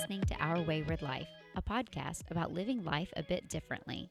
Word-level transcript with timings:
listening 0.00 0.22
to 0.22 0.42
Our 0.42 0.62
Wayward 0.62 1.02
Life, 1.02 1.28
a 1.56 1.60
podcast 1.60 2.30
about 2.30 2.54
living 2.54 2.82
life 2.84 3.12
a 3.18 3.22
bit 3.22 3.50
differently. 3.50 4.08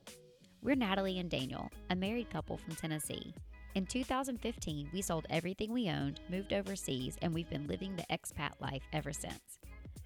We're 0.61 0.75
Natalie 0.75 1.17
and 1.17 1.31
Daniel, 1.31 1.71
a 1.89 1.95
married 1.95 2.29
couple 2.29 2.57
from 2.57 2.75
Tennessee. 2.75 3.33
In 3.73 3.87
2015, 3.87 4.91
we 4.93 5.01
sold 5.01 5.25
everything 5.31 5.73
we 5.73 5.89
owned, 5.89 6.19
moved 6.29 6.53
overseas, 6.53 7.17
and 7.23 7.33
we've 7.33 7.49
been 7.49 7.65
living 7.65 7.95
the 7.95 8.05
expat 8.15 8.51
life 8.61 8.83
ever 8.93 9.11
since. 9.11 9.57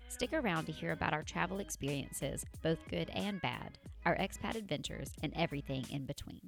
Stick 0.08 0.32
around 0.32 0.68
to 0.68 0.72
hear 0.72 0.94
about 0.94 1.12
our 1.12 1.24
travel 1.24 1.60
experiences, 1.60 2.46
both 2.62 2.80
good 2.90 3.10
and 3.10 3.42
bad, 3.42 3.78
our 4.06 4.16
expat 4.16 4.56
adventures, 4.56 5.12
and 5.22 5.34
everything 5.36 5.86
in 5.92 6.06
between. 6.06 6.40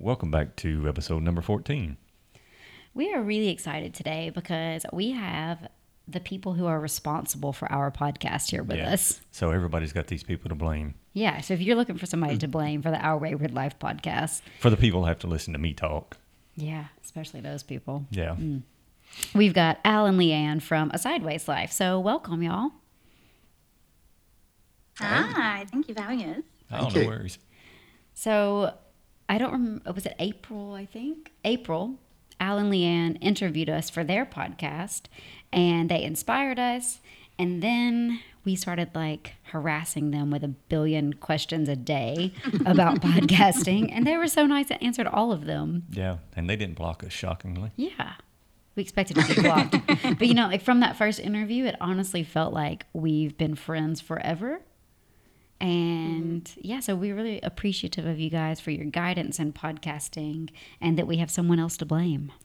Welcome 0.00 0.30
back 0.30 0.54
to 0.56 0.88
episode 0.88 1.22
number 1.24 1.42
14. 1.42 1.96
We 2.94 3.12
are 3.12 3.20
really 3.20 3.48
excited 3.48 3.94
today 3.94 4.30
because 4.30 4.86
we 4.92 5.10
have 5.10 5.68
the 6.06 6.20
people 6.20 6.54
who 6.54 6.66
are 6.66 6.78
responsible 6.80 7.52
for 7.52 7.70
our 7.70 7.90
podcast 7.90 8.50
here 8.50 8.62
with 8.62 8.76
Yeah. 8.78 8.92
us. 8.92 9.20
So 9.32 9.50
everybody's 9.50 9.92
got 9.92 10.06
these 10.06 10.22
people 10.22 10.48
to 10.50 10.54
blame. 10.54 10.94
Yeah, 11.12 11.40
so 11.40 11.52
if 11.54 11.60
you're 11.60 11.74
looking 11.76 11.98
for 11.98 12.06
somebody 12.06 12.38
to 12.38 12.46
blame 12.58 12.80
for 12.80 12.90
the 12.90 12.98
Our 13.00 13.18
Wayward 13.18 13.52
Life 13.52 13.78
podcast, 13.80 14.42
For 14.60 14.70
the 14.70 14.76
people 14.76 15.00
who 15.00 15.06
have 15.08 15.18
to 15.20 15.26
listen 15.26 15.52
to 15.52 15.58
me 15.58 15.74
talk. 15.74 16.16
yeah, 16.54 16.86
especially 17.04 17.40
those 17.40 17.62
people. 17.64 18.06
Yeah. 18.10 18.36
Mm. 18.36 18.62
We've 19.34 19.54
got 19.54 19.78
Al 19.84 20.06
and 20.06 20.18
Leanne 20.18 20.62
from 20.62 20.90
A 20.94 20.98
Sideways 20.98 21.48
Life. 21.48 21.72
So 21.72 21.98
welcome, 21.98 22.42
y'all. 22.42 22.70
Hi, 24.98 25.64
thank 25.70 25.88
you 25.88 25.94
for 25.94 26.02
having 26.02 26.22
us. 26.24 26.42
Oh, 26.70 26.82
Thank 26.82 26.94
no 26.94 27.00
you. 27.02 27.06
worries. 27.08 27.38
So 28.14 28.74
I 29.28 29.38
don't 29.38 29.52
remember, 29.52 29.88
uh, 29.88 29.92
was 29.92 30.06
it 30.06 30.14
April, 30.18 30.72
I 30.72 30.86
think? 30.86 31.32
April, 31.44 31.98
Al 32.40 32.58
and 32.58 32.72
Leanne 32.72 33.18
interviewed 33.20 33.68
us 33.68 33.90
for 33.90 34.04
their 34.04 34.24
podcast 34.24 35.02
and 35.52 35.90
they 35.90 36.02
inspired 36.02 36.58
us. 36.58 37.00
And 37.38 37.62
then 37.62 38.20
we 38.44 38.56
started 38.56 38.90
like 38.94 39.34
harassing 39.44 40.10
them 40.10 40.30
with 40.30 40.42
a 40.42 40.48
billion 40.48 41.12
questions 41.12 41.68
a 41.68 41.76
day 41.76 42.32
about 42.66 43.00
podcasting. 43.00 43.90
And 43.92 44.06
they 44.06 44.16
were 44.16 44.28
so 44.28 44.46
nice 44.46 44.68
that 44.68 44.82
answered 44.82 45.06
all 45.06 45.32
of 45.32 45.44
them. 45.44 45.84
Yeah. 45.90 46.18
And 46.34 46.48
they 46.48 46.56
didn't 46.56 46.76
block 46.76 47.04
us, 47.04 47.12
shockingly. 47.12 47.70
Yeah. 47.76 48.14
We 48.74 48.82
expected 48.82 49.16
to 49.16 49.34
be 49.34 49.42
blocked. 49.42 49.76
but 50.18 50.26
you 50.26 50.34
know, 50.34 50.46
like 50.46 50.62
from 50.62 50.80
that 50.80 50.96
first 50.96 51.20
interview, 51.20 51.64
it 51.64 51.76
honestly 51.80 52.22
felt 52.22 52.54
like 52.54 52.86
we've 52.92 53.36
been 53.36 53.54
friends 53.56 54.00
forever. 54.00 54.60
Mm-hmm. 55.60 55.68
And 55.70 56.52
yeah, 56.56 56.80
so 56.80 56.94
we're 56.94 57.14
really 57.14 57.40
appreciative 57.42 58.06
of 58.06 58.18
you 58.18 58.30
guys 58.30 58.60
for 58.60 58.70
your 58.70 58.84
guidance 58.84 59.38
and 59.38 59.54
podcasting 59.54 60.50
and 60.80 60.98
that 60.98 61.06
we 61.06 61.16
have 61.18 61.30
someone 61.30 61.58
else 61.58 61.76
to 61.78 61.86
blame. 61.86 62.32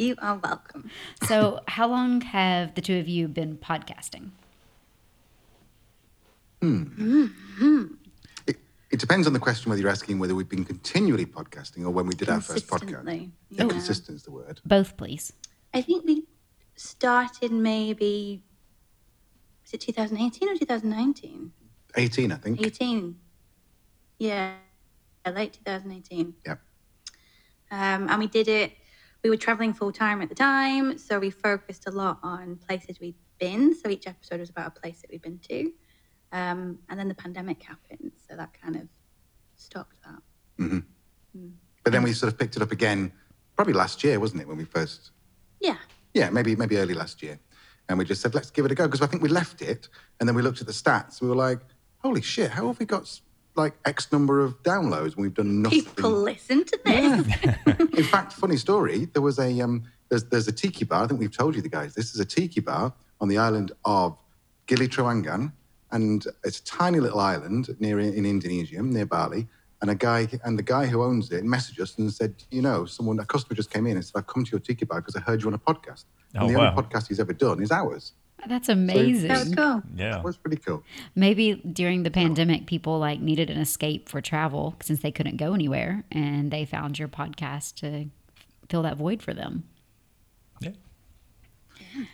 You 0.00 0.14
are 0.18 0.36
welcome. 0.42 0.90
So, 1.28 1.60
how 1.68 1.86
long 1.86 2.22
have 2.22 2.74
the 2.74 2.80
two 2.80 2.98
of 2.98 3.06
you 3.06 3.28
been 3.28 3.58
podcasting? 3.58 4.30
Hmm. 6.62 6.84
Mm-hmm. 6.84 7.84
It, 8.46 8.56
it 8.90 8.98
depends 8.98 9.26
on 9.26 9.34
the 9.34 9.38
question 9.38 9.68
whether 9.68 9.82
you're 9.82 9.90
asking 9.90 10.18
whether 10.18 10.34
we've 10.34 10.48
been 10.48 10.64
continually 10.64 11.26
podcasting 11.26 11.84
or 11.84 11.90
when 11.90 12.06
we 12.06 12.14
did 12.14 12.30
our 12.30 12.40
first 12.40 12.66
podcast. 12.66 12.78
Consistently, 12.78 13.30
Yeah, 13.50 13.64
yeah. 13.64 13.68
consistent 13.68 14.16
is 14.16 14.22
the 14.22 14.30
word. 14.30 14.62
Both, 14.64 14.96
please. 14.96 15.34
I 15.74 15.82
think 15.82 16.06
we 16.06 16.24
started 16.76 17.52
maybe, 17.52 18.42
was 19.70 19.74
it 19.74 19.86
2018 19.86 20.48
or 20.48 20.56
2019? 20.56 21.52
18, 21.96 22.32
I 22.32 22.36
think. 22.36 22.60
18. 22.60 23.16
Yeah, 24.18 24.54
late 25.32 25.52
2018. 25.64 26.34
Yep. 26.44 26.60
Um, 27.70 28.08
and 28.08 28.18
we 28.18 28.26
did 28.26 28.48
it, 28.48 28.72
we 29.22 29.30
were 29.30 29.36
traveling 29.36 29.72
full 29.72 29.92
time 29.92 30.22
at 30.22 30.28
the 30.28 30.34
time. 30.34 30.98
So 30.98 31.20
we 31.20 31.30
focused 31.30 31.86
a 31.86 31.90
lot 31.90 32.18
on 32.22 32.56
places 32.56 32.98
we'd 33.00 33.14
been. 33.38 33.74
So 33.74 33.88
each 33.88 34.06
episode 34.06 34.40
was 34.40 34.50
about 34.50 34.76
a 34.76 34.80
place 34.80 35.00
that 35.02 35.10
we'd 35.10 35.22
been 35.22 35.38
to. 35.48 35.72
Um, 36.32 36.78
and 36.88 36.98
then 36.98 37.08
the 37.08 37.14
pandemic 37.14 37.62
happened. 37.62 38.12
So 38.28 38.36
that 38.36 38.50
kind 38.60 38.76
of 38.76 38.82
stopped 39.56 39.96
that. 40.04 40.22
Mhm. 40.58 40.84
But 41.84 41.92
then 41.92 42.02
we 42.02 42.12
sort 42.12 42.32
of 42.32 42.38
picked 42.38 42.56
it 42.56 42.62
up 42.62 42.72
again, 42.72 43.12
probably 43.56 43.72
last 43.72 44.02
year, 44.02 44.18
wasn't 44.18 44.42
it, 44.42 44.48
when 44.48 44.56
we 44.56 44.64
first? 44.64 45.12
Yeah. 45.60 45.78
Yeah, 46.12 46.30
maybe 46.30 46.56
maybe 46.56 46.76
early 46.76 46.94
last 46.94 47.22
year. 47.22 47.38
And 47.90 47.98
we 47.98 48.04
just 48.04 48.22
said, 48.22 48.36
let's 48.36 48.50
give 48.50 48.64
it 48.64 48.70
a 48.70 48.74
go. 48.76 48.86
Because 48.86 49.02
I 49.02 49.06
think 49.06 49.20
we 49.20 49.28
left 49.28 49.60
it 49.60 49.88
and 50.20 50.28
then 50.28 50.36
we 50.36 50.42
looked 50.42 50.60
at 50.60 50.68
the 50.68 50.72
stats. 50.72 51.20
We 51.20 51.28
were 51.28 51.34
like, 51.34 51.58
holy 51.98 52.22
shit, 52.22 52.52
how 52.52 52.68
have 52.68 52.78
we 52.78 52.86
got 52.86 53.20
like 53.56 53.74
X 53.84 54.12
number 54.12 54.40
of 54.40 54.62
downloads 54.62 55.16
when 55.16 55.24
we've 55.24 55.34
done 55.34 55.60
nothing? 55.62 55.82
People 55.82 56.12
listen 56.12 56.64
to 56.64 56.78
this. 56.84 57.26
In 57.98 58.04
fact, 58.04 58.32
funny 58.32 58.56
story. 58.56 59.06
There 59.06 59.22
was 59.22 59.40
a 59.40 59.60
um, 59.60 59.82
there's 60.08 60.22
there's 60.24 60.46
a 60.46 60.52
tiki 60.52 60.84
bar. 60.84 61.02
I 61.02 61.06
think 61.08 61.18
we've 61.18 61.36
told 61.36 61.56
you 61.56 61.62
the 61.62 61.68
guys. 61.68 61.94
This 61.94 62.14
is 62.14 62.20
a 62.20 62.24
tiki 62.24 62.60
bar 62.60 62.94
on 63.20 63.26
the 63.26 63.38
island 63.38 63.72
of 63.84 64.16
Gili 64.68 64.86
Trawangan, 64.86 65.52
and 65.90 66.24
it's 66.44 66.60
a 66.60 66.64
tiny 66.64 67.00
little 67.00 67.18
island 67.18 67.74
near 67.80 67.98
in 67.98 68.24
Indonesia, 68.24 68.80
near 68.80 69.04
Bali. 69.04 69.48
And 69.82 69.90
a 69.90 69.96
guy 69.96 70.28
and 70.44 70.56
the 70.56 70.62
guy 70.62 70.86
who 70.86 71.02
owns 71.02 71.32
it 71.32 71.42
messaged 71.42 71.80
us 71.80 71.98
and 71.98 72.12
said, 72.12 72.34
you 72.52 72.62
know, 72.62 72.84
someone 72.84 73.18
a 73.18 73.24
customer 73.24 73.56
just 73.56 73.72
came 73.72 73.86
in 73.88 73.96
and 73.96 74.04
said, 74.04 74.18
I've 74.18 74.26
come 74.28 74.44
to 74.44 74.50
your 74.52 74.60
tiki 74.60 74.84
bar 74.84 75.00
because 75.00 75.16
I 75.16 75.20
heard 75.20 75.42
you 75.42 75.48
on 75.48 75.54
a 75.54 75.58
podcast. 75.58 76.04
Oh, 76.36 76.46
and 76.46 76.50
the 76.50 76.58
oh, 76.58 76.58
wow. 76.58 76.70
only 76.70 76.82
podcast 76.82 77.08
he's 77.08 77.20
ever 77.20 77.32
done 77.32 77.62
is 77.62 77.70
ours. 77.70 78.12
That's 78.46 78.68
amazing. 78.68 79.28
that 79.28 79.40
was 79.40 79.54
cool. 79.54 79.82
Yeah. 79.94 80.12
That 80.12 80.24
was 80.24 80.36
pretty 80.36 80.56
cool. 80.56 80.82
Maybe 81.14 81.54
during 81.54 82.04
the 82.04 82.10
pandemic, 82.10 82.66
people 82.66 82.98
like 82.98 83.20
needed 83.20 83.50
an 83.50 83.58
escape 83.58 84.08
for 84.08 84.20
travel 84.20 84.76
since 84.80 85.00
they 85.00 85.10
couldn't 85.10 85.36
go 85.36 85.52
anywhere, 85.52 86.04
and 86.10 86.50
they 86.50 86.64
found 86.64 86.98
your 86.98 87.08
podcast 87.08 87.74
to 87.76 88.06
fill 88.68 88.82
that 88.82 88.96
void 88.96 89.22
for 89.22 89.34
them. 89.34 89.64
Yeah. 90.60 90.70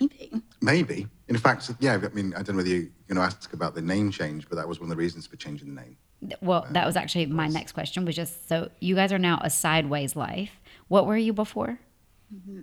Maybe. 0.00 0.32
Maybe. 0.60 1.06
In 1.28 1.36
fact, 1.38 1.70
yeah. 1.80 1.94
I 1.94 2.08
mean, 2.08 2.34
I 2.34 2.38
don't 2.38 2.50
know 2.50 2.56
whether 2.56 2.70
you're 2.70 2.88
going 3.08 3.16
to 3.16 3.22
ask 3.22 3.52
about 3.52 3.74
the 3.74 3.82
name 3.82 4.10
change, 4.10 4.48
but 4.48 4.56
that 4.56 4.66
was 4.66 4.80
one 4.80 4.86
of 4.86 4.90
the 4.90 4.96
reasons 4.96 5.26
for 5.26 5.36
changing 5.36 5.74
the 5.74 5.80
name. 5.80 5.96
Well, 6.40 6.66
that 6.70 6.84
uh, 6.84 6.86
was 6.86 6.96
actually 6.96 7.26
my 7.26 7.46
next 7.46 7.72
question. 7.72 8.04
Was 8.04 8.16
just 8.16 8.48
so 8.48 8.70
you 8.80 8.94
guys 8.94 9.12
are 9.12 9.18
now 9.18 9.40
a 9.44 9.50
sideways 9.50 10.16
life. 10.16 10.50
What 10.88 11.06
were 11.06 11.16
you 11.16 11.32
before? 11.32 11.78
Mm-hmm. 12.34 12.60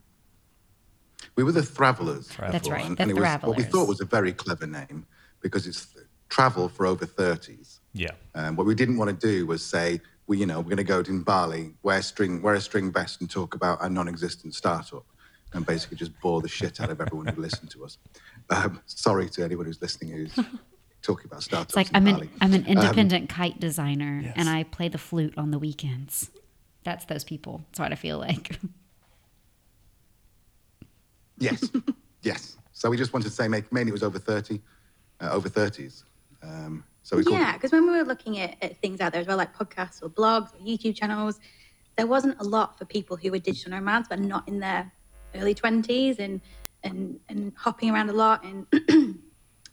We 1.36 1.44
were 1.44 1.52
the 1.52 1.62
Thravelers. 1.62 2.28
That's 2.38 2.70
right, 2.70 2.86
And, 2.86 2.98
the 2.98 3.02
and 3.02 3.12
it 3.12 3.16
was 3.16 3.42
what 3.42 3.58
we 3.58 3.64
thought 3.64 3.88
was 3.88 4.02
a 4.02 4.06
very 4.06 4.34
clever 4.34 4.68
name 4.68 5.06
because 5.42 5.66
it's 5.68 5.88
travel 6.30 6.70
for 6.70 6.86
over 6.86 7.06
30s. 7.06 7.80
Yeah. 7.94 8.12
Um, 8.36 8.56
what 8.56 8.66
we 8.66 8.76
didn't 8.76 8.98
want 8.98 9.10
to 9.20 9.28
do 9.28 9.46
was 9.46 9.64
say, 9.64 10.02
well, 10.28 10.40
you 10.40 10.46
know, 10.46 10.58
we're 10.58 10.76
going 10.76 10.78
to 10.78 10.84
go 10.84 11.04
to 11.04 11.24
Bali, 11.24 11.74
wear 11.84 12.02
string, 12.02 12.42
wear 12.42 12.56
a 12.56 12.62
string 12.62 12.92
vest, 12.92 13.22
and 13.22 13.30
talk 13.30 13.56
about 13.56 13.84
a 13.84 13.90
non-existent 13.90 14.56
startup, 14.56 15.06
and 15.54 15.66
basically 15.66 15.98
just 15.98 16.18
bore 16.22 16.42
the 16.42 16.48
shit 16.48 16.80
out 16.80 16.90
of 16.90 17.02
everyone 17.02 17.28
who 17.28 17.42
listened 17.42 17.70
to 17.72 17.84
us. 17.84 17.98
Um, 18.50 18.82
sorry 18.86 19.30
to 19.30 19.44
anyone 19.44 19.66
who's 19.66 19.82
listening 19.82 20.12
who's 20.12 20.34
talking 21.02 21.26
about 21.26 21.44
startups. 21.44 21.72
It's 21.72 21.76
like 21.76 21.90
in 21.90 21.96
I'm 21.96 22.06
Bali. 22.06 22.28
an 22.28 22.30
I'm 22.42 22.54
an 22.54 22.66
independent 22.66 23.30
kite 23.30 23.60
designer, 23.60 24.22
yes. 24.24 24.34
and 24.36 24.50
I 24.50 24.64
play 24.64 24.88
the 24.88 24.98
flute 24.98 25.34
on 25.38 25.52
the 25.52 25.60
weekends. 25.60 26.32
That's 26.84 27.06
those 27.06 27.24
people. 27.24 27.62
That's 27.70 27.80
what 27.80 27.92
I 27.92 27.96
feel 27.96 28.18
like. 28.18 28.60
Yes, 31.44 31.70
yes. 32.22 32.58
So 32.72 32.90
we 32.90 32.98
just 32.98 33.14
wanted 33.14 33.26
to 33.26 33.32
say, 33.32 33.48
make, 33.48 33.72
mainly 33.72 33.90
it 33.90 33.94
was 33.94 34.04
over 34.04 34.20
30, 34.20 34.62
uh, 35.22 35.30
over 35.32 35.50
30s. 35.50 36.04
Um, 36.42 36.84
so 37.04 37.18
we 37.18 37.24
Yeah, 37.30 37.54
because 37.54 37.72
when 37.72 37.86
we 37.86 37.98
were 37.98 38.04
looking 38.04 38.40
at, 38.40 38.58
at 38.62 38.78
things 38.82 39.02
out 39.02 39.12
there 39.12 39.22
as 39.22 39.28
well, 39.28 39.38
like 39.38 39.56
podcasts 39.56 40.02
or 40.02 40.10
blogs 40.10 40.54
or 40.54 40.58
YouTube 40.66 40.96
channels, 40.96 41.40
there 41.96 42.08
wasn't 42.08 42.40
a 42.40 42.44
lot 42.44 42.78
for 42.78 42.86
people 42.86 43.18
who 43.18 43.32
were 43.32 43.40
digital 43.40 43.72
nomads 43.72 44.08
but 44.10 44.20
not 44.20 44.48
in 44.48 44.60
their 44.60 44.92
early 45.36 45.54
twenties 45.54 46.18
and 46.18 46.42
and 46.84 47.20
and 47.30 47.54
hopping 47.56 47.92
around 47.92 48.10
a 48.10 48.14
lot 48.14 48.44
and 48.44 48.66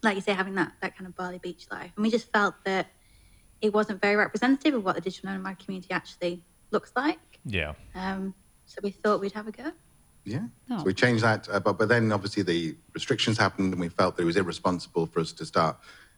like 0.03 0.15
you 0.15 0.21
say, 0.21 0.33
having 0.33 0.55
that 0.55 0.73
that 0.81 0.95
kind 0.95 1.07
of 1.07 1.15
Bali 1.15 1.39
beach 1.39 1.67
life. 1.71 1.91
And 1.95 2.03
we 2.03 2.11
just 2.11 2.31
felt 2.31 2.55
that 2.65 2.87
it 3.61 3.73
wasn't 3.73 4.01
very 4.01 4.15
representative 4.15 4.73
of 4.73 4.83
what 4.83 4.95
the 4.95 5.01
digital 5.01 5.29
nomad 5.29 5.59
community 5.59 5.91
actually 5.91 6.43
looks 6.71 6.91
like. 6.95 7.39
Yeah. 7.45 7.73
Um, 7.95 8.33
so 8.65 8.79
we 8.83 8.91
thought 8.91 9.21
we'd 9.21 9.33
have 9.33 9.47
a 9.47 9.51
go. 9.51 9.71
Yeah. 10.23 10.47
Oh. 10.69 10.77
So 10.79 10.83
we 10.83 10.93
changed 10.93 11.23
that, 11.23 11.47
uh, 11.49 11.59
but 11.59 11.77
but 11.79 11.89
then 11.89 12.11
obviously 12.11 12.43
the 12.43 12.75
restrictions 12.93 13.37
happened, 13.37 13.73
and 13.73 13.79
we 13.81 13.89
felt 13.89 14.15
that 14.17 14.23
it 14.23 14.25
was 14.25 14.37
irresponsible 14.37 15.05
for 15.07 15.19
us 15.19 15.31
to 15.33 15.45
start 15.45 15.77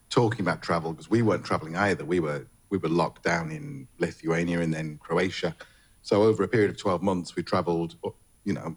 talking 0.10 0.42
about 0.42 0.62
travel 0.62 0.92
because 0.92 1.10
we 1.10 1.22
weren't 1.22 1.46
traveling 1.46 1.76
either. 1.76 2.04
We 2.06 2.20
were 2.20 2.46
we 2.70 2.78
were 2.78 2.90
locked 2.90 3.24
down 3.24 3.52
in 3.52 3.88
Lithuania 4.00 4.60
and 4.62 4.74
then 4.74 4.98
Croatia. 5.02 5.56
So 6.02 6.24
over 6.24 6.44
a 6.44 6.48
period 6.48 6.70
of 6.72 6.78
twelve 6.78 7.02
months, 7.02 7.36
we 7.36 7.44
travelled. 7.44 7.96
You 8.44 8.54
know, 8.54 8.76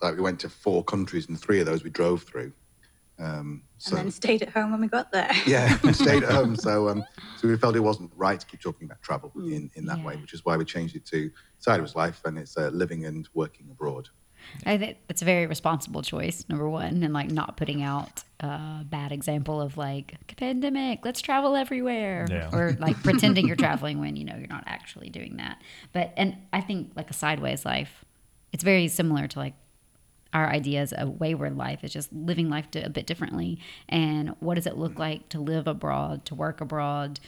like 0.00 0.14
we 0.16 0.22
went 0.22 0.40
to 0.40 0.48
four 0.48 0.82
countries, 0.82 1.28
and 1.28 1.38
three 1.38 1.60
of 1.60 1.66
those 1.66 1.84
we 1.84 1.90
drove 1.90 2.22
through. 2.22 2.52
Um, 3.18 3.62
so 3.78 3.96
And 3.96 4.06
then 4.06 4.10
stayed 4.10 4.42
at 4.42 4.50
home 4.50 4.70
when 4.72 4.80
we 4.80 4.88
got 4.88 5.10
there. 5.12 5.30
yeah, 5.46 5.76
stayed 5.92 6.22
at 6.22 6.32
home. 6.32 6.56
So 6.56 6.88
um, 6.88 7.04
so 7.36 7.48
we 7.48 7.56
felt 7.58 7.76
it 7.76 7.80
wasn't 7.80 8.10
right 8.16 8.40
to 8.40 8.46
keep 8.46 8.60
talking 8.62 8.86
about 8.86 9.02
travel 9.02 9.32
Mm. 9.36 9.52
in 9.52 9.70
in 9.74 9.84
that 9.86 10.02
way, 10.02 10.16
which 10.16 10.32
is 10.32 10.46
why 10.46 10.56
we 10.56 10.64
changed 10.64 10.96
it 10.96 11.04
to 11.06 11.30
Sideways 11.58 11.94
Life, 11.94 12.22
and 12.24 12.38
it's 12.38 12.56
uh, 12.56 12.68
living 12.72 13.04
and 13.04 13.28
working 13.34 13.68
abroad. 13.70 14.08
I 14.64 14.78
think 14.78 14.98
that's 15.08 15.22
a 15.22 15.24
very 15.24 15.46
responsible 15.46 16.02
choice. 16.02 16.44
Number 16.48 16.68
one, 16.68 17.02
and 17.02 17.12
like 17.12 17.30
not 17.30 17.56
putting 17.56 17.82
out 17.82 18.22
a 18.40 18.84
bad 18.84 19.12
example 19.12 19.60
of 19.60 19.76
like 19.76 20.14
pandemic, 20.36 21.04
let's 21.04 21.20
travel 21.20 21.56
everywhere, 21.56 22.26
Yeah. 22.30 22.50
or 22.52 22.72
like 22.78 23.02
pretending 23.02 23.46
you're 23.46 23.56
traveling 23.56 24.00
when 24.00 24.16
you 24.16 24.24
know 24.24 24.36
you're 24.36 24.48
not 24.48 24.64
actually 24.66 25.10
doing 25.10 25.36
that. 25.36 25.60
But 25.92 26.12
and 26.16 26.36
I 26.52 26.60
think 26.60 26.92
like 26.96 27.10
a 27.10 27.14
sideways 27.14 27.64
life, 27.64 28.04
it's 28.52 28.64
very 28.64 28.88
similar 28.88 29.26
to 29.28 29.38
like 29.38 29.54
our 30.32 30.48
ideas 30.50 30.92
of 30.92 31.18
wayward 31.20 31.56
life 31.56 31.82
is 31.82 31.92
just 31.92 32.12
living 32.12 32.50
life 32.50 32.66
a 32.74 32.90
bit 32.90 33.06
differently 33.06 33.58
and 33.88 34.34
what 34.40 34.56
does 34.56 34.66
it 34.66 34.76
look 34.76 34.98
like 34.98 35.26
to 35.30 35.40
live 35.40 35.66
abroad 35.66 36.26
to 36.26 36.34
work 36.34 36.60
abroad 36.60 37.18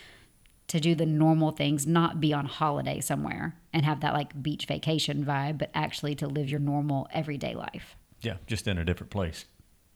to 0.68 0.78
do 0.80 0.94
the 0.94 1.06
normal 1.06 1.50
things 1.50 1.86
not 1.86 2.20
be 2.20 2.32
on 2.32 2.44
holiday 2.46 3.00
somewhere 3.00 3.56
and 3.72 3.84
have 3.84 4.00
that 4.00 4.12
like 4.14 4.42
beach 4.42 4.66
vacation 4.66 5.24
vibe 5.24 5.58
but 5.58 5.70
actually 5.74 6.14
to 6.14 6.26
live 6.28 6.48
your 6.50 6.60
normal 6.60 7.08
everyday 7.12 7.54
life 7.54 7.96
Yeah, 8.22 8.36
just 8.46 8.66
in 8.68 8.78
a 8.78 8.84
different 8.84 9.10
place. 9.10 9.44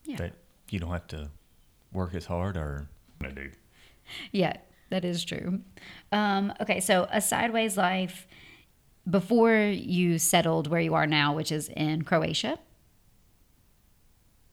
Yeah. 0.04 0.16
That 0.16 0.32
you 0.70 0.78
don't 0.80 0.90
have 0.92 1.06
to 1.08 1.30
work 1.92 2.14
as 2.14 2.26
hard 2.26 2.56
or 2.56 2.88
I 3.22 3.28
do. 3.30 3.50
yeah 4.32 4.56
that 4.90 5.04
is 5.04 5.24
true 5.24 5.60
um, 6.10 6.52
okay 6.60 6.80
so 6.80 7.06
a 7.10 7.20
sideways 7.20 7.76
life 7.76 8.26
before 9.08 9.54
you 9.56 10.18
settled 10.18 10.68
where 10.68 10.80
you 10.80 10.94
are 10.94 11.06
now 11.06 11.34
which 11.34 11.52
is 11.52 11.68
in 11.76 12.02
croatia 12.02 12.58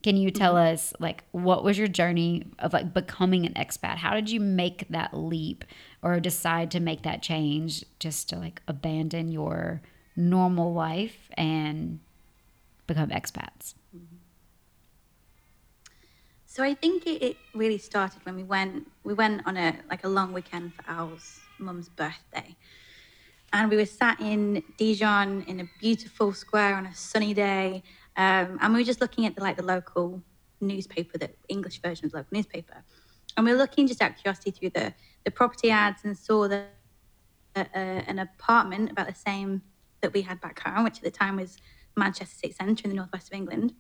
can 0.01 0.16
you 0.16 0.31
tell 0.31 0.54
mm-hmm. 0.54 0.74
us 0.74 0.94
like 1.00 1.24
what 1.31 1.63
was 1.63 1.78
your 1.78 1.88
journey 1.88 2.46
of 2.60 2.74
like 2.74 2.94
becoming 2.94 3.46
an 3.46 3.54
expat 3.54 3.98
how 3.98 4.13
did 4.13 4.30
you 4.30 4.40
make 4.40 4.88
that 4.90 5.13
leap 5.13 5.66
or 6.01 6.19
decide 6.19 6.72
to 6.72 6.80
make 6.80 7.04
that 7.04 7.22
change 7.22 7.84
just 8.00 8.30
to 8.30 8.38
like 8.38 8.62
abandon 8.68 9.30
your 9.30 9.81
normal 10.16 10.74
life 10.74 11.30
and 11.38 12.00
become 12.88 13.10
expats 13.10 13.74
mm-hmm. 13.96 14.16
So 16.52 16.63
I 16.63 16.74
think 16.74 17.06
it, 17.06 17.22
it 17.22 17.38
really 17.54 17.78
started 17.78 18.25
when 18.25 18.36
we 18.36 18.42
went 18.44 18.92
we 19.04 19.13
went 19.13 19.45
on 19.45 19.56
a 19.56 19.75
like 19.88 20.04
a 20.04 20.10
long 20.10 20.34
weekend 20.34 20.74
for 20.74 20.84
Al's 20.90 21.40
mum's 21.60 21.90
birthday. 21.90 22.56
And 23.54 23.69
we 23.69 23.78
were 23.78 23.86
sat 23.86 24.19
in 24.19 24.63
Dijon 24.75 25.44
in 25.48 25.60
a 25.60 25.69
beautiful 25.80 26.34
square 26.34 26.75
on 26.75 26.88
a 26.88 26.95
sunny 26.95 27.36
day. 27.36 27.84
Um, 28.19 28.57
and 28.62 28.74
we 28.74 28.81
were 28.81 28.86
just 28.86 29.00
looking 29.00 29.25
at 29.25 29.36
the 29.36 29.42
like 29.42 29.56
the 29.56 29.63
local 29.63 30.21
newspaper, 30.60 31.18
the 31.18 31.31
English 31.48 31.81
version 31.81 32.06
of 32.06 32.12
the 32.12 32.18
local 32.18 32.36
newspaper. 32.36 32.83
And 33.38 33.45
we 33.45 33.54
were 33.54 33.57
looking 33.57 33.88
just 33.88 34.01
out 34.01 34.12
of 34.12 34.18
curiosity 34.18 34.51
through 34.51 34.71
the, 34.71 34.94
the 35.24 35.31
property 35.31 35.71
ads 35.71 36.04
and 36.04 36.18
saw 36.18 36.50
that 36.50 36.68
uh, 37.56 37.63
an 37.74 38.19
apartment 38.19 38.92
about 38.92 39.07
the 39.07 39.16
same 39.16 39.62
that 40.01 40.12
we 40.12 40.21
had 40.21 40.42
back 40.42 40.60
home, 40.60 40.83
which 40.83 40.98
at 40.98 41.04
the 41.04 41.12
time 41.12 41.38
was 41.38 41.57
Manchester 41.95 42.36
City 42.36 42.54
Centre 42.54 42.83
in 42.83 42.89
the 42.89 42.98
northwest 42.98 43.27
of 43.27 43.38
England, 43.38 43.74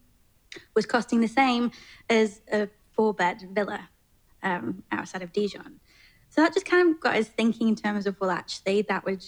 was 0.73 0.85
costing 0.85 1.19
the 1.19 1.27
same 1.27 1.71
as 2.09 2.39
a 2.49 2.69
four 2.93 3.13
bed 3.13 3.45
villa 3.51 3.89
um, 4.41 4.83
outside 4.93 5.21
of 5.21 5.33
Dijon. 5.33 5.81
So 6.29 6.41
that 6.41 6.53
just 6.53 6.65
kind 6.65 6.89
of 6.89 7.01
got 7.01 7.17
us 7.17 7.27
thinking 7.27 7.67
in 7.67 7.75
terms 7.75 8.07
of, 8.07 8.17
well, 8.21 8.29
actually, 8.29 8.83
that 8.83 9.03
would 9.03 9.25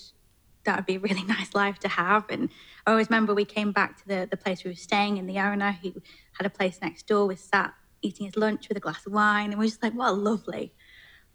that 0.66 0.76
would 0.78 0.86
be 0.86 0.96
a 0.96 1.00
really 1.00 1.24
nice 1.38 1.54
life 1.54 1.80
to 1.80 1.88
have. 1.88 2.26
And 2.30 2.50
I 2.86 2.92
always 2.92 3.10
remember 3.10 3.34
we 3.34 3.46
came 3.46 3.72
back 3.72 3.98
to 4.02 4.08
the, 4.08 4.28
the 4.30 4.38
place 4.38 4.64
we 4.64 4.72
were 4.72 4.76
staying, 4.76 5.18
and 5.18 5.30
the 5.30 5.40
owner 5.40 5.78
who 5.82 5.94
had 6.34 6.46
a 6.46 6.50
place 6.50 6.80
next 6.82 7.08
door 7.08 7.28
was 7.28 7.40
sat 7.40 7.74
eating 8.02 8.26
his 8.26 8.36
lunch 8.36 8.68
with 8.68 8.78
a 8.78 8.82
glass 8.82 9.06
of 9.06 9.14
wine, 9.14 9.52
and 9.52 9.60
we 9.60 9.66
were 9.66 9.70
just 9.70 9.84
like, 9.84 9.94
what 9.94 10.10
a 10.10 10.14
lovely, 10.14 10.74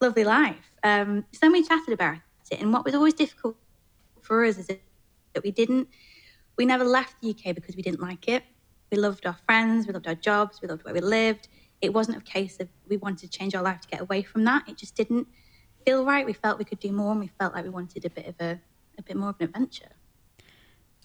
lovely 0.00 0.25
life. 0.25 0.73
Um, 0.82 1.25
so 1.32 1.50
we 1.50 1.62
chatted 1.62 1.94
about 1.94 2.19
it, 2.50 2.61
and 2.61 2.73
what 2.73 2.84
was 2.84 2.94
always 2.94 3.14
difficult 3.14 3.56
for 4.23 4.44
us 4.44 4.58
is 4.58 4.67
that 4.67 4.81
we 5.44 5.50
didn't, 5.50 5.88
we 6.56 6.64
never 6.64 6.84
left 6.84 7.20
the 7.20 7.31
UK 7.31 7.55
because 7.55 7.76
we 7.76 7.82
didn't 7.82 8.00
like 8.00 8.28
it. 8.28 8.43
We 8.90 8.99
loved 8.99 9.26
our 9.26 9.37
friends, 9.46 9.87
we 9.87 9.93
loved 9.93 10.06
our 10.06 10.14
jobs, 10.14 10.61
we 10.62 10.69
loved 10.69 10.84
where 10.84 10.94
we 10.94 11.00
lived. 11.00 11.49
It 11.82 11.93
wasn't 11.93 12.17
a 12.17 12.20
case 12.20 12.58
of 12.61 12.69
we 12.88 12.96
wanted 12.96 13.31
to 13.31 13.38
change 13.38 13.55
our 13.55 13.62
life 13.62 13.81
to 13.82 13.88
get 13.88 14.00
away 14.00 14.23
from 14.23 14.44
that. 14.44 14.69
It 14.69 14.76
just 14.76 14.94
didn't 14.94 15.26
feel 15.84 16.05
right. 16.05 16.25
We 16.25 16.32
felt 16.32 16.58
we 16.58 16.64
could 16.64 16.81
do 16.81 16.93
more, 16.93 17.12
and 17.12 17.20
we 17.20 17.31
felt 17.38 17.55
like 17.55 17.64
we 17.64 17.70
wanted 17.70 18.05
a 18.05 18.11
bit 18.11 18.26
of 18.26 18.34
a, 18.40 18.61
a 18.98 19.02
bit 19.02 19.16
more 19.16 19.31
of 19.31 19.37
an 19.40 19.44
adventure. 19.46 19.90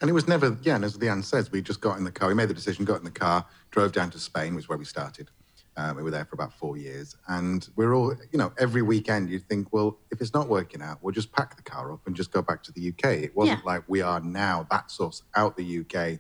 And 0.02 0.10
it 0.10 0.14
was 0.14 0.28
never, 0.28 0.58
yeah, 0.64 0.76
and 0.76 0.84
as 0.84 0.98
Leanne 0.98 1.24
says, 1.24 1.52
we 1.52 1.62
just 1.62 1.80
got 1.80 1.98
in 1.98 2.04
the 2.04 2.12
car. 2.12 2.28
We 2.28 2.34
made 2.34 2.50
the 2.50 2.56
decision, 2.56 2.86
got 2.86 2.98
in 2.98 3.04
the 3.04 3.12
car, 3.12 3.46
drove 3.70 3.92
down 3.92 4.10
to 4.12 4.20
Spain, 4.20 4.56
which 4.56 4.66
is 4.66 4.70
where 4.70 4.78
we 4.78 4.86
started. 4.86 5.30
Um, 5.78 5.96
we 5.96 6.04
were 6.04 6.12
there 6.12 6.26
for 6.26 6.36
about 6.36 6.52
four 6.54 6.76
years. 6.76 7.16
And 7.28 7.68
we're 7.76 7.94
all, 7.94 8.14
you 8.32 8.40
know, 8.40 8.52
every 8.58 8.82
weekend 8.82 9.30
you'd 9.30 9.48
think, 9.48 9.72
well, 9.72 10.00
if 10.10 10.20
it's 10.20 10.34
not 10.34 10.50
working 10.50 10.82
out, 10.82 10.98
we'll 11.02 11.14
just 11.14 11.32
pack 11.32 11.56
the 11.56 11.62
car 11.62 11.94
up 11.94 12.02
and 12.08 12.16
just 12.16 12.32
go 12.32 12.42
back 12.42 12.64
to 12.64 12.72
the 12.72 12.90
UK. 12.90 13.06
It 13.24 13.36
wasn't 13.36 13.60
Yeah. 13.60 13.72
like 13.72 13.84
we 13.88 14.02
are 14.02 14.20
now, 14.20 14.68
that's 14.72 15.00
us 15.00 15.22
out 15.36 15.56
the 15.56 15.80
UK, 15.82 16.20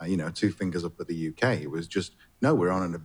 uh, 0.00 0.04
you 0.04 0.16
know, 0.18 0.28
two 0.28 0.52
fingers 0.52 0.84
up 0.84 1.00
at 1.00 1.08
the 1.08 1.28
UK. 1.28 1.62
It 1.62 1.70
was 1.70 1.88
just, 1.88 2.12
no, 2.42 2.54
we're 2.54 2.70
on 2.70 2.82
an 2.94 3.02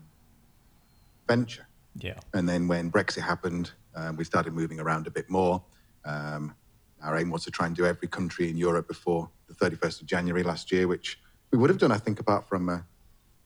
adventure. 1.23 1.65
Yeah. 1.95 2.19
And 2.33 2.47
then 2.47 2.67
when 2.67 2.91
Brexit 2.91 3.21
happened, 3.21 3.71
um, 3.95 4.17
we 4.17 4.25
started 4.25 4.53
moving 4.53 4.79
around 4.81 5.07
a 5.07 5.11
bit 5.11 5.29
more. 5.29 5.63
Um, 6.05 6.53
our 7.03 7.17
aim 7.17 7.29
was 7.29 7.43
to 7.45 7.51
try 7.51 7.65
and 7.67 7.75
do 7.75 7.85
every 7.85 8.07
country 8.07 8.49
in 8.49 8.57
Europe 8.57 8.87
before 8.87 9.29
the 9.47 9.53
31st 9.53 10.01
of 10.01 10.07
January 10.07 10.43
last 10.43 10.71
year, 10.71 10.87
which 10.87 11.19
we 11.51 11.57
would 11.57 11.69
have 11.69 11.79
done, 11.79 11.91
I 11.91 11.97
think, 11.97 12.19
apart 12.19 12.47
from 12.47 12.69
uh, 12.69 12.79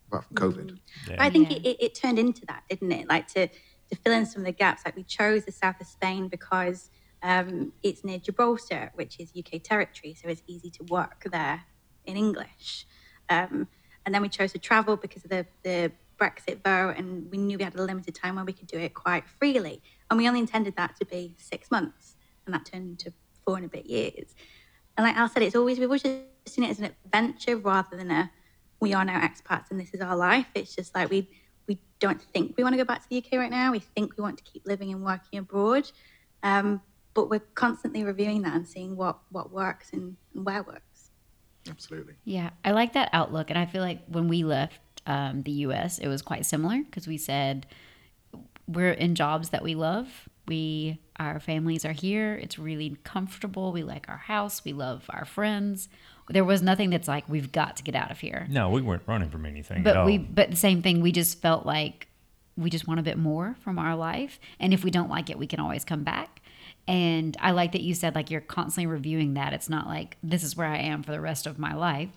apart 0.07 0.25
from 0.25 0.35
COVID. 0.37 0.77
Yeah. 1.09 1.15
I 1.19 1.29
think 1.29 1.49
Yeah. 1.51 1.57
it, 1.57 1.65
it, 1.65 1.77
it 1.79 1.95
turned 1.95 2.19
into 2.19 2.45
that, 2.47 2.63
didn't 2.69 2.91
it? 2.91 3.07
Like 3.07 3.27
to 3.29 3.47
to 3.47 3.95
fill 4.03 4.13
in 4.13 4.25
some 4.25 4.41
of 4.41 4.45
the 4.45 4.51
gaps. 4.51 4.81
Like 4.85 4.95
we 4.95 5.03
chose 5.03 5.45
the 5.45 5.51
south 5.51 5.79
of 5.81 5.87
Spain 5.87 6.27
because 6.27 6.89
um, 7.21 7.73
it's 7.83 8.03
near 8.03 8.17
Gibraltar, 8.19 8.91
which 8.95 9.19
is 9.19 9.31
UK 9.37 9.61
territory, 9.63 10.13
so 10.21 10.27
it's 10.29 10.43
easy 10.47 10.69
to 10.71 10.83
work 10.85 11.25
there 11.31 11.63
in 12.05 12.17
English. 12.17 12.85
Um, 13.29 13.67
and 14.05 14.13
then 14.13 14.21
we 14.21 14.29
chose 14.29 14.51
to 14.53 14.59
travel 14.59 14.97
because 14.97 15.23
of 15.23 15.29
the 15.29 15.45
the 15.63 15.91
Brexit 16.19 16.63
vote, 16.63 16.95
and 16.97 17.29
we 17.31 17.37
knew 17.37 17.57
we 17.57 17.63
had 17.63 17.75
a 17.75 17.81
limited 17.81 18.15
time 18.15 18.35
where 18.35 18.45
we 18.45 18.53
could 18.53 18.67
do 18.67 18.77
it 18.77 18.93
quite 18.93 19.27
freely. 19.27 19.81
And 20.09 20.17
we 20.17 20.27
only 20.27 20.39
intended 20.41 20.75
that 20.75 20.95
to 20.97 21.05
be 21.05 21.35
six 21.37 21.71
months, 21.71 22.15
and 22.45 22.53
that 22.53 22.65
turned 22.65 22.89
into 22.91 23.13
four 23.45 23.57
and 23.57 23.65
a 23.65 23.69
bit 23.69 23.85
years. 23.85 24.35
And 24.97 25.05
like 25.05 25.15
Al 25.15 25.29
said, 25.29 25.43
it's 25.43 25.55
always 25.55 25.79
we've 25.79 25.87
always 25.87 26.03
just 26.03 26.21
seen 26.45 26.65
it 26.65 26.69
as 26.69 26.79
an 26.79 26.85
adventure 26.85 27.57
rather 27.57 27.97
than 27.97 28.11
a 28.11 28.31
we 28.79 28.93
are 28.93 29.05
now 29.05 29.19
expats 29.21 29.71
and 29.71 29.79
this 29.79 29.93
is 29.93 30.01
our 30.01 30.15
life. 30.15 30.47
It's 30.55 30.75
just 30.75 30.93
like 30.93 31.09
we 31.09 31.29
we 31.67 31.79
don't 31.99 32.21
think 32.21 32.55
we 32.57 32.63
want 32.63 32.73
to 32.73 32.77
go 32.77 32.85
back 32.85 33.01
to 33.03 33.09
the 33.09 33.17
UK 33.17 33.39
right 33.39 33.51
now. 33.51 33.71
We 33.71 33.79
think 33.79 34.17
we 34.17 34.21
want 34.21 34.37
to 34.37 34.43
keep 34.43 34.65
living 34.65 34.91
and 34.91 35.03
working 35.03 35.39
abroad, 35.39 35.89
um, 36.43 36.81
but 37.13 37.29
we're 37.29 37.39
constantly 37.55 38.03
reviewing 38.03 38.41
that 38.43 38.55
and 38.55 38.67
seeing 38.67 38.95
what 38.95 39.19
what 39.29 39.51
works 39.51 39.91
and, 39.93 40.15
and 40.35 40.45
where 40.45 40.63
works. 40.63 41.11
Absolutely. 41.69 42.15
Yeah, 42.25 42.51
I 42.65 42.71
like 42.71 42.93
that 42.93 43.09
outlook. 43.13 43.49
And 43.49 43.57
I 43.57 43.65
feel 43.65 43.81
like 43.81 44.01
when 44.07 44.27
we 44.27 44.43
left 44.43 44.79
um, 45.05 45.43
the 45.43 45.51
US, 45.51 45.97
it 45.97 46.07
was 46.07 46.21
quite 46.21 46.45
similar 46.45 46.81
because 46.83 47.07
we 47.07 47.17
said 47.17 47.65
we're 48.67 48.91
in 48.91 49.15
jobs 49.15 49.49
that 49.49 49.63
we 49.63 49.75
love. 49.75 50.27
We, 50.47 50.99
our 51.17 51.39
families 51.39 51.85
are 51.85 51.93
here. 51.93 52.35
It's 52.35 52.59
really 52.59 52.97
comfortable. 53.03 53.71
We 53.71 53.83
like 53.83 54.07
our 54.09 54.17
house. 54.17 54.63
We 54.65 54.73
love 54.73 55.05
our 55.09 55.25
friends. 55.25 55.87
There 56.29 56.43
was 56.43 56.61
nothing 56.61 56.89
that's 56.89 57.07
like, 57.07 57.27
we've 57.29 57.51
got 57.51 57.77
to 57.77 57.83
get 57.83 57.95
out 57.95 58.11
of 58.11 58.19
here. 58.19 58.47
No, 58.49 58.69
we 58.69 58.81
weren't 58.81 59.03
running 59.07 59.29
from 59.29 59.45
anything 59.45 59.79
at 59.79 59.83
But 59.83 59.97
all. 59.97 60.05
we, 60.05 60.17
but 60.17 60.49
the 60.51 60.57
same 60.57 60.81
thing, 60.81 61.01
we 61.01 61.11
just 61.11 61.41
felt 61.41 61.65
like 61.65 62.07
we 62.57 62.69
just 62.69 62.87
want 62.87 62.99
a 62.99 63.03
bit 63.03 63.17
more 63.17 63.55
from 63.63 63.79
our 63.79 63.95
life. 63.95 64.39
And 64.59 64.73
if 64.73 64.83
we 64.83 64.91
don't 64.91 65.09
like 65.09 65.29
it, 65.29 65.37
we 65.39 65.47
can 65.47 65.59
always 65.59 65.83
come 65.85 66.03
back. 66.03 66.41
And 66.87 67.35
I 67.39 67.51
like 67.51 67.71
that 67.71 67.81
you 67.81 67.93
said 67.93 68.13
like 68.13 68.29
you're 68.29 68.41
constantly 68.41 68.87
reviewing 68.87 69.35
that. 69.35 69.53
It's 69.53 69.69
not 69.69 69.87
like 69.87 70.17
this 70.21 70.43
is 70.43 70.55
where 70.57 70.67
I 70.67 70.77
am 70.77 71.03
for 71.03 71.11
the 71.11 71.21
rest 71.21 71.47
of 71.47 71.57
my 71.57 71.73
life. 71.73 72.09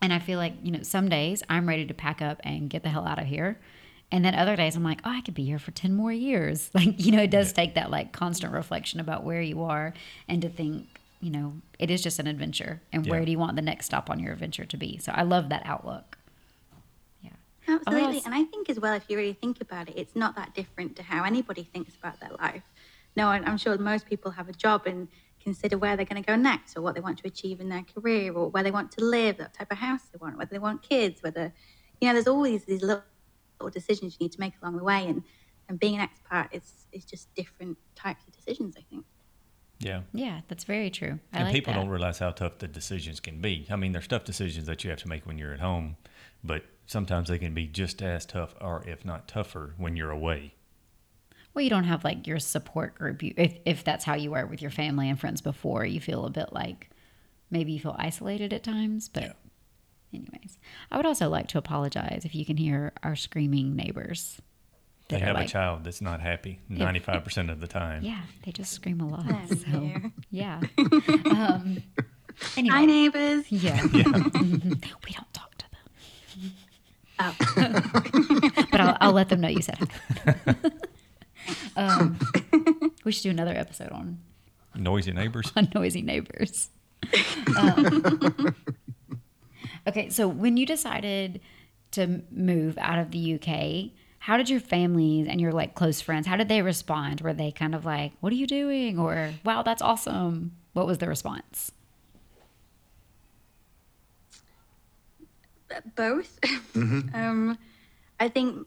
And 0.00 0.12
I 0.12 0.18
feel 0.18 0.38
like, 0.38 0.54
you 0.62 0.70
know, 0.72 0.82
some 0.82 1.08
days 1.08 1.42
I'm 1.48 1.68
ready 1.68 1.86
to 1.86 1.94
pack 1.94 2.20
up 2.20 2.40
and 2.44 2.68
get 2.68 2.82
the 2.82 2.88
hell 2.88 3.06
out 3.06 3.18
of 3.18 3.26
here. 3.26 3.58
And 4.12 4.24
then 4.24 4.34
other 4.34 4.54
days 4.56 4.76
I'm 4.76 4.84
like, 4.84 5.00
oh, 5.04 5.10
I 5.10 5.22
could 5.22 5.34
be 5.34 5.44
here 5.44 5.58
for 5.58 5.70
10 5.70 5.94
more 5.94 6.12
years. 6.12 6.70
Like, 6.82 7.04
you 7.04 7.12
know, 7.12 7.22
it 7.22 7.30
does 7.30 7.52
take 7.52 7.74
that 7.74 7.90
like 7.90 8.12
constant 8.12 8.52
reflection 8.52 9.00
about 9.00 9.24
where 9.24 9.40
you 9.40 9.62
are 9.62 9.94
and 10.28 10.42
to 10.42 10.48
think, 10.48 10.86
you 11.20 11.30
know, 11.30 11.54
it 11.78 11.90
is 11.90 12.02
just 12.02 12.18
an 12.18 12.26
adventure. 12.26 12.82
And 12.92 13.06
where 13.06 13.24
do 13.24 13.30
you 13.30 13.38
want 13.38 13.56
the 13.56 13.62
next 13.62 13.86
stop 13.86 14.10
on 14.10 14.18
your 14.18 14.32
adventure 14.32 14.64
to 14.64 14.76
be? 14.76 14.98
So 14.98 15.12
I 15.14 15.22
love 15.22 15.48
that 15.48 15.62
outlook. 15.64 16.18
Yeah. 17.22 17.30
Absolutely. 17.68 18.04
Oh, 18.04 18.10
yes. 18.10 18.26
And 18.26 18.34
I 18.34 18.44
think 18.44 18.68
as 18.68 18.80
well, 18.80 18.94
if 18.94 19.04
you 19.08 19.16
really 19.16 19.32
think 19.32 19.60
about 19.60 19.88
it, 19.88 19.94
it's 19.96 20.16
not 20.16 20.34
that 20.36 20.54
different 20.54 20.96
to 20.96 21.02
how 21.02 21.24
anybody 21.24 21.62
thinks 21.62 21.94
about 21.94 22.20
their 22.20 22.30
life. 22.38 22.64
No, 23.16 23.28
I'm 23.28 23.56
sure 23.58 23.76
most 23.78 24.06
people 24.06 24.32
have 24.32 24.48
a 24.48 24.52
job 24.52 24.86
and 24.86 25.08
consider 25.42 25.76
where 25.78 25.96
they're 25.96 26.06
going 26.06 26.22
to 26.22 26.26
go 26.26 26.36
next 26.36 26.76
or 26.76 26.82
what 26.82 26.94
they 26.94 27.00
want 27.00 27.18
to 27.18 27.26
achieve 27.26 27.60
in 27.60 27.68
their 27.68 27.84
career 27.94 28.32
or 28.32 28.48
where 28.48 28.62
they 28.62 28.70
want 28.70 28.90
to 28.92 29.04
live, 29.04 29.38
what 29.38 29.52
type 29.54 29.70
of 29.70 29.78
house 29.78 30.02
they 30.12 30.18
want, 30.20 30.36
whether 30.38 30.50
they 30.50 30.58
want 30.58 30.82
kids, 30.82 31.22
whether, 31.22 31.52
you 32.00 32.08
know, 32.08 32.14
there's 32.14 32.26
always 32.26 32.64
these 32.64 32.82
little, 32.82 33.02
little 33.62 33.70
decisions 33.80 34.16
you 34.18 34.24
need 34.24 34.32
to 34.32 34.40
make 34.40 34.54
along 34.62 34.76
the 34.76 34.84
way. 34.84 35.06
And, 35.06 35.22
and 35.68 35.78
being 35.78 35.98
an 35.98 36.08
expat 36.08 36.48
is, 36.52 36.86
is 36.92 37.04
just 37.04 37.32
different 37.34 37.78
types 37.94 38.26
of 38.26 38.32
decisions, 38.34 38.74
I 38.76 38.82
think. 38.90 39.04
yeah. 39.78 40.02
Yeah, 40.12 40.40
that's 40.48 40.64
very 40.64 40.90
true. 40.90 41.18
I 41.32 41.38
and 41.38 41.44
like 41.46 41.54
people 41.54 41.72
that. 41.72 41.78
don't 41.80 41.88
realize 41.88 42.18
how 42.18 42.30
tough 42.30 42.58
the 42.58 42.68
decisions 42.68 43.20
can 43.20 43.40
be. 43.40 43.66
I 43.70 43.76
mean, 43.76 43.92
there's 43.92 44.08
tough 44.08 44.24
decisions 44.24 44.66
that 44.66 44.84
you 44.84 44.90
have 44.90 45.00
to 45.00 45.08
make 45.08 45.26
when 45.26 45.38
you're 45.38 45.52
at 45.54 45.60
home, 45.60 45.96
but 46.44 46.64
sometimes 46.86 47.28
they 47.28 47.38
can 47.38 47.54
be 47.54 47.66
just 47.66 48.02
as 48.02 48.26
tough, 48.26 48.54
or 48.60 48.82
if 48.86 49.04
not 49.04 49.28
tougher, 49.28 49.74
when 49.78 49.96
you're 49.96 50.10
away. 50.10 50.54
Well, 51.54 51.62
you 51.62 51.70
don't 51.70 51.84
have 51.84 52.02
like 52.04 52.26
your 52.26 52.38
support 52.38 52.94
group. 52.94 53.22
You, 53.22 53.34
if 53.36 53.58
if 53.66 53.84
that's 53.84 54.04
how 54.04 54.14
you 54.14 54.30
were 54.30 54.46
with 54.46 54.62
your 54.62 54.70
family 54.70 55.08
and 55.10 55.20
friends 55.20 55.40
before, 55.42 55.84
you 55.84 56.00
feel 56.00 56.24
a 56.24 56.30
bit 56.30 56.52
like 56.52 56.88
maybe 57.50 57.72
you 57.72 57.80
feel 57.80 57.94
isolated 57.98 58.52
at 58.54 58.62
times. 58.62 59.08
But, 59.08 59.22
Yeah. 59.24 59.32
Anyways, 60.14 60.58
I 60.90 60.96
would 60.96 61.06
also 61.06 61.28
like 61.28 61.48
to 61.48 61.58
apologize 61.58 62.22
if 62.24 62.34
you 62.34 62.44
can 62.44 62.56
hear 62.56 62.92
our 63.02 63.16
screaming 63.16 63.74
neighbors. 63.76 64.40
They 65.08 65.18
have 65.18 65.34
like, 65.34 65.46
a 65.48 65.50
child 65.50 65.84
that's 65.84 66.00
not 66.00 66.20
happy 66.20 66.58
95% 66.70 67.50
of 67.50 67.60
the 67.60 67.66
time. 67.66 68.02
yeah, 68.02 68.22
they 68.44 68.52
just 68.52 68.72
scream 68.72 69.00
a 69.00 69.08
lot. 69.08 69.26
Oh, 69.28 69.46
so 69.54 69.80
dear. 69.80 70.12
yeah. 70.30 70.60
Um, 71.26 71.82
anyway, 72.56 72.76
Hi, 72.76 72.84
neighbors. 72.86 73.44
yeah, 73.52 73.82
Yeah. 73.92 74.04
we 74.12 75.12
don't 75.12 75.32
talk 75.34 75.54
to 75.58 75.66
them, 75.70 76.52
Oh, 77.18 77.36
but 78.70 78.80
I'll, 78.80 78.96
I'll 79.00 79.12
let 79.12 79.28
them 79.28 79.40
know 79.42 79.48
you 79.48 79.60
said 79.60 79.76
hi. 80.24 80.54
um, 81.76 82.18
we 83.04 83.12
should 83.12 83.24
do 83.24 83.30
another 83.30 83.54
episode 83.54 83.90
on 83.90 84.18
Noisy 84.74 85.12
neighbors. 85.12 85.52
on 85.56 85.68
noisy 85.74 86.00
neighbors. 86.00 86.70
Um, 87.58 88.54
okay, 89.86 90.08
so 90.10 90.28
when 90.28 90.56
you 90.56 90.66
decided 90.66 91.40
to 91.92 92.22
move 92.30 92.78
out 92.78 92.98
of 92.98 93.10
the 93.10 93.34
UK, 93.34 93.90
how 94.18 94.36
did 94.36 94.48
your 94.48 94.60
families 94.60 95.26
and 95.28 95.40
your 95.40 95.52
like 95.52 95.74
close 95.74 96.00
friends, 96.00 96.26
how 96.26 96.36
did 96.36 96.48
they 96.48 96.62
respond? 96.62 97.20
Were 97.20 97.34
they 97.34 97.50
kind 97.50 97.74
of 97.74 97.84
like, 97.84 98.12
"What 98.20 98.32
are 98.32 98.36
you 98.36 98.46
doing?" 98.46 98.98
or 98.98 99.30
"Wow, 99.44 99.62
that's 99.62 99.82
awesome"? 99.82 100.52
What 100.72 100.86
was 100.86 100.98
the 100.98 101.08
response? 101.08 101.72
both. 105.94 106.38
um, 106.74 107.58
I 108.20 108.28
think 108.28 108.66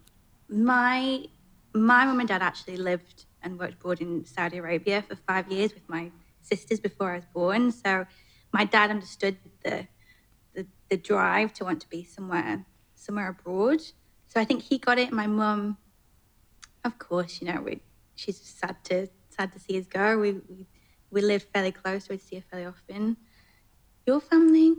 my 0.50 1.26
my 1.74 2.06
mum 2.06 2.20
and 2.20 2.30
dad 2.30 2.42
actually 2.42 2.78
lived 2.78 3.26
and 3.42 3.60
worked 3.60 3.74
abroad 3.74 4.02
in 4.02 4.26
Saudi 4.26 4.58
Arabia 4.58 5.02
for 5.02 5.16
five 5.16 5.52
years 5.52 5.74
with 5.74 5.88
my 5.90 6.12
sisters 6.42 6.80
before 6.80 7.12
I 7.12 7.16
was 7.16 7.26
born. 7.34 7.72
So 7.72 8.06
my 8.52 8.66
dad 8.66 8.90
understood 8.90 9.38
the 9.64 9.88
the, 10.90 10.98
drive 10.98 11.54
to 11.54 11.64
want 11.64 11.82
to 11.82 11.90
be 11.90 12.04
somewhere 12.04 12.66
somewhere 12.96 13.30
abroad. 13.30 13.82
So 14.28 14.40
I 14.40 14.46
think 14.46 14.64
he 14.64 14.78
got 14.78 14.98
it. 14.98 15.12
My 15.12 15.28
mum, 15.28 15.78
of 16.84 16.98
course, 16.98 17.42
you 17.42 17.52
know, 17.52 17.62
we, 17.62 17.82
she's 18.16 18.40
sad 18.40 18.78
to 18.86 19.08
sad 19.30 19.52
to 19.54 19.60
see 19.60 19.80
us 19.80 19.86
go. 19.86 20.18
We 20.20 20.34
we, 20.50 20.68
we 21.12 21.40
fairly 21.40 21.72
close, 21.72 22.06
so 22.06 22.08
we'd 22.12 22.22
see 22.22 22.38
her 22.38 22.44
fairly 22.50 22.66
often. 22.66 23.18
Your 24.06 24.22
family? 24.22 24.76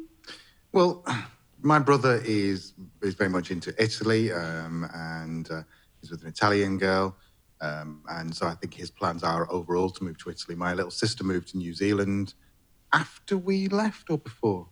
Well, 0.72 1.04
my 1.62 1.78
brother 1.78 2.20
is 2.24 2.74
is 3.02 3.14
very 3.14 3.30
much 3.30 3.50
into 3.50 3.74
Italy, 3.82 4.32
um, 4.32 4.88
and 4.94 5.50
uh, 5.50 5.62
he's 6.00 6.10
with 6.10 6.22
an 6.22 6.28
Italian 6.28 6.78
girl, 6.78 7.16
um, 7.60 8.02
and 8.10 8.34
so 8.34 8.46
I 8.46 8.54
think 8.54 8.74
his 8.74 8.90
plans 8.90 9.22
are 9.22 9.50
overall 9.50 9.90
to 9.90 10.04
move 10.04 10.18
to 10.18 10.30
Italy. 10.30 10.54
My 10.54 10.74
little 10.74 10.90
sister 10.90 11.24
moved 11.24 11.48
to 11.48 11.56
New 11.56 11.74
Zealand 11.74 12.34
after 12.92 13.36
we 13.36 13.68
left, 13.68 14.10
or 14.10 14.18
before. 14.18 14.68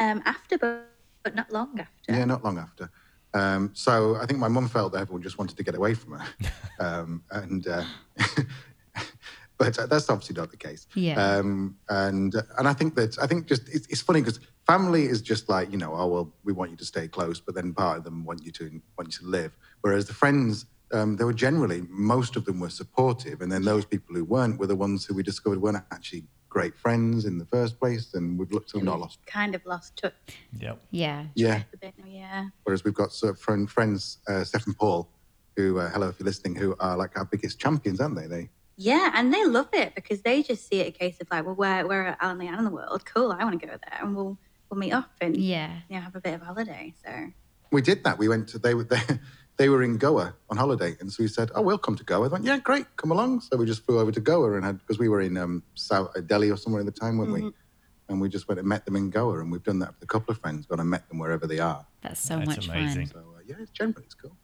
Um, 0.00 0.22
after, 0.24 0.58
but, 0.58 0.88
but 1.22 1.34
not 1.34 1.52
long 1.52 1.78
after. 1.78 2.12
Yeah, 2.12 2.24
not 2.24 2.44
long 2.44 2.58
after. 2.58 2.90
Um, 3.34 3.70
so 3.74 4.16
I 4.16 4.26
think 4.26 4.38
my 4.38 4.48
mum 4.48 4.68
felt 4.68 4.92
that 4.92 5.00
everyone 5.00 5.22
just 5.22 5.38
wanted 5.38 5.56
to 5.56 5.62
get 5.62 5.74
away 5.74 5.94
from 5.94 6.18
her, 6.18 6.26
um, 6.80 7.24
and 7.30 7.66
uh, 7.66 7.84
but 9.58 9.78
uh, 9.78 9.86
that's 9.86 10.10
obviously 10.10 10.34
not 10.34 10.50
the 10.50 10.56
case. 10.56 10.86
Yeah. 10.94 11.14
Um, 11.22 11.76
and 11.88 12.34
and 12.58 12.68
I 12.68 12.74
think 12.74 12.94
that 12.96 13.18
I 13.18 13.26
think 13.26 13.46
just 13.46 13.68
it's, 13.68 13.86
it's 13.88 14.02
funny 14.02 14.20
because 14.20 14.40
family 14.66 15.04
is 15.04 15.22
just 15.22 15.48
like 15.48 15.72
you 15.72 15.78
know 15.78 15.94
oh 15.94 16.06
well 16.08 16.32
we 16.44 16.52
want 16.52 16.70
you 16.70 16.76
to 16.76 16.84
stay 16.84 17.08
close, 17.08 17.40
but 17.40 17.54
then 17.54 17.72
part 17.72 17.98
of 17.98 18.04
them 18.04 18.24
want 18.24 18.44
you 18.44 18.52
to 18.52 18.82
want 18.98 19.12
you 19.12 19.18
to 19.20 19.26
live. 19.26 19.56
Whereas 19.80 20.06
the 20.06 20.14
friends. 20.14 20.66
Um, 20.94 21.16
they 21.16 21.24
were 21.24 21.32
generally 21.32 21.86
most 21.88 22.36
of 22.36 22.44
them 22.44 22.60
were 22.60 22.68
supportive, 22.68 23.40
and 23.40 23.50
then 23.50 23.62
those 23.62 23.86
people 23.86 24.14
who 24.14 24.24
weren't 24.24 24.58
were 24.58 24.66
the 24.66 24.76
ones 24.76 25.06
who 25.06 25.14
we 25.14 25.22
discovered 25.22 25.58
weren't 25.58 25.82
actually 25.90 26.24
great 26.52 26.76
friends 26.76 27.24
in 27.24 27.38
the 27.38 27.46
first 27.46 27.80
place, 27.80 28.12
and 28.12 28.38
we've 28.38 28.52
looked 28.52 28.68
to 28.70 28.82
not 28.82 29.00
lost. 29.00 29.24
Kind 29.24 29.54
of 29.54 29.64
lost 29.64 29.96
touch 29.96 30.12
Yep. 30.58 30.78
Yeah. 30.90 31.24
Yeah, 31.34 31.62
bit. 31.80 31.94
Yeah. 32.06 32.48
Whereas 32.64 32.84
we've 32.84 32.92
got 32.92 33.10
sort 33.12 33.32
of 33.32 33.40
friend, 33.40 33.70
friends, 33.70 34.18
uh, 34.28 34.44
Steph 34.44 34.66
and 34.66 34.76
Paul, 34.76 35.08
who, 35.56 35.78
uh, 35.78 35.88
hello 35.88 36.08
if 36.10 36.20
you're 36.20 36.26
listening, 36.26 36.54
who 36.54 36.76
are 36.78 36.94
like 36.96 37.16
our 37.18 37.24
biggest 37.24 37.58
champions, 37.58 38.00
aren't 38.00 38.16
they? 38.16 38.26
They 38.26 38.50
Yeah, 38.76 39.10
and 39.14 39.32
they 39.32 39.44
love 39.46 39.70
it 39.72 39.94
because 39.94 40.20
they 40.20 40.42
just 40.42 40.68
see 40.68 40.80
it 40.80 40.88
a 40.88 40.90
case 40.90 41.16
of 41.22 41.28
like, 41.30 41.46
well, 41.46 41.54
where 41.54 41.86
where 41.86 42.06
are 42.08 42.16
Alan 42.20 42.40
and 42.40 42.50
Leanne 42.50 42.58
in 42.58 42.64
the 42.64 42.70
world? 42.70 43.06
Cool, 43.06 43.32
I 43.32 43.42
want 43.44 43.58
to 43.58 43.66
go 43.66 43.72
there, 43.72 43.98
and 44.02 44.14
we'll 44.14 44.38
we'll 44.68 44.78
meet 44.78 44.92
up 44.92 45.10
and 45.22 45.34
Yeah. 45.36 45.80
you 45.88 45.96
know 45.96 46.02
have 46.02 46.14
a 46.16 46.20
bit 46.20 46.34
of 46.34 46.42
a 46.42 46.44
holiday. 46.44 46.94
So 47.02 47.10
we 47.70 47.80
did 47.80 48.04
that. 48.04 48.18
We 48.18 48.28
went 48.28 48.48
to 48.50 48.58
they 48.58 48.74
were 48.74 48.84
they, 48.94 49.00
they 49.58 49.68
were 49.68 49.82
in 49.82 49.98
Goa 49.98 50.34
on 50.50 50.56
holiday, 50.56 50.96
and 51.00 51.12
so 51.12 51.22
we 51.22 51.28
said, 51.28 51.50
"Oh, 51.54 51.62
we'll 51.62 51.78
come 51.78 51.96
to 51.96 52.04
Goa." 52.04 52.28
They 52.28 52.32
went, 52.32 52.44
"Yeah, 52.44 52.58
great, 52.58 52.86
come 52.96 53.10
along." 53.12 53.40
So 53.40 53.56
we 53.56 53.66
just 53.66 53.84
flew 53.84 53.98
over 54.00 54.10
to 54.12 54.20
Goa 54.20 54.54
and 54.54 54.64
had 54.64 54.78
because 54.78 54.98
we 54.98 55.08
were 55.08 55.20
in 55.20 55.36
um, 55.36 55.62
South 55.74 56.10
uh, 56.16 56.20
Delhi 56.20 56.50
or 56.50 56.56
somewhere 56.56 56.80
at 56.80 56.86
the 56.86 56.92
time, 56.92 57.18
weren't 57.18 57.32
we? 57.32 57.52
And 58.08 58.20
we 58.20 58.28
just 58.28 58.48
went 58.48 58.58
and 58.58 58.68
met 58.68 58.84
them 58.84 58.96
in 58.96 59.10
Goa, 59.10 59.40
and 59.40 59.50
we've 59.52 59.62
done 59.62 59.78
that 59.80 59.90
with 59.94 60.02
a 60.02 60.06
couple 60.06 60.32
of 60.32 60.38
friends, 60.38 60.66
gone 60.66 60.80
and 60.80 60.90
met 60.90 61.08
them 61.08 61.18
wherever 61.18 61.46
they 61.46 61.58
are. 61.60 61.86
That's 62.02 62.20
so 62.20 62.36
That's 62.38 62.56
much 62.56 62.68
amazing. 62.68 63.06
fun. 63.06 63.22
So 63.24 63.34
uh, 63.36 63.40
yeah, 63.46 63.56
it's 63.60 63.70
generally 63.70 64.04
it's 64.04 64.14
cool. 64.14 64.36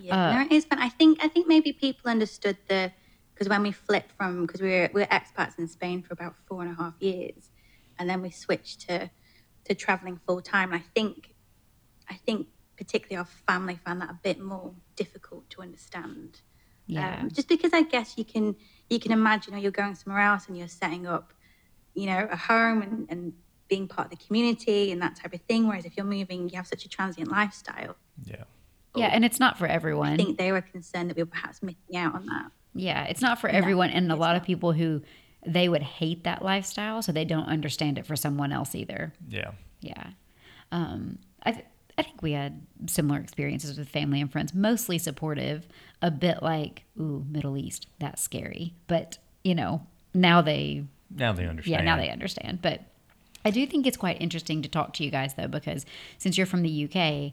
yeah, 0.00 0.30
Uh, 0.30 0.34
no, 0.34 0.40
it 0.46 0.52
is 0.52 0.64
fun. 0.64 0.78
I 0.78 0.88
think 0.88 1.18
I 1.24 1.28
think 1.28 1.46
maybe 1.48 1.72
people 1.72 2.10
understood 2.10 2.58
the 2.68 2.92
because 3.34 3.48
when 3.48 3.62
we 3.62 3.72
flipped 3.72 4.12
from 4.12 4.46
because 4.46 4.60
we 4.60 4.68
were 4.70 4.90
we 4.92 5.00
were 5.02 5.06
expats 5.06 5.58
in 5.58 5.66
Spain 5.68 6.02
for 6.02 6.12
about 6.12 6.34
four 6.46 6.62
and 6.62 6.70
a 6.70 6.74
half 6.74 6.94
years, 7.00 7.50
and 7.98 8.08
then 8.10 8.22
we 8.22 8.30
switched 8.30 8.80
to 8.88 9.10
to 9.66 9.74
traveling 9.74 10.20
full 10.26 10.40
time. 10.42 10.72
And 10.72 10.82
I 10.82 10.84
think 10.94 11.34
I 12.10 12.14
think 12.14 12.48
particularly 12.82 13.16
our 13.16 13.28
family 13.46 13.78
found 13.84 14.00
that 14.00 14.10
a 14.10 14.18
bit 14.22 14.40
more 14.40 14.72
difficult 14.96 15.48
to 15.50 15.62
understand. 15.62 16.40
Yeah. 16.86 17.20
Um, 17.20 17.30
just 17.30 17.48
because 17.48 17.72
I 17.72 17.82
guess 17.82 18.14
you 18.16 18.24
can 18.24 18.56
you 18.90 18.98
can 18.98 19.12
imagine, 19.12 19.54
or 19.54 19.58
you're 19.58 19.70
going 19.70 19.94
somewhere 19.94 20.22
else 20.22 20.48
and 20.48 20.58
you're 20.58 20.68
setting 20.68 21.06
up, 21.06 21.32
you 21.94 22.06
know, 22.06 22.26
a 22.30 22.36
home 22.36 22.82
and, 22.82 23.06
and 23.08 23.32
being 23.68 23.86
part 23.86 24.12
of 24.12 24.18
the 24.18 24.24
community 24.24 24.90
and 24.90 25.00
that 25.00 25.16
type 25.16 25.32
of 25.32 25.40
thing. 25.42 25.68
Whereas 25.68 25.84
if 25.84 25.96
you're 25.96 26.04
moving, 26.04 26.48
you 26.48 26.56
have 26.56 26.66
such 26.66 26.84
a 26.84 26.88
transient 26.88 27.30
lifestyle. 27.30 27.96
Yeah. 28.24 28.44
yeah, 28.96 29.06
and 29.06 29.24
it's 29.24 29.40
not 29.40 29.56
for 29.56 29.66
everyone. 29.66 30.12
I 30.12 30.16
think 30.16 30.38
they 30.38 30.52
were 30.52 30.60
concerned 30.60 31.08
that 31.08 31.16
we 31.16 31.22
were 31.22 31.30
perhaps 31.30 31.62
missing 31.62 31.96
out 31.96 32.14
on 32.14 32.26
that. 32.26 32.50
Yeah, 32.74 33.04
it's 33.04 33.22
not 33.22 33.40
for 33.40 33.48
everyone, 33.48 33.90
and 33.90 34.10
a 34.10 34.14
it's 34.14 34.20
lot 34.20 34.36
of 34.36 34.42
people 34.42 34.72
who 34.72 35.02
they 35.46 35.68
would 35.68 35.82
hate 35.82 36.24
that 36.24 36.42
lifestyle, 36.42 37.00
so 37.00 37.12
they 37.12 37.24
don't 37.24 37.46
understand 37.46 37.96
it 37.98 38.06
for 38.06 38.16
someone 38.16 38.52
else 38.52 38.74
either. 38.74 39.12
Yeah. 39.28 39.52
Yeah, 39.80 40.10
um, 40.70 41.18
I 41.42 41.52
th- 41.52 41.64
I 42.02 42.04
think 42.04 42.22
we 42.22 42.32
had 42.32 42.60
similar 42.86 43.20
experiences 43.20 43.78
with 43.78 43.88
family 43.88 44.20
and 44.20 44.30
friends, 44.30 44.52
mostly 44.54 44.98
supportive, 44.98 45.66
a 46.00 46.10
bit 46.10 46.42
like 46.42 46.84
ooh 46.98 47.24
Middle 47.30 47.56
East, 47.56 47.86
that's 48.00 48.20
scary, 48.20 48.74
but 48.88 49.18
you 49.44 49.54
know 49.54 49.86
now 50.12 50.42
they 50.42 50.84
Now 51.14 51.32
they 51.32 51.46
understand. 51.46 51.72
yeah 51.80 51.84
now 51.84 51.96
they 51.96 52.10
understand, 52.10 52.60
but. 52.62 52.82
I 53.44 53.50
do 53.50 53.66
think 53.66 53.88
it's 53.88 53.96
quite 53.96 54.20
interesting 54.22 54.62
to 54.62 54.68
talk 54.68 54.92
to 54.94 55.04
you 55.04 55.10
guys 55.10 55.34
though, 55.34 55.48
because 55.48 55.84
since 56.16 56.38
you're 56.38 56.46
from 56.46 56.62
the 56.62 56.84
UK, 56.88 57.32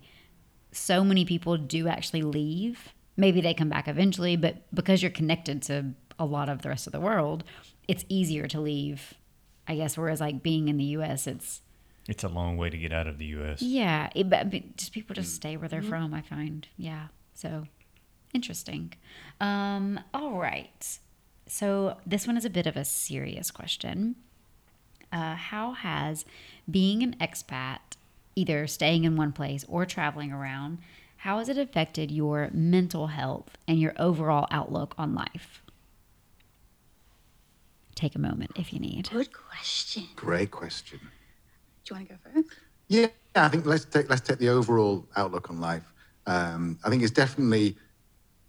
so 0.72 1.04
many 1.04 1.24
people 1.24 1.56
do 1.56 1.88
actually 1.88 2.24
leave. 2.24 2.90
Maybe 3.16 3.42
they 3.42 3.54
come 3.54 3.70
back 3.70 3.88
eventually, 3.88 4.36
but 4.36 4.56
because 4.74 5.04
you're 5.04 5.12
connected 5.12 5.62
to 5.64 5.94
a 6.18 6.26
lot 6.26 6.50
of 6.50 6.64
the 6.64 6.70
rest 6.70 6.88
of 6.88 6.94
the 6.94 7.00
world, 7.00 7.44
it's 7.88 8.06
easier 8.10 8.48
to 8.48 8.60
leave. 8.60 9.14
I 9.68 9.76
guess. 9.76 10.00
Whereas 10.00 10.20
like 10.20 10.42
being 10.42 10.68
in 10.68 10.78
the 10.78 10.86
US, 10.98 11.28
it's 11.28 11.62
It's 12.08 12.24
a 12.24 12.28
long 12.28 12.58
way 12.58 12.70
to 12.70 12.78
get 12.78 12.92
out 12.92 13.08
of 13.08 13.18
the 13.18 13.26
U.S. 13.26 13.62
yeah, 13.62 14.10
it, 14.16 14.30
but 14.30 14.50
but 14.50 14.78
just 14.78 14.94
people 14.94 15.14
just 15.14 15.36
stay 15.36 15.58
where 15.58 15.70
they're 15.70 15.84
from. 15.84 16.14
I 16.14 16.22
find 16.22 16.68
yeah. 16.78 17.08
So 17.34 17.66
interesting. 18.34 18.94
Um, 19.40 20.00
all 20.14 20.40
right. 20.40 21.00
So 21.48 21.98
this 22.06 22.28
one 22.28 22.38
is 22.38 22.46
a 22.46 22.50
bit 22.50 22.68
of 22.68 22.78
a 22.78 22.86
serious 22.86 23.52
question. 23.52 24.16
Uh, 25.12 25.36
how 25.36 25.74
has 25.74 26.26
being 26.70 27.02
an 27.02 27.16
expat, 27.20 27.80
either 28.36 28.68
staying 28.68 29.04
in 29.04 29.16
one 29.16 29.32
place 29.32 29.66
or 29.68 29.86
traveling 29.86 30.32
around, 30.32 30.78
how 31.18 31.40
has 31.40 31.50
it 31.50 31.58
affected 31.58 32.12
your 32.12 32.50
mental 32.54 33.08
health 33.08 33.58
and 33.68 33.80
your 33.80 33.94
overall 33.98 34.48
outlook 34.52 34.94
on 34.98 35.16
life? 35.16 35.64
Take 37.96 38.16
a 38.16 38.20
moment 38.20 38.52
if 38.56 38.72
you 38.72 38.80
need. 38.80 39.10
Good 39.10 39.34
question. 39.34 40.04
Great 40.16 40.52
question. 40.52 41.00
You 41.90 41.96
want 41.96 42.10
to 42.10 42.16
go 42.16 42.20
first? 42.34 42.60
Yeah, 42.88 43.08
I 43.36 43.48
think 43.48 43.66
let's 43.66 43.86
take 43.86 44.10
let's 44.10 44.22
take 44.22 44.40
the 44.40 44.50
overall 44.50 45.08
outlook 45.16 45.50
on 45.50 45.60
life. 45.60 45.94
Um, 46.26 46.80
I 46.84 46.90
think 46.90 47.04
it's 47.04 47.12
definitely 47.12 47.78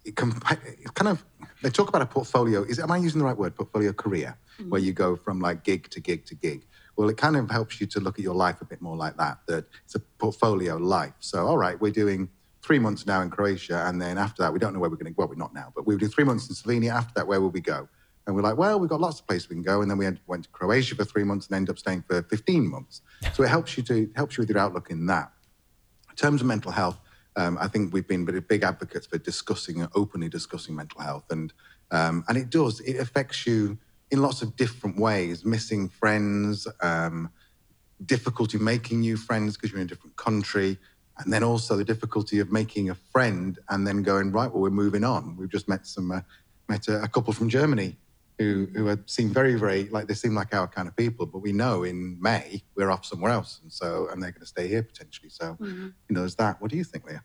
it 0.03 0.15
kind 0.15 1.07
of 1.07 1.23
they 1.61 1.69
talk 1.69 1.89
about 1.89 2.01
a 2.01 2.05
portfolio. 2.05 2.63
Is 2.63 2.79
am 2.79 2.91
I 2.91 2.97
using 2.97 3.19
the 3.19 3.25
right 3.25 3.37
word? 3.37 3.55
Portfolio 3.55 3.93
career, 3.93 4.37
where 4.69 4.81
you 4.81 4.93
go 4.93 5.15
from 5.15 5.39
like 5.39 5.63
gig 5.63 5.89
to 5.91 5.99
gig 5.99 6.25
to 6.25 6.35
gig. 6.35 6.65
Well, 6.97 7.09
it 7.09 7.17
kind 7.17 7.35
of 7.35 7.49
helps 7.49 7.79
you 7.79 7.87
to 7.87 7.99
look 7.99 8.19
at 8.19 8.23
your 8.23 8.35
life 8.35 8.61
a 8.61 8.65
bit 8.65 8.81
more 8.81 8.97
like 8.97 9.17
that. 9.17 9.39
That 9.47 9.65
it's 9.85 9.95
a 9.95 9.99
portfolio 9.99 10.77
life. 10.77 11.13
So, 11.19 11.45
all 11.45 11.57
right, 11.57 11.79
we're 11.79 11.91
doing 11.91 12.29
three 12.63 12.79
months 12.79 13.05
now 13.05 13.21
in 13.21 13.29
Croatia, 13.29 13.85
and 13.87 14.01
then 14.01 14.17
after 14.17 14.43
that, 14.43 14.53
we 14.53 14.59
don't 14.59 14.73
know 14.73 14.79
where 14.79 14.89
we're 14.89 14.97
going 14.97 15.13
to. 15.13 15.17
Well, 15.17 15.27
we're 15.27 15.35
not 15.35 15.53
now, 15.53 15.71
but 15.75 15.85
we 15.85 15.93
were 15.93 15.99
doing 15.99 16.11
three 16.11 16.23
months 16.23 16.49
in 16.49 16.55
Slovenia. 16.55 16.91
After 16.91 17.13
that, 17.15 17.27
where 17.27 17.39
will 17.39 17.49
we 17.49 17.61
go? 17.61 17.87
And 18.27 18.35
we're 18.35 18.43
like, 18.43 18.57
well, 18.57 18.79
we've 18.79 18.89
got 18.89 19.01
lots 19.01 19.19
of 19.19 19.27
places 19.27 19.49
we 19.49 19.55
can 19.55 19.63
go. 19.63 19.81
And 19.81 19.89
then 19.89 19.97
we 19.97 20.05
went- 20.27 20.43
to 20.43 20.49
Croatia 20.49 20.95
for 20.95 21.05
three 21.05 21.23
months 21.23 21.47
and 21.47 21.55
ended 21.55 21.71
up 21.71 21.79
staying 21.79 22.03
for 22.03 22.21
15 22.23 22.69
months. 22.69 23.01
So 23.33 23.43
it 23.43 23.49
helps 23.49 23.77
you 23.77 23.83
to 23.83 24.09
helps 24.15 24.37
you 24.37 24.41
with 24.41 24.49
your 24.49 24.59
outlook 24.59 24.89
in 24.89 25.05
that. 25.07 25.31
In 26.09 26.15
terms 26.15 26.41
of 26.41 26.47
mental 26.47 26.71
health, 26.71 26.99
um, 27.35 27.57
I 27.59 27.67
think 27.67 27.93
we've 27.93 28.07
been 28.07 28.25
big 28.25 28.63
advocates 28.63 29.07
for 29.07 29.17
discussing, 29.17 29.87
openly 29.95 30.29
discussing 30.29 30.75
mental 30.75 31.01
health, 31.01 31.25
and 31.31 31.53
um, 31.91 32.23
and 32.27 32.37
it 32.37 32.49
does. 32.49 32.79
It 32.81 32.97
affects 32.97 33.47
you 33.47 33.77
in 34.11 34.21
lots 34.21 34.41
of 34.41 34.55
different 34.55 34.97
ways. 34.97 35.45
Missing 35.45 35.89
friends, 35.89 36.67
um, 36.81 37.31
difficulty 38.05 38.57
making 38.57 38.99
new 38.99 39.17
friends 39.17 39.55
because 39.55 39.71
you're 39.71 39.79
in 39.79 39.85
a 39.85 39.89
different 39.89 40.17
country, 40.17 40.77
and 41.19 41.31
then 41.31 41.43
also 41.43 41.77
the 41.77 41.85
difficulty 41.85 42.39
of 42.39 42.51
making 42.51 42.89
a 42.89 42.95
friend 42.95 43.59
and 43.69 43.87
then 43.87 44.03
going 44.03 44.31
right. 44.31 44.51
Well, 44.51 44.61
we're 44.61 44.69
moving 44.69 45.03
on. 45.03 45.37
We've 45.37 45.51
just 45.51 45.69
met 45.69 45.87
some 45.87 46.11
uh, 46.11 46.21
met 46.67 46.87
a, 46.89 47.03
a, 47.03 47.07
couple 47.07 47.33
from 47.33 47.49
Germany 47.49 47.97
who 48.37 48.67
who 48.73 48.97
seem 49.05 49.29
very 49.29 49.55
very 49.55 49.87
like 49.89 50.07
they 50.07 50.13
seem 50.13 50.33
like 50.35 50.53
our 50.53 50.67
kind 50.67 50.87
of 50.87 50.95
people, 50.95 51.25
but 51.25 51.39
we 51.39 51.51
know 51.51 51.83
in 51.83 52.17
May 52.21 52.63
we're 52.75 52.91
off 52.91 53.05
somewhere 53.05 53.31
else, 53.31 53.59
and 53.61 53.71
so 53.71 54.07
and 54.11 54.21
they're 54.21 54.31
going 54.31 54.41
to 54.41 54.47
stay 54.47 54.67
here 54.67 54.83
potentially. 54.83 55.29
So 55.29 55.57
mm-hmm. 55.59 55.85
you 55.85 56.13
know, 56.13 56.21
there's 56.21 56.35
that. 56.35 56.61
What 56.61 56.71
do 56.71 56.77
you 56.77 56.83
think, 56.83 57.05
Leah? 57.05 57.23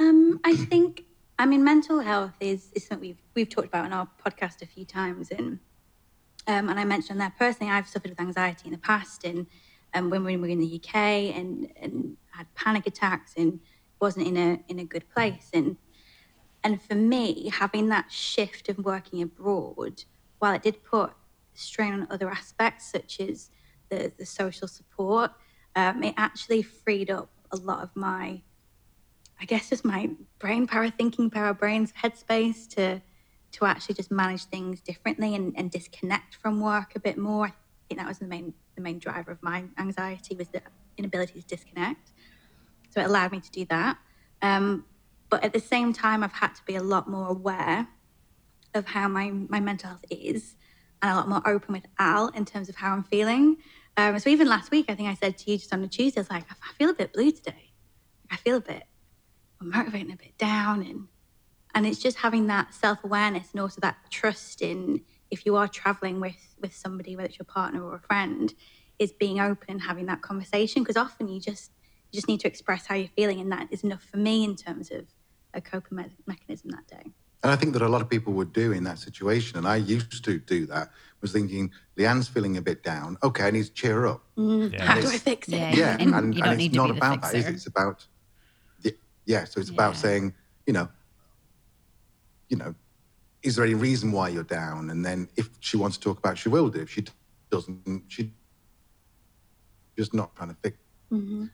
Um, 0.00 0.40
I 0.44 0.54
think 0.54 1.04
I 1.38 1.46
mean 1.46 1.64
mental 1.64 2.00
health 2.00 2.34
is 2.40 2.70
is 2.74 2.86
something 2.86 3.08
we've 3.08 3.22
we've 3.34 3.48
talked 3.48 3.68
about 3.68 3.84
on 3.84 3.92
our 3.92 4.08
podcast 4.24 4.62
a 4.62 4.66
few 4.66 4.84
times, 4.84 5.30
and 5.30 5.58
um, 6.46 6.68
and 6.68 6.78
I 6.78 6.84
mentioned 6.84 7.20
that 7.20 7.38
personally, 7.38 7.72
I've 7.72 7.88
suffered 7.88 8.10
with 8.10 8.20
anxiety 8.20 8.66
in 8.66 8.72
the 8.72 8.78
past, 8.78 9.24
and 9.24 9.46
um, 9.94 10.10
when 10.10 10.24
we 10.24 10.36
were 10.36 10.48
in 10.48 10.58
the 10.58 10.80
UK, 10.82 10.94
and 10.94 11.72
and 11.80 12.16
had 12.30 12.46
panic 12.54 12.86
attacks, 12.86 13.34
and 13.36 13.60
wasn't 14.00 14.26
in 14.26 14.36
a 14.36 14.60
in 14.68 14.78
a 14.78 14.84
good 14.84 15.08
place, 15.10 15.50
and 15.52 15.76
and 16.64 16.82
for 16.82 16.94
me, 16.94 17.50
having 17.52 17.88
that 17.88 18.10
shift 18.10 18.68
of 18.68 18.78
working 18.78 19.22
abroad, 19.22 20.04
while 20.38 20.54
it 20.54 20.62
did 20.62 20.82
put 20.84 21.12
strain 21.54 21.92
on 21.92 22.06
other 22.10 22.30
aspects 22.30 22.90
such 22.90 23.20
as 23.20 23.50
the 23.90 24.12
the 24.18 24.26
social 24.26 24.68
support, 24.68 25.30
um, 25.76 26.02
it 26.02 26.14
actually 26.16 26.62
freed 26.62 27.10
up 27.10 27.30
a 27.52 27.56
lot 27.56 27.82
of 27.82 27.94
my, 27.94 28.42
I 29.40 29.44
guess, 29.44 29.70
just 29.70 29.84
my 29.84 30.10
brain 30.38 30.66
power, 30.66 30.90
thinking 30.90 31.30
power, 31.30 31.54
brain's 31.54 31.92
headspace 31.92 32.68
to 32.74 33.02
to 33.50 33.64
actually 33.64 33.94
just 33.94 34.10
manage 34.10 34.44
things 34.44 34.80
differently 34.82 35.34
and, 35.34 35.54
and 35.56 35.70
disconnect 35.70 36.34
from 36.34 36.60
work 36.60 36.94
a 36.96 37.00
bit 37.00 37.16
more. 37.16 37.46
I 37.46 37.52
think 37.88 38.00
that 38.00 38.08
was 38.08 38.18
the 38.18 38.26
main 38.26 38.54
the 38.74 38.82
main 38.82 38.98
driver 38.98 39.30
of 39.32 39.42
my 39.42 39.64
anxiety 39.78 40.34
was 40.36 40.48
the 40.48 40.62
inability 40.96 41.40
to 41.40 41.46
disconnect. 41.46 42.12
So 42.90 43.00
it 43.00 43.04
allowed 43.04 43.32
me 43.32 43.40
to 43.40 43.50
do 43.50 43.64
that. 43.66 43.98
Um, 44.42 44.84
but 45.30 45.44
at 45.44 45.52
the 45.52 45.60
same 45.60 45.92
time, 45.92 46.22
I've 46.22 46.32
had 46.32 46.54
to 46.54 46.62
be 46.64 46.76
a 46.76 46.82
lot 46.82 47.08
more 47.08 47.28
aware 47.28 47.88
of 48.74 48.86
how 48.86 49.08
my, 49.08 49.30
my 49.30 49.60
mental 49.60 49.88
health 49.90 50.04
is 50.10 50.56
and 51.02 51.12
a 51.12 51.14
lot 51.14 51.28
more 51.28 51.42
open 51.46 51.74
with 51.74 51.86
Al 51.98 52.28
in 52.28 52.44
terms 52.44 52.68
of 52.68 52.76
how 52.76 52.92
I'm 52.92 53.04
feeling. 53.04 53.56
Um, 53.96 54.18
so 54.18 54.30
even 54.30 54.48
last 54.48 54.70
week, 54.70 54.86
I 54.88 54.94
think 54.94 55.08
I 55.08 55.14
said 55.14 55.38
to 55.38 55.50
you 55.50 55.58
just 55.58 55.72
on 55.72 55.82
a 55.82 55.88
Tuesday, 55.88 56.20
I 56.20 56.22
was 56.22 56.30
like, 56.30 56.44
I 56.50 56.72
feel 56.74 56.90
a 56.90 56.94
bit 56.94 57.12
blue 57.12 57.30
today. 57.30 57.72
I 58.30 58.36
feel 58.36 58.56
a 58.56 58.60
bit 58.60 58.84
motivated, 59.60 60.08
and 60.08 60.20
a 60.20 60.22
bit 60.22 60.38
down, 60.38 60.82
and 60.82 61.08
and 61.74 61.86
it's 61.86 61.98
just 61.98 62.18
having 62.18 62.46
that 62.48 62.74
self 62.74 63.02
awareness 63.04 63.52
and 63.52 63.60
also 63.60 63.80
that 63.80 63.96
trust 64.10 64.62
in 64.62 65.00
if 65.30 65.44
you 65.46 65.56
are 65.56 65.68
traveling 65.68 66.20
with 66.20 66.36
with 66.60 66.74
somebody, 66.74 67.16
whether 67.16 67.28
it's 67.28 67.38
your 67.38 67.46
partner 67.46 67.82
or 67.82 67.94
a 67.94 68.00
friend, 68.00 68.54
is 68.98 69.12
being 69.12 69.40
open, 69.40 69.78
having 69.78 70.06
that 70.06 70.22
conversation. 70.22 70.82
Because 70.82 70.96
often 70.96 71.28
you 71.28 71.40
just 71.40 71.72
you 72.10 72.16
just 72.16 72.28
need 72.28 72.40
to 72.40 72.48
express 72.48 72.86
how 72.86 72.94
you're 72.94 73.08
feeling, 73.08 73.40
and 73.40 73.50
that 73.52 73.68
is 73.70 73.84
enough 73.84 74.02
for 74.02 74.16
me 74.16 74.44
in 74.44 74.56
terms 74.56 74.90
of 74.90 75.06
a 75.58 75.60
coping 75.60 75.98
me- 75.98 76.04
mechanism 76.26 76.70
that 76.70 76.86
day. 76.86 77.12
And 77.42 77.52
I 77.52 77.56
think 77.56 77.72
that 77.74 77.82
a 77.82 77.88
lot 77.88 78.00
of 78.00 78.08
people 78.08 78.32
would 78.32 78.52
do 78.52 78.72
in 78.72 78.82
that 78.84 78.98
situation, 78.98 79.58
and 79.58 79.68
I 79.68 79.76
used 79.76 80.24
to 80.24 80.38
do 80.38 80.66
that, 80.66 80.90
was 81.20 81.32
thinking, 81.32 81.70
Leanne's 81.96 82.28
feeling 82.28 82.56
a 82.56 82.62
bit 82.62 82.82
down. 82.82 83.16
Okay, 83.22 83.44
I 83.44 83.50
need 83.50 83.64
to 83.64 83.72
cheer 83.72 83.94
her 83.94 84.06
up. 84.08 84.24
Mm, 84.36 84.72
yeah. 84.72 84.84
How 84.84 85.00
do 85.00 85.06
I 85.06 85.18
fix 85.18 85.48
it? 85.48 85.54
Yeah, 85.54 85.74
yeah. 85.74 85.96
and, 86.00 86.14
and, 86.14 86.34
and 86.42 86.60
it's 86.60 86.74
not 86.74 86.90
about 86.90 87.22
that, 87.22 87.34
is 87.34 87.46
it? 87.46 87.54
It's 87.54 87.66
about, 87.66 88.06
yeah, 89.26 89.44
so 89.44 89.60
it's 89.60 89.70
yeah. 89.70 89.74
about 89.74 89.96
saying, 89.96 90.34
you 90.66 90.72
know, 90.72 90.88
you 92.48 92.56
know, 92.56 92.74
is 93.42 93.54
there 93.54 93.64
any 93.64 93.74
reason 93.74 94.10
why 94.10 94.28
you're 94.30 94.42
down? 94.42 94.90
And 94.90 95.04
then 95.04 95.28
if 95.36 95.48
she 95.60 95.76
wants 95.76 95.96
to 95.98 96.02
talk 96.02 96.18
about, 96.18 96.32
it, 96.32 96.38
she 96.38 96.48
will 96.48 96.68
do. 96.68 96.80
If 96.80 96.90
she 96.90 97.04
doesn't, 97.50 98.04
she 98.08 98.32
just 99.96 100.12
not 100.12 100.34
trying 100.34 100.48
to 100.48 100.56
fix. 100.62 100.76
Mm-hmm. 101.12 101.44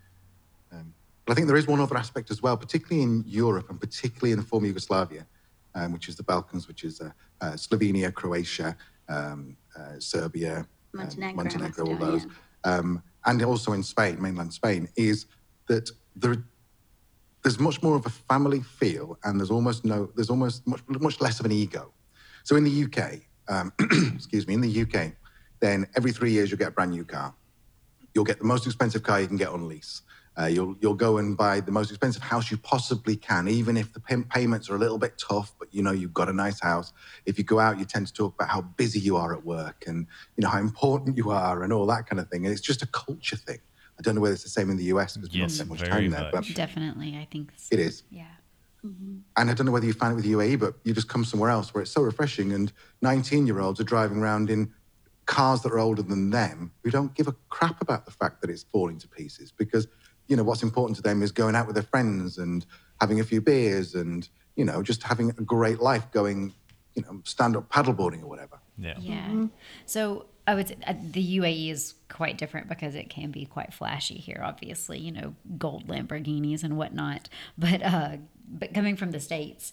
But 1.25 1.33
I 1.33 1.35
think 1.37 1.49
there 1.49 1.57
is 1.57 1.66
one 1.66 1.81
other 1.81 1.97
aspect 1.97 2.31
as 2.31 2.43
well, 2.43 2.57
particularly 2.57 3.02
in 3.02 3.25
Europe 3.26 3.71
and 3.71 3.81
particularly 3.81 4.33
in 4.33 4.38
the 4.38 4.45
former 4.45 4.66
Yugoslavia, 4.66 5.26
um, 5.75 5.93
which 5.93 6.09
is 6.09 6.16
the 6.16 6.23
Balkans, 6.23 6.69
which 6.69 6.84
is 6.84 7.00
uh, 7.00 7.10
uh, 7.41 7.52
Slovenia, 7.52 8.13
Croatia, 8.13 8.76
um, 9.08 9.56
uh, 9.78 9.99
Serbia, 9.99 10.58
um, 10.58 10.67
Montenegro, 10.93 11.37
Montenegro 11.37 11.87
all 11.87 11.97
those, 11.97 12.26
um, 12.65 13.02
and 13.25 13.43
also 13.43 13.73
in 13.73 13.82
Spain, 13.82 14.21
mainland 14.21 14.52
Spain, 14.52 14.89
is 14.97 15.26
that 15.67 15.91
there 16.15 16.37
there's 17.43 17.60
much 17.60 17.82
more 17.82 17.95
of 17.95 18.06
a 18.06 18.10
family 18.10 18.60
feel, 18.63 19.19
and 19.25 19.39
there's 19.39 19.50
almost 19.50 19.84
no, 19.84 20.10
there's 20.15 20.30
almost 20.30 20.67
much 20.67 20.80
much 20.89 21.21
less 21.21 21.41
of 21.41 21.47
an 21.47 21.52
ego. 21.52 21.93
So 22.43 22.56
in 22.56 22.65
the 22.65 22.84
UK, 22.84 23.21
um, 23.49 23.73
excuse 24.15 24.47
me, 24.47 24.54
in 24.54 24.60
the 24.60 24.82
UK, 24.82 25.13
then 25.60 25.87
every 25.97 26.13
three 26.13 26.30
years 26.30 26.50
you'll 26.50 26.58
get 26.58 26.69
a 26.69 26.73
brand 26.73 26.91
new 26.91 27.04
car. 27.04 27.34
You'll 28.15 28.25
get 28.25 28.39
the 28.39 28.45
most 28.45 28.67
expensive 28.67 29.02
car 29.02 29.21
you 29.21 29.26
can 29.26 29.37
get 29.37 29.49
on 29.49 29.69
lease. 29.69 30.02
Uh, 30.36 30.47
you'll 30.47 30.75
you'll 30.80 30.94
go 30.94 31.18
and 31.18 31.36
buy 31.36 31.60
the 31.60 31.70
most 31.70 31.90
expensive 31.90 32.23
house 32.23 32.50
you 32.50 32.56
possibly 32.56 33.16
can, 33.16 33.47
even 33.47 33.76
if 33.76 33.92
the 33.92 34.00
payments 34.00 34.68
are 34.68 34.75
a 34.75 34.78
little 34.78 34.99
bit 34.99 35.16
tough. 35.16 35.54
But 35.58 35.73
you 35.73 35.82
know 35.82 35.92
you've 35.92 36.14
got 36.14 36.28
a 36.28 36.32
nice 36.32 36.60
house. 36.60 36.92
If 37.25 37.38
you 37.38 37.44
go 37.44 37.60
out, 37.60 37.78
you 37.78 37.84
tend 37.84 38.06
to 38.08 38.12
talk 38.12 38.34
about 38.34 38.49
how 38.49 38.62
busy 38.62 38.99
you 38.99 39.16
are 39.16 39.32
at 39.32 39.44
work 39.44 39.84
and 39.86 40.06
you 40.36 40.42
know 40.42 40.49
how 40.49 40.58
important 40.58 41.16
you 41.16 41.30
are 41.30 41.62
and 41.62 41.73
all 41.73 41.86
that 41.86 42.06
kind 42.08 42.18
of 42.18 42.28
thing. 42.28 42.44
And 42.44 42.52
it's 42.52 42.62
just 42.62 42.82
a 42.82 42.86
culture 42.86 43.36
thing. 43.36 43.60
I 43.99 44.02
don't 44.02 44.16
know 44.16 44.20
whether 44.20 44.34
it's 44.34 44.42
the 44.42 44.49
same 44.49 44.70
in 44.70 44.76
the 44.76 44.84
US 44.84 45.16
because 45.16 45.28
yes, 45.28 45.34
we 45.34 45.40
don't 45.40 45.50
spend 45.50 45.70
much 45.70 45.88
time 45.88 46.10
there. 46.10 46.30
But 46.32 46.47
definitely, 46.54 47.16
I 47.16 47.28
think 47.30 47.52
so. 47.56 47.75
it 47.75 47.80
is. 47.80 48.02
Yeah. 48.10 48.25
Mm-hmm. 48.84 49.18
And 49.36 49.50
I 49.50 49.54
don't 49.54 49.66
know 49.66 49.73
whether 49.73 49.86
you 49.86 49.92
find 49.92 50.12
it 50.12 50.16
with 50.16 50.26
UAE, 50.26 50.58
but 50.58 50.75
you 50.84 50.92
just 50.92 51.08
come 51.08 51.25
somewhere 51.25 51.50
else 51.50 51.73
where 51.73 51.82
it's 51.82 51.90
so 51.90 52.02
refreshing. 52.02 52.52
And 52.52 52.73
19 53.02 53.47
year 53.47 53.60
olds 53.60 53.80
are 53.80 53.84
driving 53.84 54.18
around 54.18 54.50
in 54.50 54.73
cars 55.26 55.62
that 55.62 55.73
are 55.73 55.78
older 55.78 56.02
than 56.02 56.30
them 56.30 56.70
who 56.82 56.90
don't 56.90 57.14
give 57.14 57.26
a 57.26 57.34
crap 57.49 57.80
about 57.80 58.04
the 58.04 58.10
fact 58.10 58.42
that 58.42 58.50
it's 58.50 58.64
falling 58.64 58.99
to 58.99 59.08
pieces 59.08 59.52
because, 59.52 59.86
you 60.26 60.37
know, 60.37 60.43
what's 60.43 60.63
important 60.63 60.97
to 60.97 61.02
them 61.02 61.23
is 61.23 61.32
going 61.32 61.54
out 61.54 61.67
with 61.67 61.75
their 61.75 61.84
friends 61.84 62.39
and 62.39 62.65
having 63.00 63.21
a 63.21 63.25
few 63.25 63.41
beers 63.41 63.95
and, 63.95 64.28
you 64.56 64.65
know, 64.65 64.82
just 64.82 65.02
having 65.02 65.30
a 65.30 65.32
great 65.32 65.80
life 65.80 66.10
going, 66.13 66.52
you 66.95 67.02
know, 67.02 67.21
stand 67.25 67.56
up 67.56 67.69
paddleboarding 67.69 68.23
or 68.23 68.26
whatever. 68.26 68.58
Yeah. 68.78 68.95
Yeah. 68.99 69.26
Mm-hmm. 69.26 69.47
So 69.87 70.26
I 70.47 70.54
would 70.54 70.69
say 70.69 70.76
uh, 70.87 70.95
the 70.99 71.39
UAE 71.39 71.71
is 71.71 71.95
quite 72.08 72.39
different 72.39 72.69
because 72.69 72.95
it 72.95 73.08
can 73.08 73.30
be 73.30 73.47
quite 73.47 73.73
flashy 73.73 74.17
here. 74.17 74.43
Obviously, 74.45 74.99
you 74.99 75.13
know, 75.13 75.34
gold 75.58 75.89
Lamborghinis 75.89 76.63
and 76.63 76.76
whatnot. 76.76 77.28
But 77.58 77.82
uh, 77.82 78.17
but 78.47 78.75
coming 78.75 78.97
from 78.97 79.10
the 79.13 79.21
states, 79.21 79.73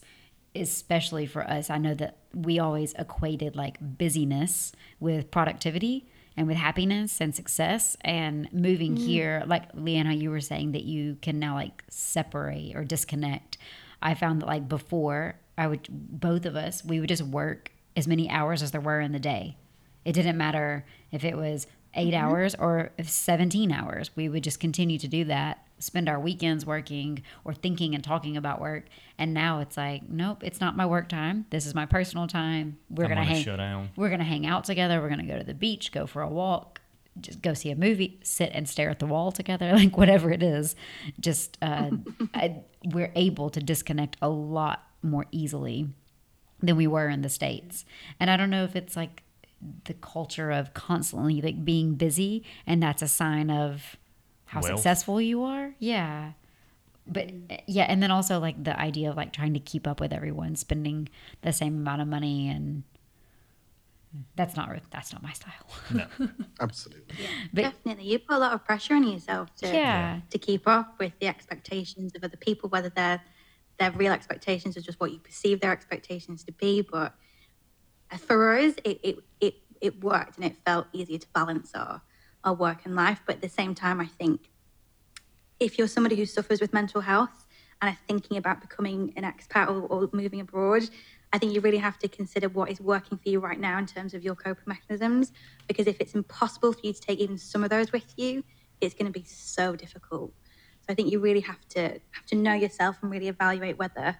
especially 0.54 1.26
for 1.26 1.42
us, 1.42 1.68
I 1.68 1.78
know 1.78 1.94
that 1.94 2.18
we 2.34 2.58
always 2.58 2.94
equated 2.94 3.54
like 3.54 3.78
busyness 3.80 4.72
with 4.98 5.30
productivity 5.30 6.06
and 6.36 6.46
with 6.46 6.56
happiness 6.56 7.20
and 7.20 7.34
success. 7.34 7.96
And 8.02 8.52
moving 8.52 8.94
mm-hmm. 8.94 9.06
here, 9.06 9.42
like 9.46 9.64
Leanna, 9.74 10.14
you 10.14 10.30
were 10.30 10.40
saying 10.40 10.72
that 10.72 10.84
you 10.84 11.16
can 11.22 11.38
now 11.38 11.54
like 11.54 11.84
separate 11.88 12.74
or 12.74 12.84
disconnect. 12.84 13.58
I 14.00 14.14
found 14.14 14.42
that 14.42 14.46
like 14.46 14.68
before, 14.68 15.36
I 15.56 15.66
would 15.66 15.86
both 15.90 16.46
of 16.46 16.56
us 16.56 16.84
we 16.84 16.98
would 16.98 17.10
just 17.10 17.22
work 17.22 17.72
as 17.94 18.08
many 18.08 18.30
hours 18.30 18.62
as 18.62 18.70
there 18.70 18.80
were 18.80 19.00
in 19.00 19.12
the 19.12 19.18
day 19.18 19.56
it 20.04 20.12
didn't 20.12 20.36
matter 20.36 20.84
if 21.10 21.24
it 21.24 21.36
was 21.36 21.66
8 21.94 22.12
mm-hmm. 22.12 22.24
hours 22.24 22.54
or 22.54 22.90
17 23.02 23.70
hours. 23.70 24.10
We 24.16 24.28
would 24.28 24.44
just 24.44 24.60
continue 24.60 24.98
to 24.98 25.08
do 25.08 25.24
that, 25.24 25.66
spend 25.82 26.08
our 26.08 26.20
weekends 26.20 26.64
working 26.64 27.22
or 27.44 27.52
thinking 27.52 27.94
and 27.94 28.04
talking 28.04 28.36
about 28.36 28.60
work. 28.60 28.86
And 29.18 29.34
now 29.34 29.60
it's 29.60 29.76
like, 29.76 30.08
nope, 30.08 30.42
it's 30.44 30.60
not 30.60 30.76
my 30.76 30.86
work 30.86 31.08
time. 31.08 31.46
This 31.50 31.66
is 31.66 31.74
my 31.74 31.86
personal 31.86 32.26
time. 32.26 32.78
We're 32.88 33.08
gonna, 33.08 33.24
hang. 33.24 33.42
Shut 33.42 33.58
down. 33.58 33.90
We're 33.96 34.10
gonna 34.10 34.24
hang 34.24 34.46
out 34.46 34.64
together. 34.64 35.00
We're 35.00 35.08
gonna 35.08 35.26
go 35.26 35.38
to 35.38 35.44
the 35.44 35.54
beach, 35.54 35.92
go 35.92 36.06
for 36.06 36.22
a 36.22 36.28
walk, 36.28 36.80
just 37.20 37.42
go 37.42 37.54
see 37.54 37.70
a 37.70 37.76
movie, 37.76 38.20
sit 38.22 38.50
and 38.54 38.68
stare 38.68 38.90
at 38.90 38.98
the 38.98 39.06
wall 39.06 39.32
together, 39.32 39.72
like 39.76 39.96
whatever 39.96 40.30
it 40.30 40.42
is. 40.42 40.76
Just 41.20 41.58
uh, 41.60 41.90
I, 42.34 42.62
we're 42.84 43.12
able 43.14 43.50
to 43.50 43.60
disconnect 43.60 44.16
a 44.22 44.28
lot 44.28 44.86
more 45.02 45.26
easily 45.32 45.88
than 46.62 46.76
we 46.76 46.86
were 46.86 47.08
in 47.08 47.22
the 47.22 47.28
states. 47.28 47.84
And 48.20 48.30
I 48.30 48.36
don't 48.36 48.50
know 48.50 48.64
if 48.64 48.76
it's 48.76 48.96
like 48.96 49.24
the 49.84 49.94
culture 49.94 50.50
of 50.50 50.74
constantly 50.74 51.40
like 51.40 51.64
being 51.64 51.94
busy 51.94 52.44
and 52.66 52.82
that's 52.82 53.02
a 53.02 53.08
sign 53.08 53.48
of 53.50 53.96
how 54.52 54.60
Wealth. 54.60 54.80
successful 54.80 55.20
you 55.20 55.44
are. 55.44 55.74
Yeah. 55.78 56.32
But 57.06 57.28
mm-hmm. 57.28 57.46
eh, 57.50 57.60
yeah 57.66 57.84
and 57.84 58.02
then 58.02 58.10
also 58.10 58.38
like 58.38 58.62
the 58.62 58.78
idea 58.78 59.10
of 59.10 59.16
like 59.16 59.32
trying 59.32 59.54
to 59.54 59.60
keep 59.60 59.86
up 59.86 60.00
with 60.00 60.12
everyone 60.12 60.54
spending 60.56 61.08
the 61.40 61.52
same 61.52 61.78
amount 61.78 62.02
of 62.02 62.08
money 62.08 62.48
and 62.48 62.84
that's 64.36 64.54
not 64.54 64.68
that's 64.90 65.12
not 65.12 65.22
my 65.22 65.32
style. 65.32 65.52
No. 65.90 66.06
Absolutely. 66.60 67.16
Yeah, 67.18 67.28
but, 67.52 67.62
definitely. 67.62 68.04
You 68.04 68.18
put 68.18 68.36
a 68.36 68.38
lot 68.38 68.52
of 68.52 68.64
pressure 68.64 68.94
on 68.94 69.04
yourself 69.04 69.54
to 69.56 69.66
yeah. 69.66 70.20
to 70.28 70.38
keep 70.38 70.68
up 70.68 70.98
with 71.00 71.12
the 71.18 71.28
expectations 71.28 72.12
of 72.14 72.22
other 72.22 72.36
people 72.36 72.68
whether 72.68 72.90
they're 72.90 73.22
their 73.78 73.90
real 73.92 74.12
expectations 74.12 74.76
or 74.76 74.80
just 74.80 75.00
what 75.00 75.12
you 75.12 75.18
perceive 75.18 75.60
their 75.60 75.72
expectations 75.72 76.44
to 76.44 76.52
be. 76.52 76.82
But 76.82 77.14
for 78.18 78.56
us, 78.58 78.74
it, 78.84 79.00
it, 79.02 79.18
it, 79.40 79.54
it 79.80 80.04
worked 80.04 80.36
and 80.36 80.44
it 80.44 80.56
felt 80.64 80.86
easier 80.92 81.18
to 81.18 81.26
balance 81.34 81.72
our, 81.74 82.02
our 82.44 82.54
work 82.54 82.80
and 82.84 82.94
life. 82.94 83.20
But 83.26 83.36
at 83.36 83.42
the 83.42 83.48
same 83.48 83.74
time, 83.74 84.00
I 84.00 84.06
think 84.06 84.50
if 85.60 85.78
you're 85.78 85.88
somebody 85.88 86.16
who 86.16 86.26
suffers 86.26 86.60
with 86.60 86.72
mental 86.72 87.00
health 87.00 87.46
and 87.80 87.90
are 87.90 87.98
thinking 88.08 88.36
about 88.36 88.60
becoming 88.60 89.12
an 89.16 89.24
expat 89.24 89.68
or, 89.68 89.82
or 89.82 90.08
moving 90.12 90.40
abroad, 90.40 90.82
I 91.32 91.38
think 91.38 91.54
you 91.54 91.60
really 91.60 91.78
have 91.78 91.98
to 92.00 92.08
consider 92.08 92.48
what 92.48 92.70
is 92.70 92.80
working 92.80 93.18
for 93.18 93.28
you 93.28 93.40
right 93.40 93.58
now 93.58 93.78
in 93.78 93.86
terms 93.86 94.12
of 94.12 94.22
your 94.22 94.34
coping 94.34 94.64
mechanisms. 94.66 95.32
Because 95.66 95.86
if 95.86 96.00
it's 96.00 96.14
impossible 96.14 96.72
for 96.72 96.80
you 96.82 96.92
to 96.92 97.00
take 97.00 97.20
even 97.20 97.38
some 97.38 97.64
of 97.64 97.70
those 97.70 97.90
with 97.90 98.12
you, 98.16 98.44
it's 98.80 98.94
going 98.94 99.10
to 99.10 99.18
be 99.18 99.24
so 99.24 99.74
difficult. 99.74 100.32
So 100.80 100.86
I 100.90 100.94
think 100.94 101.10
you 101.10 101.20
really 101.20 101.40
have 101.40 101.66
to 101.70 101.80
have 101.80 102.26
to 102.26 102.34
know 102.34 102.54
yourself 102.54 102.96
and 103.02 103.10
really 103.10 103.28
evaluate 103.28 103.78
whether, 103.78 104.18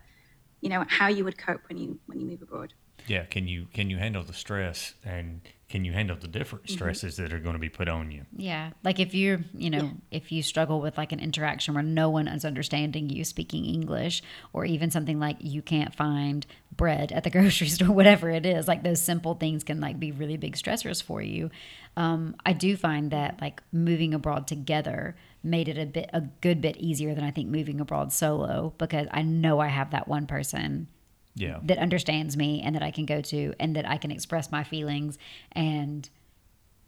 you 0.60 0.68
know, 0.68 0.84
how 0.88 1.08
you 1.08 1.24
would 1.24 1.36
cope 1.36 1.62
when 1.68 1.76
you 1.76 1.98
when 2.06 2.20
you 2.20 2.26
move 2.26 2.40
abroad. 2.40 2.72
Yeah, 3.06 3.24
can 3.24 3.48
you 3.48 3.66
can 3.74 3.90
you 3.90 3.98
handle 3.98 4.22
the 4.22 4.32
stress 4.32 4.94
and 5.04 5.40
can 5.72 5.84
you 5.86 5.92
handle 5.92 6.16
the 6.20 6.28
different 6.28 6.66
Mm-hmm. 6.66 6.74
stresses 6.74 7.16
that 7.16 7.32
are 7.32 7.38
going 7.40 7.54
to 7.54 7.58
be 7.58 7.70
put 7.70 7.88
on 7.88 8.10
you? 8.12 8.26
Yeah. 8.36 8.70
Like 8.84 9.00
if 9.00 9.14
you're, 9.14 9.40
you 9.54 9.70
know, 9.70 9.90
if 10.10 10.30
you 10.30 10.42
struggle 10.42 10.80
with 10.80 10.96
like 10.98 11.10
an 11.12 11.18
interaction 11.18 11.74
where 11.74 11.82
no 11.82 12.10
one 12.10 12.28
is 12.28 12.44
understanding 12.44 13.08
you 13.08 13.24
speaking 13.24 13.64
English, 13.64 14.22
or 14.52 14.64
even 14.66 14.90
something 14.90 15.18
like 15.18 15.38
you 15.40 15.62
can't 15.62 15.94
find 15.94 16.46
bread 16.76 17.10
at 17.10 17.24
the 17.24 17.30
grocery 17.36 17.68
store, 17.68 17.90
whatever 17.90 18.28
it 18.30 18.44
is, 18.46 18.68
like 18.68 18.82
those 18.84 19.00
simple 19.00 19.34
things 19.34 19.64
can 19.64 19.80
like 19.80 19.98
be 19.98 20.12
really 20.12 20.36
big 20.36 20.56
stressors 20.56 21.02
for 21.02 21.22
you. 21.22 21.50
Um, 21.96 22.36
I 22.44 22.52
do 22.52 22.76
find 22.76 23.10
that 23.10 23.40
like 23.40 23.62
moving 23.72 24.14
abroad 24.14 24.46
together 24.46 25.16
made 25.42 25.68
it 25.68 25.78
a 25.78 25.86
bit, 25.86 26.08
a 26.12 26.20
good 26.20 26.60
bit 26.60 26.76
easier 26.76 27.14
than 27.14 27.24
I 27.24 27.30
think 27.32 27.48
moving 27.48 27.80
abroad 27.80 28.12
solo 28.12 28.74
because 28.78 29.08
I 29.10 29.22
know 29.22 29.58
I 29.58 29.68
have 29.68 29.90
that 29.90 30.06
one 30.06 30.26
person 30.26 30.86
Yeah. 31.34 31.58
that 31.64 31.78
understands 31.78 32.36
me 32.36 32.60
and 32.62 32.74
that 32.74 32.82
I 32.82 32.90
can 32.90 33.06
go 33.06 33.20
to 33.22 33.54
and 33.58 33.74
that 33.76 33.88
I 33.88 33.96
can 33.96 34.10
express 34.10 34.52
my 34.52 34.64
feelings 34.64 35.16
and 35.52 36.08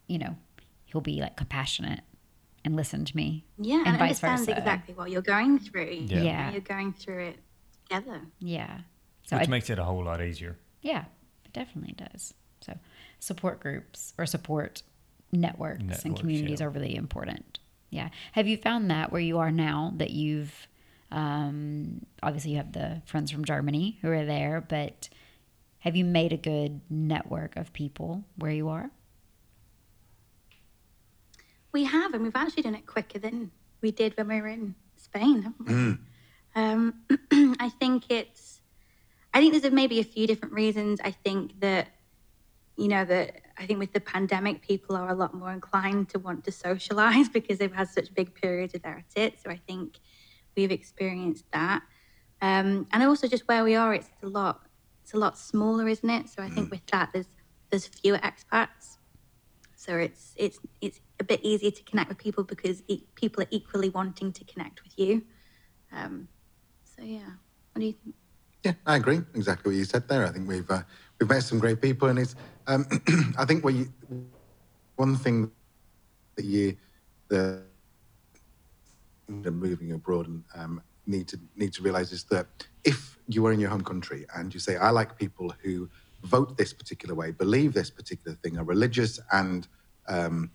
you 0.07 0.18
know 0.18 0.37
he'll 0.85 1.00
be 1.00 1.20
like 1.20 1.37
compassionate 1.37 2.00
and 2.64 2.76
listen 2.76 3.04
to 3.07 3.16
me 3.16 3.44
Yeah, 3.59 3.78
and 3.78 3.88
and, 3.88 3.98
vice 3.98 4.22
understand 4.22 4.40
versa. 4.46 4.59
exactly 4.59 4.94
what 4.94 5.11
you're 5.11 5.22
going 5.22 5.59
through. 5.59 6.04
Yeah. 6.07 6.22
Yeah. 6.22 6.52
You're 6.52 6.61
going 6.61 6.92
through 6.92 7.24
it 7.28 7.38
together. 7.88 8.20
yeah 8.38 8.80
so 9.24 9.38
Which 9.38 9.48
I, 9.48 9.50
makes 9.50 9.70
it 9.70 9.78
a 9.78 9.85
whole 9.85 10.04
lot 10.04 10.20
easier. 10.22 10.59
yeah 10.83 11.04
it 11.44 11.52
definitely 11.52 11.94
does 11.94 12.35
so 12.61 12.78
support 13.20 13.61
groups 13.61 14.12
or 14.18 14.26
support 14.26 14.83
networks, 15.33 16.04
and 16.04 16.16
communities 16.18 16.61
yeah. 16.61 16.66
are 16.66 16.70
really 16.70 16.94
important 16.94 17.59
yeah 17.90 18.09
have 18.33 18.46
you 18.46 18.57
found 18.57 18.90
that 18.90 19.11
where 19.11 19.20
you 19.20 19.38
are 19.38 19.50
now 19.50 19.92
that 19.96 20.11
you've 20.11 20.66
um, 21.14 22.05
obviously 22.22 22.50
you 22.50 22.57
have 22.59 22.72
the 22.72 23.00
friends 23.07 23.31
from 23.31 23.44
germany 23.44 23.98
who 24.03 24.11
are 24.11 24.24
there 24.24 24.61
but 24.61 25.09
have 25.79 25.96
you 25.96 26.05
made 26.05 26.33
a 26.33 26.37
good 26.37 26.81
network 26.90 27.57
of 27.57 27.72
people 27.72 28.24
where 28.37 28.50
you 28.50 28.68
are 28.68 28.90
We 31.74 31.85
have, 31.85 32.14
and 32.14 32.22
we've 32.22 32.37
actually 32.37 32.62
done 32.62 32.77
it 32.77 32.87
quicker 32.87 33.18
than 33.18 33.50
we 33.83 33.90
did 33.90 34.16
when 34.16 34.29
we 34.29 34.40
were 34.40 34.46
in 34.46 34.77
Spain, 34.96 35.42
haven't 35.42 35.66
we? 35.66 35.98
Um, 36.55 36.94
I 37.59 37.68
think 37.68 38.05
it's, 38.11 38.61
I 39.35 39.40
think 39.40 39.61
there's 39.61 39.74
maybe 39.74 39.98
a 39.98 40.05
few 40.05 40.29
different 40.29 40.55
reasons. 40.55 41.00
I 41.03 41.11
think 41.11 41.59
that, 41.59 41.88
you 42.77 42.87
know, 42.87 43.05
that 43.05 43.40
I 43.59 43.66
think 43.66 43.81
with 43.81 43.92
the 43.92 43.98
pandemic, 43.98 44.62
people 44.62 44.94
are 44.94 45.09
a 45.09 45.14
lot 45.14 45.35
more 45.35 45.50
inclined 45.50 46.11
to 46.11 46.20
want 46.20 46.44
to 46.44 46.53
socialize 46.53 47.29
because 47.38 47.59
they've 47.59 47.74
had 47.74 47.88
such 47.88 48.14
big 48.14 48.37
periods 48.37 48.72
without 48.72 49.03
it. 49.16 49.40
So 49.42 49.50
I 49.50 49.61
think 49.66 49.98
we've 50.56 50.70
experienced 50.70 51.44
that. 51.52 51.82
Um, 52.40 52.86
and 52.92 53.02
also 53.02 53.26
just 53.26 53.46
where 53.48 53.64
we 53.64 53.74
are, 53.74 53.94
it's 53.94 54.10
a 54.22 54.26
lot, 54.26 54.62
it's 55.02 55.14
a 55.14 55.18
lot 55.18 55.38
smaller, 55.38 55.88
isn't 55.88 56.08
it? 56.08 56.28
So 56.28 56.42
I 56.42 56.50
think 56.50 56.70
with 56.70 56.84
that, 56.86 57.10
there's 57.12 57.28
there's 57.70 57.86
fewer 57.86 58.18
expats. 58.18 58.98
So 59.76 59.96
it's 59.96 60.34
it's 60.36 60.58
it's 60.80 61.00
a 61.20 61.24
bit 61.24 61.40
easier 61.42 61.70
to 61.70 61.82
connect 61.84 62.08
with 62.08 62.18
people 62.18 62.44
because 62.44 62.82
e- 62.88 63.06
people 63.14 63.42
are 63.42 63.48
equally 63.50 63.88
wanting 63.88 64.32
to 64.32 64.44
connect 64.44 64.82
with 64.82 64.98
you. 64.98 65.22
Um, 65.92 66.28
so 66.84 67.02
yeah, 67.02 67.30
what 67.72 67.80
do 67.80 67.86
you 67.86 67.92
think? 67.92 68.14
Yeah, 68.64 68.72
I 68.86 68.96
agree. 68.96 69.20
Exactly 69.34 69.72
what 69.72 69.76
you 69.76 69.84
said 69.84 70.08
there. 70.08 70.26
I 70.26 70.30
think 70.30 70.48
we've 70.48 70.70
uh, 70.70 70.82
we've 71.20 71.28
met 71.28 71.42
some 71.42 71.58
great 71.58 71.80
people, 71.82 72.08
and 72.08 72.18
it's 72.18 72.34
um, 72.66 72.86
I 73.38 73.44
think 73.44 73.64
what 73.64 73.74
you 73.74 73.92
one 74.96 75.16
thing 75.16 75.50
that 76.36 76.44
you 76.44 76.76
the 77.28 77.62
the 79.28 79.50
moving 79.50 79.92
abroad 79.92 80.28
and 80.28 80.44
um, 80.54 80.82
need 81.06 81.28
to 81.28 81.38
need 81.56 81.72
to 81.72 81.82
realize 81.82 82.12
is 82.12 82.24
that 82.24 82.46
if 82.84 83.18
you 83.28 83.46
are 83.46 83.52
in 83.52 83.60
your 83.60 83.70
home 83.70 83.84
country 83.84 84.26
and 84.37 84.52
you 84.52 84.60
say 84.60 84.76
I 84.76 84.90
like 84.90 85.18
people 85.18 85.54
who 85.62 85.88
vote 86.22 86.56
this 86.56 86.72
particular 86.72 87.14
way, 87.14 87.30
believe 87.30 87.72
this 87.72 87.90
particular 87.90 88.37
thing, 88.42 88.58
are 88.58 88.64
religious 88.64 89.20
and 89.32 89.68
um, 90.08 90.50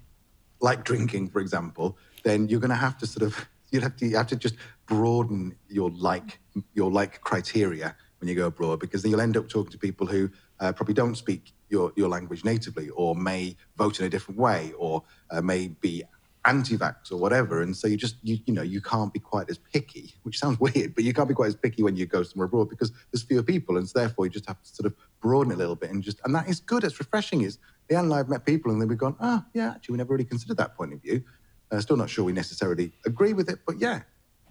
like 0.62 0.84
drinking, 0.84 1.30
for 1.30 1.40
example, 1.40 1.98
then 2.24 2.48
you're 2.50 2.60
going 2.60 2.70
to 2.70 2.76
have 2.76 2.98
to 3.00 3.08
sort 3.08 3.26
of 3.26 3.48
you 3.72 3.80
have 3.82 3.96
to 3.98 4.08
you 4.08 4.18
have 4.18 4.28
to 4.28 4.36
just 4.36 4.56
broaden 4.88 5.56
your 5.68 5.92
like 5.92 6.40
your 6.74 6.92
like 6.92 7.22
criteria 7.22 7.96
when 8.20 8.28
you 8.28 8.36
go 8.36 8.48
abroad 8.48 8.80
because 8.80 9.02
then 9.02 9.12
you'll 9.12 9.22
end 9.22 9.38
up 9.38 9.48
talking 9.48 9.72
to 9.72 9.78
people 9.78 10.08
who 10.08 10.30
uh, 10.60 10.74
probably 10.74 10.94
don't 10.94 11.16
speak 11.16 11.54
your 11.70 11.94
your 11.96 12.10
language 12.10 12.44
natively 12.44 12.90
or 12.90 13.16
may 13.16 13.56
vote 13.78 14.00
in 14.00 14.06
a 14.06 14.10
different 14.10 14.40
way 14.40 14.74
or 14.78 15.04
uh, 15.30 15.42
may 15.42 15.68
be 15.68 16.04
anti-vax 16.46 17.12
or 17.12 17.18
whatever 17.18 17.62
and 17.62 17.76
so 17.76 17.86
you 17.88 17.98
just 17.98 18.16
you 18.24 18.38
you 18.46 18.54
know 18.54 18.62
you 18.62 18.80
can't 18.80 19.12
be 19.12 19.20
quite 19.20 19.50
as 19.50 19.58
picky 19.58 20.14
which 20.24 20.40
sounds 20.40 20.58
weird 20.62 20.96
but 20.96 21.04
you 21.04 21.14
can't 21.14 21.28
be 21.28 21.34
quite 21.34 21.48
as 21.48 21.56
picky 21.56 21.84
when 21.84 21.96
you 21.96 22.06
go 22.06 22.24
somewhere 22.24 22.46
abroad 22.46 22.70
because 22.70 22.92
there's 23.12 23.24
fewer 23.24 23.44
people 23.44 23.78
and 23.78 23.90
so 23.90 24.00
therefore 24.00 24.26
you 24.26 24.32
just 24.32 24.48
have 24.48 24.62
to 24.64 24.70
sort 24.70 24.86
of 24.86 24.96
broaden 25.22 25.52
it 25.52 25.56
a 25.56 25.58
little 25.58 25.76
bit 25.76 25.90
and 25.90 26.02
just 26.02 26.20
and 26.24 26.34
that 26.34 26.48
is 26.48 26.62
good 26.62 26.84
it's 26.84 26.98
refreshing 26.98 27.42
is 27.42 27.58
the 27.90 28.00
and 28.00 28.14
I 28.14 28.18
have 28.18 28.30
met 28.30 28.46
people 28.46 28.72
and 28.72 28.82
then 28.82 28.88
we've 28.88 28.98
gone 28.98 29.18
oh 29.20 29.44
yeah 29.54 29.72
actually 29.72 29.94
we 29.94 29.98
never 29.98 30.14
really 30.14 30.24
considered 30.24 30.58
that 30.58 30.76
point 30.76 30.94
of 30.94 31.02
view. 31.02 31.24
Uh, 31.72 31.80
still 31.80 31.98
not 31.98 32.10
sure 32.10 32.26
we 32.26 32.32
necessarily 32.32 32.94
agree 33.06 33.34
with 33.34 33.50
it 33.50 33.60
but 33.68 33.78
yeah 33.80 34.02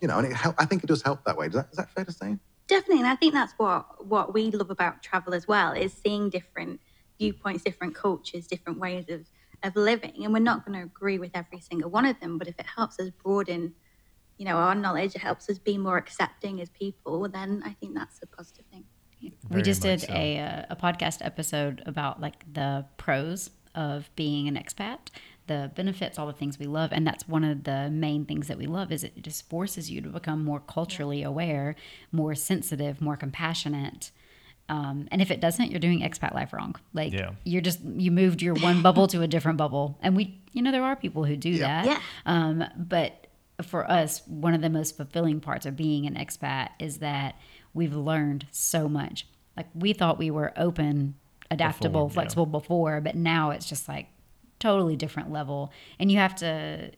you 0.00 0.08
know 0.08 0.18
and 0.18 0.26
it 0.26 0.34
help, 0.34 0.54
I 0.58 0.64
think 0.64 0.84
it 0.84 0.86
does 0.86 1.02
help 1.02 1.24
that 1.24 1.36
way. 1.36 1.46
Is 1.46 1.54
that, 1.54 1.68
is 1.70 1.76
that 1.76 1.90
fair 1.90 2.04
to 2.04 2.12
say? 2.12 2.36
Definitely, 2.66 3.00
and 3.00 3.08
I 3.08 3.16
think 3.16 3.32
that's 3.32 3.54
what 3.56 4.06
what 4.06 4.34
we 4.34 4.50
love 4.50 4.70
about 4.70 5.02
travel 5.02 5.34
as 5.34 5.48
well 5.48 5.72
is 5.72 5.92
seeing 5.92 6.30
different 6.30 6.80
viewpoints, 7.18 7.64
different 7.64 7.94
cultures, 7.94 8.46
different 8.46 8.78
ways 8.78 9.06
of 9.08 9.26
of 9.62 9.76
living, 9.76 10.24
and 10.24 10.32
we're 10.32 10.38
not 10.38 10.64
going 10.64 10.78
to 10.78 10.84
agree 10.84 11.18
with 11.18 11.32
every 11.34 11.60
single 11.60 11.90
one 11.90 12.04
of 12.06 12.18
them. 12.20 12.38
But 12.38 12.48
if 12.48 12.58
it 12.58 12.66
helps 12.66 12.98
us 13.00 13.10
broaden, 13.22 13.74
you 14.36 14.44
know, 14.44 14.56
our 14.56 14.74
knowledge, 14.74 15.14
it 15.14 15.20
helps 15.20 15.48
us 15.50 15.58
be 15.58 15.78
more 15.78 15.96
accepting 15.96 16.60
as 16.60 16.70
people. 16.70 17.28
Then 17.28 17.62
I 17.64 17.72
think 17.72 17.94
that's 17.94 18.20
a 18.22 18.26
positive 18.26 18.64
thing. 18.70 18.84
we 19.50 19.62
just 19.62 19.82
did 19.82 20.00
so. 20.02 20.12
a 20.12 20.38
uh, 20.38 20.62
a 20.70 20.76
podcast 20.76 21.24
episode 21.24 21.82
about 21.86 22.20
like 22.20 22.52
the 22.52 22.84
pros 22.96 23.50
of 23.74 24.10
being 24.16 24.48
an 24.48 24.56
expat 24.56 24.98
the 25.48 25.70
benefits 25.74 26.18
all 26.18 26.26
the 26.26 26.32
things 26.32 26.58
we 26.58 26.66
love 26.66 26.92
and 26.92 27.06
that's 27.06 27.26
one 27.26 27.42
of 27.42 27.64
the 27.64 27.90
main 27.90 28.24
things 28.24 28.46
that 28.46 28.58
we 28.58 28.66
love 28.66 28.92
is 28.92 29.02
it 29.02 29.20
just 29.22 29.48
forces 29.48 29.90
you 29.90 30.00
to 30.00 30.08
become 30.08 30.44
more 30.44 30.60
culturally 30.60 31.22
aware 31.22 31.74
more 32.12 32.34
sensitive 32.34 33.00
more 33.00 33.16
compassionate 33.16 34.10
um, 34.68 35.08
and 35.10 35.22
if 35.22 35.30
it 35.30 35.40
doesn't 35.40 35.70
you're 35.70 35.80
doing 35.80 36.00
expat 36.00 36.34
life 36.34 36.52
wrong 36.52 36.74
like 36.92 37.12
Yeah. 37.12 37.30
you're 37.44 37.62
just 37.62 37.80
you 37.82 38.10
moved 38.10 38.42
your 38.42 38.54
one 38.54 38.82
bubble 38.82 39.06
to 39.08 39.22
a 39.22 39.26
different 39.26 39.58
bubble 39.58 39.98
and 40.02 40.16
we 40.16 40.38
you 40.52 40.62
know 40.62 40.70
there 40.72 40.82
are 40.84 40.96
people 40.96 41.24
who 41.24 41.36
do 41.36 41.58
that 41.58 41.86
Yeah. 41.86 42.00
um, 42.26 42.64
but 42.76 43.26
for 43.62 43.90
us, 43.90 44.22
one 44.28 44.54
of 44.54 44.60
the 44.62 44.70
most 44.70 44.96
fulfilling 44.96 45.40
parts 45.40 45.66
of 45.66 45.74
being 45.76 46.06
an 46.06 46.14
expat 46.14 46.68
is 46.78 46.98
that 46.98 47.34
we've 47.74 47.92
learned 47.96 48.46
so 48.52 48.88
much. 48.88 49.26
Like 49.56 49.66
we 49.74 49.92
thought 49.92 50.16
we 50.16 50.30
were 50.30 50.52
open, 50.56 51.16
adaptable, 51.50 52.02
Before, 52.06 52.10
yeah. 52.10 52.14
flexible 52.14 52.46
before, 52.46 53.00
but 53.00 53.16
now 53.16 53.50
it's 53.50 53.68
just 53.68 53.88
like 53.88 54.06
totally 54.60 54.94
different 54.94 55.32
level. 55.32 55.72
And 55.98 56.08
you 56.12 56.18
have 56.18 56.36
to. 56.36 56.92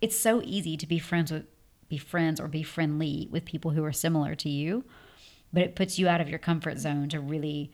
It's 0.00 0.18
so 0.18 0.40
easy 0.44 0.78
to 0.78 0.86
be 0.86 0.98
friends 0.98 1.30
with, 1.30 1.44
be 1.90 1.98
friends 1.98 2.40
or 2.40 2.48
be 2.48 2.62
friendly 2.62 3.28
with 3.30 3.44
people 3.44 3.72
who 3.72 3.84
are 3.84 3.92
similar 3.92 4.34
to 4.36 4.48
you, 4.48 4.84
but 5.52 5.62
it 5.62 5.76
puts 5.76 5.98
you 5.98 6.08
out 6.08 6.20
of 6.20 6.28
your 6.28 6.38
comfort 6.38 6.78
zone 6.78 7.08
to 7.10 7.20
really 7.20 7.72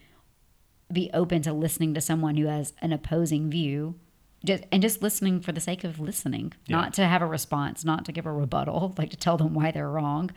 be 0.91 1.09
open 1.13 1.41
to 1.43 1.53
listening 1.53 1.93
to 1.93 2.01
someone 2.01 2.37
who 2.37 2.47
has 2.47 2.73
an 2.81 2.91
opposing 2.91 3.49
view. 3.49 3.95
Just, 4.43 4.63
and 4.71 4.81
just 4.81 5.01
listening 5.01 5.41
for 5.41 5.51
the 5.51 5.59
sake 5.59 5.83
of 5.83 5.99
listening 5.99 6.53
not 6.69 6.93
to 6.93 7.05
have 7.05 7.21
a 7.21 7.25
response 7.25 7.83
not 7.83 8.05
to 8.05 8.13
give 8.13 8.25
a 8.25 8.31
rebuttal 8.31 8.95
like 8.97 9.09
to 9.09 9.17
tell 9.17 9.35
them 9.35 9.53
why 9.53 9.71
they're 9.71 9.89
wrong. 9.89 10.31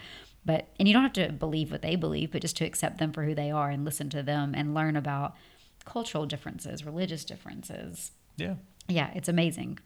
But 0.45 0.69
and 0.79 0.89
you 0.89 0.95
don't 0.95 1.05
have 1.05 1.13
to 1.13 1.33
believe 1.33 1.71
what 1.71 1.83
they 1.83 1.95
believe 1.95 2.33
but 2.33 2.43
just 2.43 2.57
to 2.57 2.65
accept 2.65 2.99
them 2.99 3.13
for 3.13 3.25
who 3.25 3.35
they 3.35 3.53
are 3.53 3.71
and 3.71 3.85
listen 3.85 4.11
to 4.11 4.23
them 4.23 4.55
and 4.57 4.75
learn 4.75 4.97
about 4.97 5.37
cultural 5.85 6.27
differences 6.27 6.85
religious 6.85 7.25
differences. 7.25 8.11
Yeah. 8.37 8.55
yeah 8.89 9.11
it's 9.15 9.29
amazing. 9.29 9.79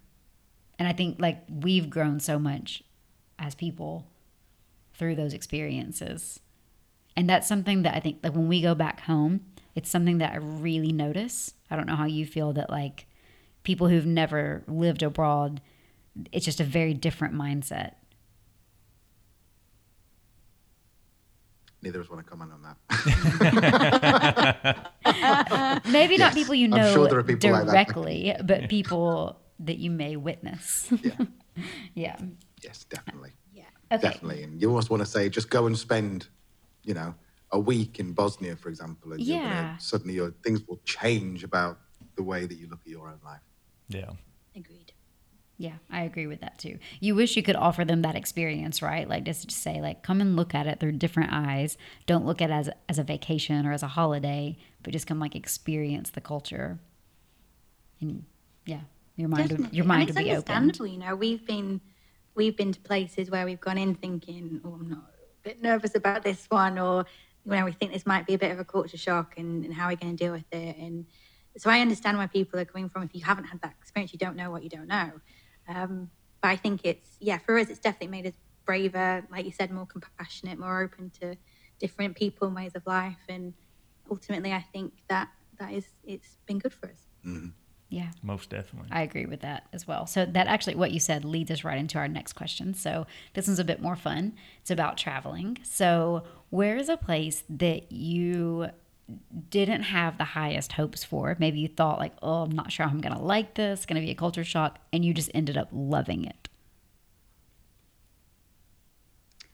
And 0.78 0.88
i 0.88 0.92
think 0.92 1.16
like 1.20 1.42
we've 1.50 1.90
grown 1.90 2.18
so 2.18 2.38
much 2.38 2.82
as 3.38 3.54
people 3.54 4.06
through 4.94 5.14
those 5.14 5.34
experiences 5.34 6.40
and 7.16 7.28
that's 7.28 7.46
something 7.48 7.82
that 7.82 7.94
i 7.94 8.00
think 8.00 8.18
like 8.22 8.34
when 8.34 8.48
we 8.48 8.60
go 8.60 8.74
back 8.74 9.00
home 9.00 9.40
it's 9.74 9.90
something 9.90 10.18
that 10.18 10.32
i 10.32 10.36
really 10.36 10.92
notice. 10.92 11.52
I 11.70 11.76
don't 11.76 11.86
know 11.86 11.96
how 11.96 12.06
you 12.06 12.24
feel 12.26 12.52
that 12.54 12.70
like 12.70 13.06
people 13.62 13.88
who've 13.88 14.06
never 14.06 14.62
lived 14.68 15.02
abroad 15.02 15.60
it's 16.32 16.44
just 16.44 16.60
a 16.60 16.64
very 16.64 16.94
different 16.94 17.34
mindset. 17.34 17.92
Neither 21.82 22.00
of 22.00 22.06
us 22.06 22.10
want 22.10 22.24
to 22.24 22.30
comment 22.30 22.52
on 22.52 22.62
that. 22.62 22.76
Maybe 25.92 26.16
not 26.16 26.34
people 26.34 26.54
you 26.54 26.68
know 26.68 26.92
sure 26.92 27.08
there 27.08 27.18
are 27.18 27.22
people 27.22 27.50
like 27.50 27.66
directly 27.66 28.34
but 28.42 28.68
people 28.68 29.38
that 29.60 29.78
you 29.78 29.90
may 29.90 30.16
witness. 30.16 30.90
Yeah. 31.02 31.12
Yeah. 31.94 32.18
Yes 32.62 32.84
definitely. 32.84 33.30
Yeah. 33.54 33.64
okay. 33.90 34.08
Definitely. 34.08 34.42
And 34.42 34.60
you 34.60 34.68
almost 34.68 34.90
want 34.90 35.00
to 35.00 35.06
say, 35.06 35.30
just 35.30 35.48
go 35.48 35.66
and 35.66 35.78
spend, 35.78 36.28
you 36.86 36.94
know, 36.94 37.14
a 37.52 37.58
week 37.58 38.00
in 38.00 38.12
Bosnia, 38.12 38.56
for 38.56 38.70
example, 38.70 39.12
and 39.12 39.20
you're 39.20 39.42
gonna, 39.42 39.76
suddenly 39.78 40.14
your 40.14 40.30
things 40.44 40.62
will 40.66 40.80
change 40.84 41.44
about 41.44 41.78
the 42.16 42.22
way 42.22 42.46
that 42.46 42.54
you 42.56 42.66
look 42.68 42.80
at 42.80 42.88
your 42.88 43.08
own 43.08 43.20
life. 43.24 43.40
Yeah. 43.88 44.10
Agreed. 44.54 44.92
Yeah, 45.58 45.76
I 45.90 46.02
agree 46.02 46.26
with 46.26 46.40
that 46.42 46.58
too. 46.58 46.78
You 47.00 47.14
wish 47.14 47.34
you 47.36 47.42
could 47.42 47.56
offer 47.56 47.82
them 47.84 48.02
that 48.02 48.14
experience, 48.14 48.82
right? 48.82 49.08
Like 49.08 49.24
just 49.24 49.48
to 49.48 49.54
say, 49.54 49.80
like, 49.80 50.02
come 50.02 50.20
and 50.20 50.36
look 50.36 50.54
at 50.54 50.66
it 50.66 50.80
through 50.80 50.92
different 50.92 51.32
eyes. 51.32 51.78
Don't 52.06 52.26
look 52.26 52.42
at 52.42 52.50
it 52.50 52.52
as 52.52 52.70
as 52.90 52.98
a 52.98 53.02
vacation 53.04 53.64
or 53.66 53.72
as 53.72 53.82
a 53.82 53.88
holiday, 53.88 54.58
but 54.82 54.92
just 54.92 55.06
come 55.06 55.18
like 55.18 55.34
experience 55.34 56.10
the 56.10 56.20
culture. 56.20 56.78
And 58.02 58.24
yeah, 58.66 58.80
your 59.16 59.28
mind 59.30 59.44
would, 59.44 59.48
Definitely. 59.62 59.76
your 59.76 59.84
And 59.84 59.88
mind 59.88 60.08
it's 60.10 60.18
would 60.18 60.24
be 60.24 60.30
open. 60.30 60.54
understandable, 60.54 60.86
you 60.88 60.98
know. 60.98 61.16
We've 61.16 61.46
been 61.46 61.80
we've 62.34 62.56
been 62.56 62.72
to 62.72 62.80
places 62.80 63.30
where 63.30 63.46
we've 63.46 63.60
gone 63.60 63.78
in 63.78 63.94
thinking, 63.94 64.60
oh, 64.62 64.74
I'm 64.74 64.90
not 64.90 65.08
a 65.08 65.15
bit 65.46 65.62
nervous 65.62 65.94
about 65.94 66.22
this 66.22 66.46
one, 66.48 66.78
or 66.78 67.06
you 67.44 67.52
know, 67.52 67.64
we 67.64 67.72
think 67.72 67.92
this 67.92 68.04
might 68.04 68.26
be 68.26 68.34
a 68.34 68.38
bit 68.38 68.50
of 68.50 68.58
a 68.58 68.64
culture 68.64 68.96
shock, 68.96 69.34
and, 69.38 69.64
and 69.64 69.72
how 69.72 69.86
are 69.86 69.90
we 69.90 69.96
going 69.96 70.16
to 70.16 70.24
deal 70.24 70.32
with 70.32 70.50
it? 70.52 70.76
And 70.76 71.06
so 71.56 71.70
I 71.70 71.80
understand 71.80 72.18
where 72.18 72.28
people 72.28 72.58
are 72.58 72.64
coming 72.64 72.88
from. 72.88 73.04
If 73.04 73.14
you 73.14 73.24
haven't 73.24 73.44
had 73.44 73.60
that 73.62 73.74
experience, 73.80 74.12
you 74.12 74.18
don't 74.18 74.36
know 74.36 74.50
what 74.50 74.62
you 74.64 74.68
don't 74.68 74.88
know. 74.88 75.12
Um, 75.68 76.10
but 76.42 76.48
I 76.48 76.56
think 76.56 76.80
it's 76.84 77.16
yeah, 77.20 77.38
for 77.38 77.58
us, 77.58 77.68
it's 77.68 77.78
definitely 77.78 78.08
made 78.08 78.26
us 78.26 78.34
braver, 78.64 79.24
like 79.30 79.44
you 79.44 79.52
said, 79.52 79.70
more 79.70 79.86
compassionate, 79.86 80.58
more 80.58 80.82
open 80.82 81.10
to 81.20 81.36
different 81.78 82.16
people 82.16 82.48
and 82.48 82.56
ways 82.56 82.72
of 82.74 82.84
life, 82.86 83.24
and 83.28 83.54
ultimately, 84.10 84.52
I 84.52 84.64
think 84.72 84.92
that 85.08 85.28
that 85.58 85.72
is 85.72 85.86
it's 86.04 86.36
been 86.46 86.58
good 86.58 86.74
for 86.74 86.88
us. 86.88 87.06
Yeah. 87.88 88.10
Most 88.22 88.50
definitely. 88.50 88.88
I 88.90 89.02
agree 89.02 89.26
with 89.26 89.40
that 89.40 89.68
as 89.72 89.86
well. 89.86 90.06
So 90.06 90.26
that 90.26 90.48
actually 90.48 90.74
what 90.74 90.90
you 90.90 90.98
said 90.98 91.24
leads 91.24 91.50
us 91.50 91.62
right 91.62 91.78
into 91.78 91.98
our 91.98 92.08
next 92.08 92.32
question. 92.32 92.74
So 92.74 93.06
this 93.34 93.46
one's 93.46 93.60
a 93.60 93.64
bit 93.64 93.80
more 93.80 93.96
fun. 93.96 94.34
It's 94.60 94.70
about 94.70 94.96
traveling. 94.96 95.58
So 95.62 96.24
where 96.50 96.76
is 96.76 96.88
a 96.88 96.96
place 96.96 97.44
that 97.48 97.92
you 97.92 98.70
didn't 99.50 99.82
have 99.82 100.18
the 100.18 100.24
highest 100.24 100.72
hopes 100.72 101.04
for? 101.04 101.36
Maybe 101.38 101.60
you 101.60 101.68
thought 101.68 102.00
like, 102.00 102.14
"Oh, 102.22 102.42
I'm 102.42 102.50
not 102.50 102.72
sure 102.72 102.86
I'm 102.86 103.00
going 103.00 103.14
to 103.14 103.22
like 103.22 103.54
this, 103.54 103.86
going 103.86 104.00
to 104.00 104.04
be 104.04 104.10
a 104.10 104.16
culture 104.16 104.42
shock," 104.42 104.80
and 104.92 105.04
you 105.04 105.14
just 105.14 105.30
ended 105.32 105.56
up 105.56 105.68
loving 105.70 106.24
it. 106.24 106.48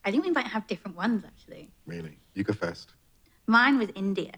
I 0.03 0.11
think 0.11 0.25
we 0.25 0.31
might 0.31 0.47
have 0.47 0.67
different 0.67 0.97
ones 0.97 1.23
actually. 1.23 1.69
Really, 1.85 2.17
you 2.33 2.43
go 2.43 2.53
first. 2.53 2.93
Mine 3.45 3.77
was 3.77 3.89
India. 3.95 4.33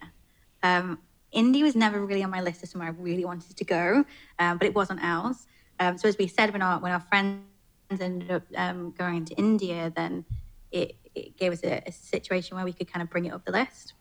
Um, 0.63 0.99
India 1.35 1.63
was 1.63 1.75
never 1.75 2.03
really 2.03 2.23
on 2.23 2.31
my 2.31 2.41
list 2.41 2.63
of 2.63 2.69
somewhere 2.69 2.89
I 2.89 2.93
really 2.93 3.25
wanted 3.25 3.55
to 3.55 3.65
go, 3.65 4.05
um, 4.39 4.57
but 4.57 4.65
it 4.65 4.73
was 4.73 4.89
on 4.89 4.99
ours. 4.99 5.45
Um, 5.79 5.97
so 5.97 6.07
as 6.07 6.17
we 6.17 6.27
said, 6.27 6.51
when 6.53 6.61
our 6.61 6.79
when 6.79 6.91
our 6.91 7.01
friends 7.01 7.43
ended 7.91 8.31
up 8.31 8.43
um, 8.55 8.93
going 8.97 9.25
to 9.25 9.35
India, 9.35 9.91
then 9.95 10.25
it, 10.71 10.95
it 11.13 11.37
gave 11.37 11.51
us 11.51 11.63
a, 11.63 11.83
a 11.85 11.91
situation 11.91 12.55
where 12.55 12.65
we 12.65 12.73
could 12.73 12.91
kind 12.91 13.03
of 13.03 13.09
bring 13.09 13.25
it 13.25 13.33
up 13.33 13.45
the 13.45 13.51
list. 13.51 13.93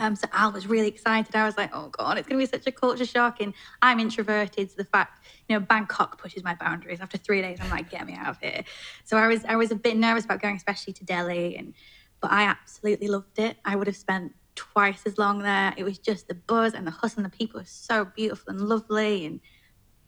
Um, 0.00 0.14
so 0.14 0.28
Al 0.32 0.52
was 0.52 0.66
really 0.68 0.86
excited. 0.86 1.34
I 1.34 1.44
was 1.44 1.56
like, 1.56 1.70
oh 1.74 1.88
God, 1.88 2.18
it's 2.18 2.28
going 2.28 2.38
to 2.38 2.46
be 2.46 2.50
such 2.58 2.66
a 2.68 2.72
culture 2.72 3.04
shock. 3.04 3.40
And 3.40 3.52
I'm 3.82 3.98
introverted. 3.98 4.70
So 4.70 4.76
the 4.76 4.84
fact, 4.84 5.26
you 5.48 5.58
know, 5.58 5.60
Bangkok 5.60 6.20
pushes 6.20 6.44
my 6.44 6.54
boundaries. 6.54 7.00
After 7.00 7.18
three 7.18 7.42
days, 7.42 7.58
I'm 7.60 7.68
like, 7.70 7.90
get 7.90 8.06
me 8.06 8.14
out 8.14 8.28
of 8.28 8.38
here. 8.40 8.62
So 9.04 9.16
I 9.16 9.26
was, 9.26 9.44
I 9.44 9.56
was 9.56 9.72
a 9.72 9.74
bit 9.74 9.96
nervous 9.96 10.24
about 10.24 10.40
going, 10.40 10.54
especially 10.54 10.92
to 10.94 11.04
Delhi. 11.04 11.56
And, 11.56 11.74
but 12.20 12.30
I 12.30 12.44
absolutely 12.44 13.08
loved 13.08 13.40
it. 13.40 13.56
I 13.64 13.74
would 13.74 13.88
have 13.88 13.96
spent 13.96 14.32
twice 14.58 15.02
as 15.06 15.18
long 15.18 15.38
there. 15.38 15.72
It 15.76 15.84
was 15.84 15.98
just 15.98 16.26
the 16.26 16.34
buzz 16.34 16.74
and 16.74 16.84
the 16.84 16.90
hustle 16.90 17.22
and 17.22 17.32
the 17.32 17.36
people 17.36 17.60
are 17.60 17.64
so 17.64 18.04
beautiful 18.04 18.50
and 18.50 18.60
lovely. 18.60 19.24
And, 19.24 19.40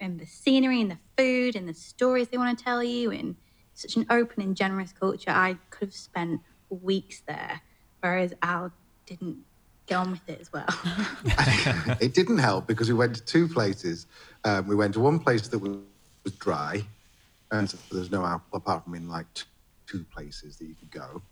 and 0.01 0.19
the 0.19 0.27
scenery 0.27 0.81
and 0.81 0.91
the 0.91 0.99
food 1.17 1.55
and 1.55 1.69
the 1.69 1.75
stories 1.75 2.29
they 2.29 2.37
want 2.37 2.59
to 2.59 2.65
tell 2.65 2.83
you 2.83 3.13
and 3.13 3.37
such 3.75 3.97
an 3.97 4.07
open 4.11 4.43
and 4.43 4.57
generous 4.57 4.93
culture. 4.93 5.31
I 5.31 5.57
could 5.71 5.89
have 5.89 5.95
spent 5.95 6.41
weeks 6.69 7.23
there, 7.29 7.61
whereas 8.01 8.35
Al 8.43 8.73
didn't 9.07 9.39
get 9.87 9.97
on 9.97 10.11
with 10.11 10.29
it 10.29 10.41
as 10.41 10.53
well. 10.53 10.67
it 12.01 12.13
didn't 12.13 12.39
help 12.39 12.67
because 12.67 12.89
we 12.89 12.95
went 12.95 13.15
to 13.17 13.25
two 13.25 13.47
places. 13.47 14.07
Um, 14.45 14.67
we 14.67 14.75
went 14.75 14.95
to 14.95 15.01
one 15.01 15.21
place 15.21 15.47
that 15.49 15.59
was, 15.59 15.77
dry, 16.39 16.83
and 17.51 17.69
so 17.69 17.79
there's 17.91 18.11
no 18.11 18.25
alcohol 18.25 18.59
apart 18.59 18.85
from 18.85 18.95
in 18.95 19.09
like 19.09 19.27
two 19.87 20.05
places 20.15 20.59
that 20.59 20.67
you 20.67 20.75
could 20.75 20.91
go, 20.91 21.23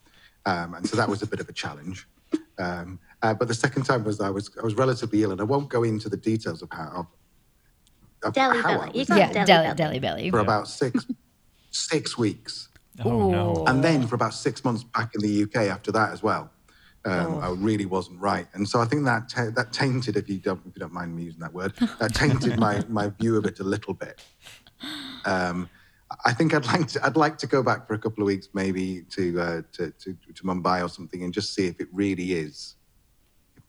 um, 0.47 0.75
and 0.75 0.89
so 0.89 0.97
that 0.97 1.09
was 1.09 1.21
a 1.23 1.27
bit 1.27 1.41
of 1.41 1.49
a 1.49 1.53
challenge. 1.53 2.07
Um, 2.59 2.99
uh, 3.23 3.35
but 3.35 3.49
the 3.49 3.55
second 3.55 3.83
time 3.85 4.05
was 4.05 4.21
I 4.21 4.31
was 4.31 4.51
I 4.61 4.65
was 4.65 4.75
relatively 4.75 5.23
ill, 5.23 5.33
and 5.33 5.41
I 5.41 5.45
won't 5.45 5.69
go 5.69 5.83
into 5.83 6.09
the 6.09 6.17
details 6.17 6.63
of 6.63 6.69
how. 6.71 7.09
Of 8.25 8.33
Delhi 8.35 8.59
how 8.61 8.69
I 8.69 8.87
belly. 8.87 8.99
You 8.99 9.07
got 9.07 9.19
yeah, 9.19 9.33
Delhi 9.33 9.47
Delhi, 9.47 9.75
belly. 9.77 9.99
Belly. 10.01 10.31
for 10.31 10.41
about 10.41 10.69
six 10.69 11.07
six 11.71 12.19
weeks. 12.19 12.69
Oh 13.05 13.31
no. 13.31 13.65
And 13.69 13.83
then 13.83 14.07
for 14.07 14.17
about 14.17 14.35
six 14.35 14.65
months 14.65 14.83
back 14.83 15.15
in 15.15 15.21
the 15.21 15.45
UK 15.45 15.69
after 15.69 15.93
that 15.93 16.13
as 16.13 16.23
well. 16.23 16.51
Um, 17.05 17.35
Oh. 17.35 17.39
I 17.41 17.51
really 17.53 17.87
wasn't 17.87 18.21
right, 18.21 18.49
and 18.55 18.69
so 18.69 18.81
I 18.81 18.85
think 18.85 19.05
that 19.05 19.29
ta- 19.29 19.51
that 19.55 19.73
tainted, 19.73 20.17
if 20.17 20.29
you 20.29 20.39
don't 20.39 20.61
if 20.67 20.75
you 20.75 20.81
don't 20.81 20.93
mind 20.93 21.15
me 21.15 21.23
using 21.23 21.41
that 21.41 21.55
word, 21.55 21.73
that 22.01 22.13
tainted 22.15 22.59
my 22.67 22.83
my 22.89 23.09
view 23.21 23.37
of 23.37 23.45
it 23.47 23.61
a 23.61 23.65
little 23.65 23.95
bit. 23.95 24.21
Um, 25.25 25.71
I 26.25 26.33
think 26.33 26.55
I'd 26.55 26.67
like 26.67 26.89
to 26.89 27.05
I'd 27.05 27.17
like 27.17 27.39
to 27.39 27.47
go 27.47 27.63
back 27.63 27.87
for 27.87 27.95
a 27.95 27.99
couple 27.99 28.23
of 28.23 28.27
weeks, 28.27 28.49
maybe 28.55 29.03
to 29.11 29.41
uh, 29.41 29.63
to, 29.73 29.91
to 29.91 30.17
to 30.35 30.43
Mumbai 30.43 30.85
or 30.85 30.89
something, 30.89 31.23
and 31.23 31.33
just 31.33 31.55
see 31.55 31.67
if 31.67 31.81
it 31.81 31.89
really 31.93 32.33
is, 32.33 32.77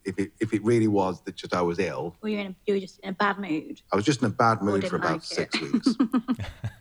if 0.05 0.17
it 0.17 0.31
if 0.39 0.53
it 0.53 0.63
really 0.63 0.87
was 0.87 1.21
that 1.23 1.35
just 1.35 1.53
I 1.53 1.61
was 1.61 1.79
ill. 1.79 2.15
Well, 2.21 2.31
you're 2.31 2.41
in 2.41 2.47
a, 2.47 2.55
you 2.65 2.75
were 2.75 2.79
just 2.79 2.99
in 2.99 3.09
a 3.09 3.13
bad 3.13 3.39
mood. 3.39 3.81
I 3.91 3.95
was 3.95 4.05
just 4.05 4.21
in 4.21 4.27
a 4.27 4.31
bad 4.31 4.61
mood 4.61 4.87
for 4.87 4.95
about 4.95 5.11
like 5.11 5.23
six 5.23 5.59
weeks. 5.61 5.95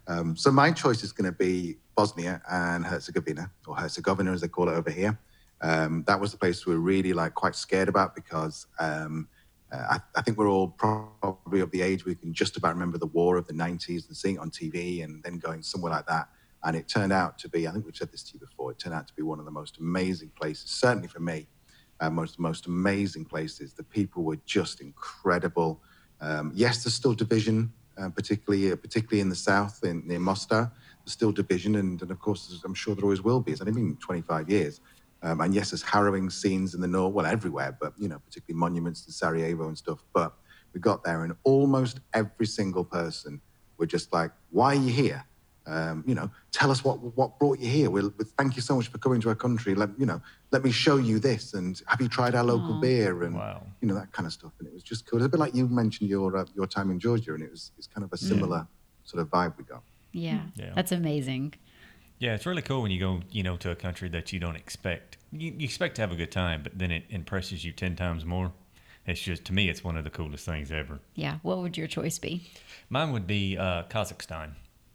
um, 0.07 0.37
so 0.37 0.53
my 0.53 0.71
choice 0.71 1.03
is 1.03 1.13
going 1.13 1.31
to 1.31 1.37
be 1.37 1.79
Bosnia 1.97 2.41
and 2.49 2.87
Herzegovina, 2.87 3.51
or 3.67 3.75
Herzegovina 3.75 4.33
as 4.33 4.41
they 4.41 4.49
call 4.49 4.69
it 4.69 4.75
over 4.75 4.91
here. 4.91 5.19
Um, 5.61 6.05
that 6.07 6.21
was 6.21 6.31
the 6.31 6.39
place 6.39 6.67
we 6.67 6.75
were 6.75 6.81
really 6.81 7.13
like 7.13 7.35
quite 7.35 7.57
scared 7.57 7.89
about 7.89 8.15
because 8.15 8.67
um, 8.79 9.29
uh, 9.71 9.77
I, 9.91 10.01
I 10.17 10.23
think 10.23 10.39
we're 10.39 10.49
all 10.49 10.69
probably 10.69 11.61
of 11.61 11.71
the 11.71 11.83
age 11.83 12.05
we 12.05 12.15
can 12.15 12.33
just 12.33 12.57
about 12.57 12.75
remember 12.75 12.99
the 12.99 13.07
war 13.07 13.37
of 13.37 13.47
the 13.47 13.53
90s 13.53 14.09
and 14.09 14.17
seeing 14.17 14.37
it 14.37 14.41
on 14.41 14.51
TV 14.51 15.05
and 15.05 15.23
then 15.23 15.39
going 15.39 15.63
somewhere 15.63 15.93
like 15.93 16.07
that. 16.07 16.29
And 16.65 16.75
it 16.75 16.89
turned 16.89 17.13
out 17.13 17.39
to 17.41 17.49
be, 17.49 17.69
I 17.69 17.73
think 17.73 17.85
we've 17.85 17.95
said 17.95 18.11
this 18.11 18.23
to 18.25 18.35
you 18.35 18.41
before, 18.41 18.73
it 18.73 18.79
turned 18.79 18.95
out 18.95 19.07
to 19.09 19.15
be 19.15 19.23
one 19.23 19.39
of 19.39 19.45
the 19.45 19.51
most 19.51 19.79
amazing 19.79 20.33
places, 20.39 20.71
certainly 20.71 21.09
for 21.09 21.21
me, 21.21 21.47
uh, 22.01 22.11
most 22.11 22.39
most 22.39 22.67
amazing 22.67 23.25
places. 23.25 23.75
The 23.75 23.85
people 23.85 24.25
were 24.25 24.39
just 24.47 24.81
incredible. 24.81 25.81
Um, 26.21 26.53
yes, 26.55 26.83
there's 26.83 26.95
still 26.95 27.15
division, 27.15 27.73
uh, 27.97 28.09
particularly 28.09 28.73
uh, 28.73 28.77
particularly 28.77 29.21
in 29.21 29.29
the 29.29 29.37
south, 29.37 29.85
in 29.85 30.07
near 30.07 30.19
Mostar. 30.19 30.73
There's 31.05 31.13
still 31.13 31.33
division, 31.33 31.77
and, 31.77 32.01
and 32.03 32.11
of 32.11 32.19
course, 32.19 32.61
I'm 32.65 32.75
sure 32.75 32.95
there 32.95 33.05
always 33.05 33.23
will 33.23 33.41
be. 33.41 33.53
It's 33.53 33.61
only 33.61 33.73
been 33.73 33.97
25 33.97 34.49
years. 34.49 34.81
Um, 35.23 35.41
and 35.41 35.55
yes, 35.55 35.71
there's 35.71 35.83
harrowing 35.83 36.31
scenes 36.31 36.75
in 36.75 36.81
the 36.81 36.87
north, 36.89 37.13
well, 37.13 37.27
everywhere, 37.27 37.77
but 37.81 37.93
you 37.99 38.09
know, 38.09 38.19
particularly 38.21 38.59
monuments 38.59 39.07
in 39.07 39.13
Sarajevo 39.13 39.67
and 39.69 39.77
stuff. 39.77 40.03
But 40.15 40.35
we 40.73 40.81
got 40.81 41.03
there, 41.03 41.25
and 41.25 41.35
almost 41.45 42.01
every 42.15 42.47
single 42.47 42.85
person 42.85 43.41
were 43.79 43.87
just 43.87 44.13
like, 44.13 44.31
"Why 44.51 44.73
are 44.77 44.79
you 44.79 44.93
here? 44.93 45.25
Um, 45.67 46.03
you 46.07 46.15
know, 46.15 46.31
tell 46.53 46.71
us 46.71 46.85
what 46.85 46.97
what 47.17 47.39
brought 47.39 47.59
you 47.59 47.69
here. 47.69 47.91
We'll, 47.91 48.13
we 48.17 48.25
thank 48.39 48.55
you 48.57 48.63
so 48.63 48.77
much 48.77 48.89
for 48.89 48.99
coming 48.99 49.21
to 49.23 49.29
our 49.31 49.35
country. 49.35 49.75
Let 49.75 49.91
you 49.99 50.07
know, 50.07 50.23
let 50.53 50.63
me 50.63 50.71
show 50.71 50.97
you 50.99 51.19
this, 51.19 51.53
and 51.53 51.81
have 51.89 52.01
you 52.01 52.09
tried 52.09 52.35
our 52.37 52.45
local 52.45 52.75
Aw. 52.77 52.81
beer 52.81 53.25
and 53.25 53.35
Wow. 53.35 53.65
you 53.81 53.89
know 53.89 53.95
that 53.97 54.13
kind 54.13 54.27
of 54.27 54.33
stuff. 54.33 54.53
And 54.61 54.69
it 54.69 54.73
was 54.75 54.83
just 54.85 55.05
cool. 55.11 55.19
It's 55.19 55.27
a 55.27 55.29
bit 55.29 55.41
like 55.41 55.55
you 55.55 55.67
mentioned 55.69 56.09
your 56.09 56.37
uh, 56.37 56.45
your 56.55 56.67
time 56.69 56.91
in 56.93 57.01
Georgia, 57.01 57.35
and 57.35 57.43
it 57.43 57.51
was 57.51 57.73
it's 57.77 57.89
kind 57.89 58.05
of 58.05 58.13
a 58.13 58.17
similar 58.17 58.69
sort 59.03 59.21
of 59.21 59.29
vibe 59.31 59.59
we 59.59 59.65
got. 59.65 59.83
Yeah, 60.13 60.43
Yeah. 60.55 60.73
that's 60.75 60.93
amazing. 60.93 61.55
Yeah, 62.19 62.35
it's 62.35 62.47
really 62.47 62.63
cool 62.63 62.83
when 62.83 62.91
you 62.91 62.99
go, 62.99 63.21
you 63.31 63.43
know, 63.43 63.57
to 63.59 63.71
a 63.71 63.77
country 63.77 64.09
that 64.11 64.33
you 64.33 64.41
don't 64.41 64.57
expect. 64.57 65.19
You, 65.33 65.53
you 65.57 65.65
expect 65.65 65.95
to 65.97 66.03
have 66.03 66.13
a 66.13 66.17
good 66.17 66.33
time, 66.33 66.63
but 66.63 66.79
then 66.79 66.91
it 66.91 67.05
impresses 67.11 67.65
you 67.65 67.73
ten 67.73 67.97
times 67.97 68.25
more. 68.25 68.53
It's 69.07 69.21
just 69.21 69.45
to 69.47 69.53
me, 69.55 69.69
it's 69.69 69.83
one 69.83 69.97
of 69.97 70.05
the 70.05 70.11
coolest 70.11 70.45
things 70.45 70.71
ever. 70.71 71.01
Yeah. 71.15 71.39
What 71.43 71.59
would 71.59 71.77
your 71.77 71.87
choice 71.87 72.19
be? 72.19 72.51
Mine 72.91 73.13
would 73.13 73.27
be 73.27 73.57
uh, 73.57 73.85
Kazakhstan. 73.85 74.51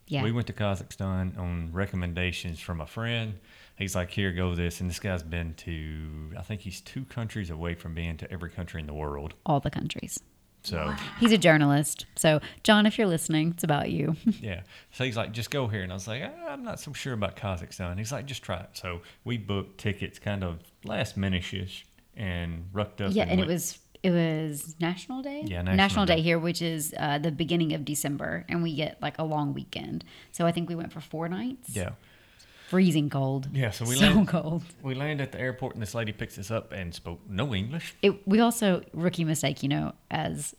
Yeah. 0.08 0.22
We 0.22 0.32
went 0.32 0.48
to 0.48 0.54
Kazakhstan 0.54 1.38
on 1.38 1.72
recommendations 1.72 2.60
from 2.60 2.82
a 2.82 2.86
friend. 2.86 3.40
He's 3.76 3.96
like, 3.96 4.12
here, 4.12 4.32
go 4.32 4.54
this. 4.54 4.82
And 4.82 4.90
this 4.90 5.00
guy's 5.00 5.24
been 5.24 5.56
to, 5.56 6.34
I 6.38 6.44
think 6.44 6.62
he's 6.62 6.80
two 6.82 7.06
countries 7.06 7.50
away 7.50 7.74
from 7.74 7.96
being 7.96 8.18
to 8.18 8.32
every 8.32 8.52
country 8.52 8.82
in 8.82 8.86
the 8.86 8.94
world. 8.94 9.34
All 9.48 9.60
the 9.60 9.72
countries. 9.72 10.20
So, 10.64 10.94
He's 11.20 11.32
a 11.34 11.38
journalist. 11.38 12.06
So, 12.16 12.40
John, 12.64 12.86
if 12.86 12.98
you're 12.98 13.08
listening, 13.08 13.52
it's 13.52 13.64
about 13.64 13.92
you. 13.92 14.16
yeah. 14.42 14.62
So 14.92 15.04
he's 15.04 15.18
like, 15.18 15.32
just 15.34 15.52
go 15.52 15.68
here. 15.68 15.84
And 15.84 15.92
I 15.92 15.96
was 15.96 16.08
like, 16.08 16.24
"Ah, 16.26 16.52
I'm 16.52 16.64
not 16.64 16.80
so 16.80 16.94
sure 16.94 17.14
about 17.14 17.36
Kazakhstan. 17.36 17.98
He's 17.98 18.12
like, 18.12 18.26
just 18.26 18.44
try 18.44 18.60
it. 18.62 18.70
So 18.74 19.02
we 19.26 19.38
booked 19.38 19.78
tickets 19.80 20.20
kind 20.20 20.44
of 20.44 20.60
last 20.86 21.18
minute-ish, 21.18 21.86
and 22.16 22.70
rucked 22.72 23.02
up. 23.02 23.12
yeah, 23.14 23.26
and 23.28 23.40
it 23.42 23.48
was 23.48 23.78
it 24.04 24.12
was 24.12 24.76
National 24.80 25.22
Day. 25.22 25.44
Yeah, 25.46 25.62
National 25.62 26.06
Day. 26.06 26.18
Day. 26.18 26.22
here, 26.22 26.38
which 26.40 26.62
is 26.62 26.94
uh, 26.98 27.18
the 27.20 27.32
beginning 27.32 27.74
of 27.74 27.86
December, 27.86 28.46
and 28.50 28.62
we 28.62 28.76
get 28.76 29.02
like 29.02 29.18
a 29.18 29.24
long 29.24 29.54
weekend. 29.54 30.04
So 30.32 30.46
I 30.46 30.52
think 30.52 30.70
we 30.70 30.76
went 30.76 30.92
for 30.92 31.00
four 31.02 31.28
nights. 31.30 31.76
Yeah. 31.76 31.92
Freezing 32.70 33.10
cold. 33.10 33.48
Yeah, 33.54 33.72
so 33.72 33.86
we 33.86 33.96
so 33.98 34.06
landed- 34.08 34.28
cold. 34.28 34.64
We 34.82 34.96
land 34.96 35.22
at 35.22 35.32
the 35.32 35.40
airport 35.40 35.74
and 35.74 35.82
this 35.82 35.94
lady 35.96 36.12
picks 36.12 36.38
us 36.38 36.52
up 36.52 36.72
and 36.72 36.94
spoke 36.94 37.20
no 37.30 37.54
English. 37.54 37.96
It, 38.02 38.28
we 38.28 38.40
also 38.40 38.84
rookie 38.94 39.24
mistake, 39.26 39.64
you 39.64 39.70
know, 39.70 39.94
as 40.12 40.56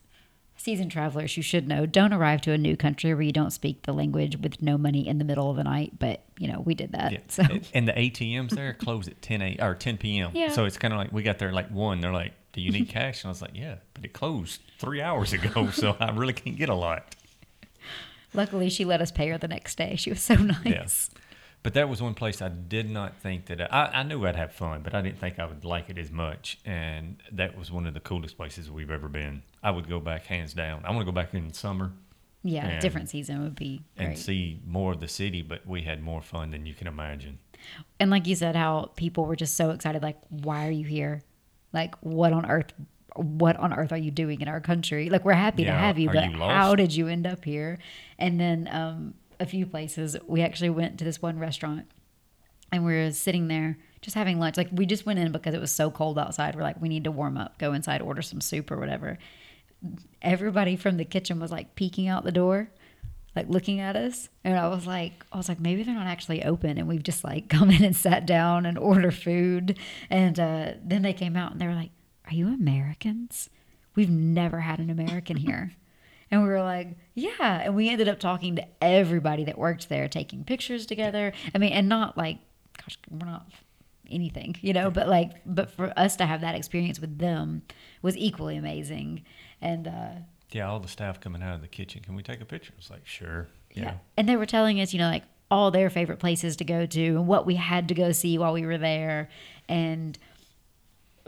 seasoned 0.56 0.90
travelers, 0.92 1.36
you 1.36 1.42
should 1.42 1.66
know, 1.66 1.84
don't 1.84 2.12
arrive 2.12 2.40
to 2.42 2.52
a 2.52 2.56
new 2.58 2.76
country 2.76 3.12
where 3.12 3.22
you 3.22 3.32
don't 3.32 3.50
speak 3.50 3.82
the 3.82 3.92
language 3.92 4.36
with 4.38 4.62
no 4.62 4.78
money 4.78 5.06
in 5.06 5.18
the 5.18 5.24
middle 5.24 5.50
of 5.50 5.56
the 5.56 5.64
night. 5.64 5.98
But 5.98 6.22
you 6.38 6.48
know, 6.48 6.60
we 6.60 6.74
did 6.74 6.92
that. 6.92 7.12
Yeah. 7.12 7.18
So 7.28 7.42
And- 7.74 7.88
the 7.88 7.92
ATMs 7.92 8.50
there 8.50 8.72
close 8.78 9.08
at 9.08 9.20
10 9.20 9.42
a 9.42 9.56
or 9.60 9.74
10 9.74 9.98
p.m. 9.98 10.30
Yeah. 10.34 10.48
So 10.48 10.64
it's 10.64 10.78
kind 10.78 10.94
of 10.94 10.98
like 10.98 11.12
we 11.12 11.22
got 11.22 11.38
there 11.38 11.52
like 11.52 11.70
one. 11.70 12.00
They're 12.00 12.12
like, 12.12 12.32
"Do 12.52 12.60
you 12.60 12.70
need 12.70 12.88
cash?" 12.98 13.24
And 13.24 13.28
I 13.28 13.32
was 13.32 13.42
like, 13.42 13.50
"Yeah," 13.54 13.76
but 13.94 14.04
it 14.04 14.12
closed 14.12 14.60
three 14.78 15.02
hours 15.02 15.32
ago, 15.32 15.70
so 15.70 15.96
I 15.98 16.10
really 16.12 16.32
can't 16.32 16.56
get 16.56 16.68
a 16.68 16.74
lot. 16.74 17.14
Luckily, 18.32 18.68
she 18.68 18.84
let 18.84 19.00
us 19.00 19.12
pay 19.12 19.28
her 19.28 19.38
the 19.38 19.46
next 19.48 19.76
day. 19.78 19.94
She 19.96 20.10
was 20.10 20.20
so 20.20 20.34
nice. 20.34 21.08
But 21.64 21.72
that 21.74 21.88
was 21.88 22.02
one 22.02 22.12
place 22.12 22.42
I 22.42 22.50
did 22.50 22.90
not 22.90 23.16
think 23.16 23.46
that 23.46 23.72
I, 23.74 23.86
I 23.86 24.02
knew 24.02 24.26
I'd 24.26 24.36
have 24.36 24.52
fun, 24.52 24.82
but 24.82 24.94
I 24.94 25.00
didn't 25.00 25.18
think 25.18 25.38
I 25.38 25.46
would 25.46 25.64
like 25.64 25.88
it 25.88 25.96
as 25.96 26.10
much. 26.12 26.58
And 26.66 27.16
that 27.32 27.56
was 27.56 27.72
one 27.72 27.86
of 27.86 27.94
the 27.94 28.00
coolest 28.00 28.36
places 28.36 28.70
we've 28.70 28.90
ever 28.90 29.08
been. 29.08 29.42
I 29.62 29.70
would 29.70 29.88
go 29.88 29.98
back 29.98 30.26
hands 30.26 30.52
down. 30.52 30.84
I 30.84 30.90
want 30.90 31.00
to 31.00 31.06
go 31.06 31.12
back 31.12 31.32
in 31.32 31.50
summer 31.54 31.92
Yeah, 32.42 32.66
And- 32.66 32.82
different 32.82 33.08
season 33.08 33.42
would 33.42 33.54
be 33.56 33.82
and 33.96 34.16
see 34.18 34.60
more 34.66 34.92
of 34.92 35.00
the 35.00 35.08
city, 35.08 35.40
but 35.40 35.66
we 35.66 35.80
had 35.82 36.02
more 36.02 36.20
fun 36.20 36.50
than 36.50 36.66
you 36.66 36.74
can 36.74 36.86
imagine. 36.86 37.38
And 37.98 38.10
like 38.10 38.26
you 38.26 38.34
said, 38.34 38.56
how 38.56 38.90
people 38.94 39.24
were 39.24 39.36
just 39.36 39.56
so 39.56 39.70
excited. 39.70 40.02
Like, 40.02 40.18
why 40.28 40.68
are 40.68 40.70
you 40.70 40.84
here? 40.84 41.22
Like, 41.72 41.94
what 42.02 42.34
on 42.34 42.44
earth? 42.44 42.74
What 43.16 43.56
on 43.56 43.72
earth 43.72 43.90
are 43.90 43.96
you 43.96 44.10
doing 44.10 44.42
in 44.42 44.48
our 44.48 44.60
country? 44.60 45.08
Like, 45.08 45.24
we're 45.24 45.32
happy 45.32 45.64
to 45.64 45.72
have 45.72 45.98
you, 45.98 46.10
but 46.10 46.30
you 46.30 46.36
how 46.36 46.74
did 46.74 46.94
you 46.94 47.08
end 47.08 47.26
up 47.26 47.42
here? 47.42 47.78
And 48.18 48.38
then 48.38 48.68
um, 48.70 49.14
a 49.44 49.46
few 49.46 49.66
places. 49.66 50.16
We 50.26 50.42
actually 50.42 50.70
went 50.70 50.98
to 50.98 51.04
this 51.04 51.22
one 51.22 51.38
restaurant, 51.38 51.86
and 52.72 52.84
we 52.84 52.94
were 52.94 53.12
sitting 53.12 53.48
there 53.48 53.78
just 54.00 54.16
having 54.16 54.40
lunch. 54.40 54.56
Like, 54.56 54.68
we 54.72 54.86
just 54.86 55.06
went 55.06 55.18
in 55.18 55.30
because 55.30 55.54
it 55.54 55.60
was 55.60 55.70
so 55.70 55.90
cold 55.90 56.18
outside. 56.18 56.56
We're 56.56 56.62
like, 56.62 56.80
we 56.80 56.88
need 56.88 57.04
to 57.04 57.10
warm 57.12 57.36
up. 57.36 57.58
Go 57.58 57.72
inside, 57.72 58.02
order 58.02 58.22
some 58.22 58.40
soup 58.40 58.70
or 58.70 58.78
whatever. 58.78 59.18
Everybody 60.20 60.76
from 60.76 60.96
the 60.96 61.04
kitchen 61.04 61.38
was 61.38 61.52
like 61.52 61.74
peeking 61.74 62.08
out 62.08 62.24
the 62.24 62.32
door 62.32 62.70
like 63.36 63.48
looking 63.48 63.80
at 63.80 63.96
us 63.96 64.28
and 64.44 64.56
i 64.56 64.68
was 64.68 64.86
like 64.86 65.24
i 65.32 65.36
was 65.36 65.48
like 65.48 65.60
maybe 65.60 65.82
they're 65.82 65.94
not 65.94 66.06
actually 66.06 66.42
open 66.44 66.78
and 66.78 66.88
we've 66.88 67.02
just 67.02 67.24
like 67.24 67.48
come 67.48 67.70
in 67.70 67.82
and 67.82 67.96
sat 67.96 68.26
down 68.26 68.66
and 68.66 68.78
order 68.78 69.10
food 69.10 69.78
and 70.10 70.38
uh, 70.38 70.72
then 70.82 71.02
they 71.02 71.12
came 71.12 71.36
out 71.36 71.52
and 71.52 71.60
they 71.60 71.66
were 71.66 71.74
like 71.74 71.90
are 72.26 72.34
you 72.34 72.48
americans 72.48 73.50
we've 73.94 74.10
never 74.10 74.60
had 74.60 74.78
an 74.78 74.90
american 74.90 75.36
here 75.36 75.72
and 76.34 76.42
we 76.42 76.48
were 76.48 76.62
like 76.62 76.96
yeah 77.14 77.62
and 77.64 77.74
we 77.74 77.88
ended 77.88 78.08
up 78.08 78.18
talking 78.18 78.56
to 78.56 78.66
everybody 78.82 79.44
that 79.44 79.56
worked 79.56 79.88
there 79.88 80.08
taking 80.08 80.44
pictures 80.44 80.84
together 80.86 81.32
i 81.54 81.58
mean 81.58 81.72
and 81.72 81.88
not 81.88 82.18
like 82.18 82.38
gosh 82.78 82.98
we're 83.10 83.26
not 83.26 83.46
anything 84.10 84.54
you 84.60 84.72
know 84.72 84.90
but 84.90 85.08
like 85.08 85.30
but 85.46 85.70
for 85.70 85.92
us 85.96 86.16
to 86.16 86.26
have 86.26 86.40
that 86.42 86.54
experience 86.54 87.00
with 87.00 87.18
them 87.18 87.62
was 88.02 88.16
equally 88.16 88.56
amazing 88.56 89.24
and 89.62 89.86
uh 89.88 90.10
Yeah, 90.52 90.68
all 90.68 90.78
the 90.80 90.88
staff 90.88 91.20
coming 91.20 91.42
out 91.42 91.54
of 91.54 91.62
the 91.62 91.68
kitchen. 91.68 92.02
Can 92.02 92.14
we 92.14 92.22
take 92.22 92.40
a 92.40 92.44
picture? 92.44 92.74
It's 92.78 92.90
like, 92.90 93.06
sure. 93.06 93.48
Yeah. 93.72 93.94
And 94.16 94.28
they 94.28 94.36
were 94.36 94.46
telling 94.46 94.80
us, 94.80 94.92
you 94.92 95.00
know, 95.00 95.08
like 95.08 95.24
all 95.50 95.70
their 95.70 95.90
favorite 95.90 96.18
places 96.20 96.54
to 96.56 96.64
go 96.64 96.86
to 96.86 97.06
and 97.16 97.26
what 97.26 97.44
we 97.46 97.56
had 97.56 97.88
to 97.88 97.94
go 97.94 98.12
see 98.12 98.38
while 98.38 98.52
we 98.52 98.64
were 98.66 98.78
there. 98.78 99.30
And 99.68 100.16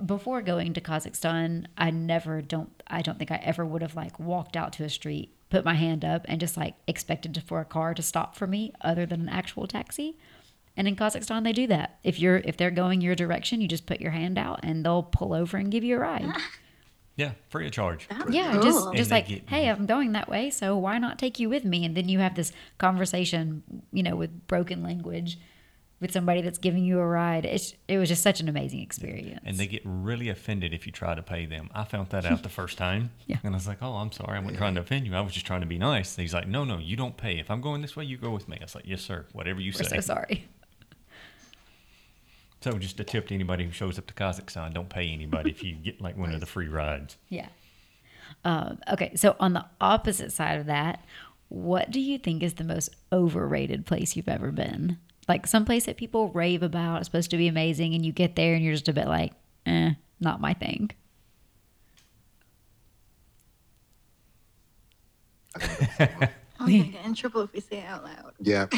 before 0.05 0.43
going 0.43 0.75
to 0.75 0.81
Kazakhstan, 0.81 1.67
I 1.79 1.91
never 1.91 2.43
don't 2.43 2.71
I 2.87 3.03
don't 3.03 3.19
think 3.19 3.31
I 3.31 3.37
ever 3.37 3.65
would 3.65 3.83
have 3.83 3.97
like 3.97 4.19
walked 4.21 4.57
out 4.57 4.73
to 4.75 4.85
a 4.85 4.89
street, 4.89 5.35
put 5.51 5.65
my 5.65 5.75
hand 5.75 6.05
up 6.05 6.27
and 6.29 6.41
just 6.41 6.57
like 6.57 6.75
expected 6.87 7.35
to, 7.35 7.41
for 7.41 7.61
a 7.61 7.65
car 7.65 7.95
to 7.95 8.03
stop 8.03 8.37
for 8.37 8.47
me 8.47 8.73
other 8.81 9.07
than 9.07 9.21
an 9.23 9.29
actual 9.29 9.67
taxi. 9.67 10.17
And 10.77 10.87
in 10.87 10.97
Kazakhstan 10.97 11.45
they 11.45 11.53
do 11.53 11.67
that. 11.69 11.99
If 12.05 12.19
you're 12.19 12.37
if 12.39 12.57
they're 12.57 12.71
going 12.71 13.01
your 13.01 13.15
direction, 13.15 13.61
you 13.61 13.69
just 13.69 13.87
put 13.87 14.01
your 14.01 14.11
hand 14.11 14.37
out 14.39 14.61
and 14.63 14.85
they'll 14.85 15.03
pull 15.03 15.33
over 15.33 15.57
and 15.57 15.71
give 15.71 15.85
you 15.85 15.97
a 15.97 16.01
ride. 16.01 16.27
Yeah, 17.19 17.31
free 17.49 17.65
of 17.65 17.73
charge. 17.73 18.07
That's 18.11 18.31
Yeah, 18.31 18.53
cool. 18.53 18.63
just 18.63 18.93
just 18.95 19.09
they 19.09 19.17
like, 19.17 19.27
get- 19.29 19.49
hey, 19.49 19.71
I'm 19.71 19.87
going 19.87 20.13
that 20.13 20.29
way, 20.29 20.51
so 20.51 20.77
why 20.77 20.99
not 20.99 21.19
take 21.19 21.41
you 21.41 21.49
with 21.49 21.65
me? 21.65 21.87
And 21.87 21.97
then 21.97 22.11
you 22.11 22.19
have 22.19 22.35
this 22.35 22.53
conversation, 22.77 23.63
you 23.91 24.03
know, 24.03 24.17
with 24.17 24.47
broken 24.47 24.83
language 24.83 25.39
with 26.01 26.13
somebody 26.13 26.43
that's 26.43 26.59
giving 26.59 26.85
you 26.85 26.99
a 26.99 27.07
ride. 27.07 27.45
It's 27.45 27.75
it 27.89 27.99
was 27.99 28.09
just 28.09 28.23
such 28.23 28.41
an 28.41 28.49
amazing 28.49 28.81
experience. 28.81 29.41
And 29.45 29.57
they 29.57 29.67
get 29.67 29.83
really 29.85 30.29
offended 30.29 30.75
if 30.75 30.87
you 30.87 30.93
try 30.93 31.15
to 31.15 31.23
pay 31.23 31.47
them. 31.47 31.71
I 31.75 31.85
found 31.85 32.11
that 32.11 32.27
out 32.27 32.43
the 32.43 32.49
first 32.61 32.77
time. 32.77 33.11
Yeah. 33.27 33.39
And 33.43 33.55
I 33.55 33.57
was 33.57 33.67
like, 33.67 33.79
oh, 33.83 33.95
I'm 33.95 34.13
sorry. 34.13 34.37
I 34.37 34.41
wasn't 34.41 34.59
trying 34.59 34.75
to 34.75 34.83
offend 34.83 35.07
you. 35.07 35.15
I 35.15 35.21
was 35.21 35.33
just 35.33 35.47
trying 35.47 35.63
to 35.63 35.67
be 35.67 35.79
nice. 35.79 36.17
And 36.17 36.23
he's 36.23 36.35
like, 36.35 36.49
no, 36.49 36.65
no, 36.65 36.79
you 36.79 36.97
don't 36.97 37.17
pay. 37.17 37.39
If 37.39 37.51
I'm 37.51 37.61
going 37.61 37.83
this 37.83 37.97
way, 37.97 38.05
you 38.05 38.19
go 38.19 38.31
with 38.31 38.49
me. 38.49 38.59
I 38.61 38.65
was 38.65 38.75
like, 38.75 38.87
yes, 38.87 39.03
sir. 39.03 39.27
Whatever 39.33 39.61
you 39.61 39.73
we're 39.75 39.85
say. 39.85 39.97
so 39.97 40.01
sorry. 40.01 40.49
So 42.63 42.79
just 42.79 42.99
a 42.99 43.05
tip 43.05 43.29
to 43.29 43.35
anybody 43.35 43.65
who 43.65 43.71
shows 43.71 43.97
up 43.97 44.07
to 44.07 44.15
Kazakhstan, 44.15 44.75
don't 44.75 44.89
pay 44.89 45.09
anybody 45.11 45.51
if 45.51 45.63
you 45.63 45.75
get 45.85 46.01
like 46.01 46.17
one 46.17 46.33
of 46.33 46.41
the 46.41 46.47
free 46.47 46.67
rides. 46.67 47.17
Yeah. 47.29 47.47
Um, 48.45 48.79
okay, 48.91 49.15
so 49.15 49.37
on 49.39 49.53
the 49.53 49.67
opposite 49.81 50.33
side 50.33 50.59
of 50.59 50.67
that, 50.67 51.05
what 51.49 51.93
do 51.93 52.01
you 52.01 52.19
think 52.19 52.43
is 52.43 52.55
the 52.55 52.65
most 52.65 52.91
overrated 53.13 53.87
place 53.87 54.17
you've 54.17 54.29
ever 54.29 54.51
been? 54.51 54.99
Like 55.29 55.47
some 55.47 55.65
place 55.65 55.87
that 55.87 55.97
people 55.97 56.29
rave 56.31 56.63
about, 56.63 56.99
it's 56.99 57.07
supposed 57.09 57.31
to 57.31 57.37
be 57.37 57.49
amazing, 57.49 57.95
and 57.95 58.07
you 58.07 58.13
get 58.13 58.37
there 58.37 58.55
and 58.55 58.65
you're 58.65 58.75
just 58.75 58.89
a 58.89 58.93
bit 58.93 59.07
like, 59.07 59.33
eh, 59.67 59.93
not 60.21 60.41
my 60.41 60.55
thing. 60.55 60.91
I 65.57 65.59
think 65.59 65.79
that's 65.79 65.97
the 65.99 66.19
one. 66.19 66.31
I'm 66.59 66.67
gonna 66.67 66.85
get 66.85 67.05
in 67.05 67.15
trouble 67.15 67.43
if 67.43 67.53
we 67.53 67.61
say 67.61 67.79
it 67.79 67.87
out 67.87 68.05
loud. 68.05 68.33
yeah. 68.41 68.67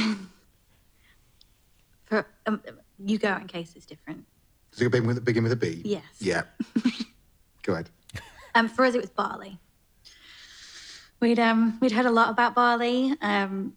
For 2.05 2.27
um, 2.47 2.63
you 3.05 3.19
go 3.19 3.37
in 3.37 3.47
case 3.47 3.75
it's 3.77 3.85
different. 3.85 4.25
Does 4.73 4.81
it 4.81 4.91
begin 4.91 5.07
with, 5.07 5.25
begin 5.25 5.43
with 5.43 5.53
a 5.53 5.57
B? 5.57 5.83
Yes. 5.85 6.05
Yeah. 6.21 6.43
Go 7.63 7.75
ahead. 7.75 7.91
Um, 8.55 8.69
for 8.69 8.85
us, 8.87 8.95
it 8.95 9.01
was 9.01 9.11
Bali. 9.11 9.59
We'd 11.21 11.39
um 11.39 11.79
we'd 11.81 11.93
heard 11.93 12.07
a 12.07 12.11
lot 12.11 12.31
about 12.31 12.55
Bali. 12.55 13.15
Um, 13.21 13.75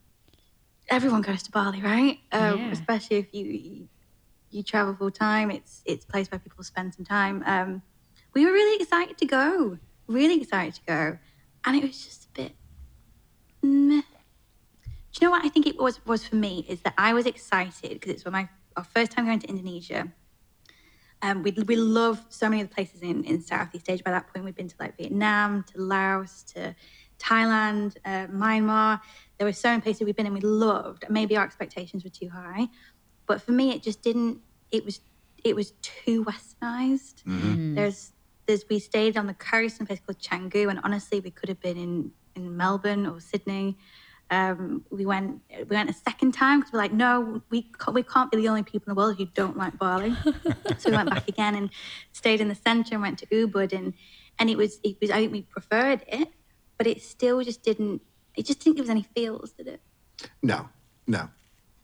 everyone 0.92 1.22
goes 1.22 1.42
to 1.44 1.52
Bali, 1.52 1.82
right? 1.82 2.20
Um, 2.32 2.58
Yeah. 2.60 2.72
Especially 2.72 3.18
if 3.18 3.34
you, 3.34 3.46
you 3.46 3.88
you 4.52 4.64
travel 4.64 4.94
full 4.94 5.10
time. 5.12 5.50
It's 5.50 5.82
it's 5.86 6.04
a 6.04 6.08
place 6.08 6.30
where 6.30 6.40
people 6.40 6.64
spend 6.64 6.94
some 6.94 7.06
time. 7.06 7.42
Um, 7.46 7.82
we 8.34 8.46
were 8.46 8.52
really 8.52 8.82
excited 8.82 9.18
to 9.18 9.26
go. 9.26 9.80
Really 10.08 10.42
excited 10.42 10.76
to 10.76 10.82
go, 10.86 11.18
and 11.66 11.76
it 11.78 11.84
was 11.84 12.04
just 12.06 12.26
a 12.26 12.30
bit. 12.34 12.56
Meh. 13.64 14.02
Do 15.14 15.18
you 15.20 15.28
know 15.28 15.32
what 15.32 15.46
I 15.46 15.50
think 15.50 15.66
it 15.68 15.78
was 15.80 16.06
was 16.06 16.26
for 16.28 16.36
me 16.36 16.66
is 16.68 16.82
that 16.82 16.94
I 16.98 17.14
was 17.14 17.26
excited 17.26 17.92
because 17.94 18.12
it's 18.12 18.26
my 18.26 18.50
our 18.76 18.84
first 18.84 19.12
time 19.12 19.26
going 19.26 19.40
to 19.40 19.48
Indonesia. 19.48 20.12
Um, 21.22 21.44
we 21.44 21.52
we 21.52 21.76
love 21.76 22.26
so 22.30 22.50
many 22.50 22.62
of 22.62 22.70
the 22.70 22.76
places 22.76 23.02
in, 23.02 23.24
in 23.24 23.42
Southeast 23.42 23.90
Asia. 23.90 24.04
By 24.04 24.12
that 24.12 24.28
point, 24.28 24.44
we'd 24.44 24.56
been 24.56 24.68
to 24.68 24.76
like 24.80 24.98
Vietnam, 24.98 25.64
to 25.72 25.80
Laos, 25.80 26.44
to 26.54 26.76
Thailand, 27.20 27.96
uh, 28.04 28.28
Myanmar. 28.28 29.00
There 29.42 29.48
were 29.48 29.54
so 29.54 29.70
many 29.70 29.82
places 29.82 30.04
we've 30.04 30.16
been 30.16 30.28
and 30.28 30.36
we 30.36 30.42
loved. 30.42 31.04
Maybe 31.10 31.36
our 31.36 31.44
expectations 31.44 32.04
were 32.04 32.12
too 32.12 32.30
high, 32.30 32.68
but 33.26 33.42
for 33.42 33.54
me, 33.54 33.72
it 33.72 33.82
just 33.82 34.04
didn't. 34.04 34.38
It 34.70 34.86
was 34.86 35.00
it 35.44 35.56
was 35.56 35.72
too 35.82 36.24
westernized. 36.26 37.24
There's 37.74 38.12
there's 38.46 38.66
we 38.70 38.78
stayed 38.78 39.18
on 39.18 39.26
the 39.26 39.34
coast 39.34 39.80
in 39.80 39.86
a 39.86 39.88
place 39.88 40.00
called 40.00 40.20
Canggu, 40.20 40.70
and 40.70 40.80
honestly, 40.84 41.22
we 41.22 41.32
could 41.32 41.50
have 41.50 41.60
been 41.60 41.76
in 41.76 42.12
in 42.36 42.56
Melbourne 42.56 43.08
or 43.08 43.20
Sydney. 43.20 43.80
Um, 44.30 44.86
we 44.92 45.08
went 45.08 45.42
we 45.50 45.76
went 45.76 45.90
a 45.90 45.94
second 45.94 46.34
time 46.34 46.60
because 46.60 46.74
we're 46.74 46.78
like, 46.78 46.94
no, 46.94 47.42
we 47.50 47.64
ca- 47.64 47.94
we 47.94 48.04
can't 48.04 48.30
be 48.30 48.38
the 48.38 48.48
only 48.48 48.62
people 48.62 48.92
in 48.92 48.96
the 48.96 49.02
world 49.02 49.18
who 49.18 49.26
don't 49.26 49.58
like 49.58 49.76
Bali. 49.80 50.16
so 50.78 50.92
we 50.92 50.96
went 50.96 51.10
back 51.10 51.28
again 51.28 51.56
and 51.56 51.72
stayed 52.12 52.42
in 52.42 52.48
the 52.48 52.54
centre 52.54 52.94
and 52.94 53.02
went 53.02 53.18
to 53.18 53.26
Ubud 53.26 53.74
and 53.74 53.96
and 54.38 54.52
it 54.52 54.56
was 54.56 54.80
it 54.84 54.98
was 55.02 55.10
I 55.10 55.16
think 55.16 55.32
we 55.32 55.42
preferred 55.42 56.06
it, 56.08 56.30
but 56.78 56.86
it 56.86 57.02
still 57.02 57.42
just 57.42 57.64
didn't 57.64 58.04
it 58.36 58.46
just 58.46 58.60
didn't 58.60 58.78
give 58.78 58.86
us 58.86 58.90
any 58.90 59.06
feels, 59.16 59.52
did 59.52 59.68
it? 59.68 59.82
No, 60.42 60.70
no. 61.08 61.30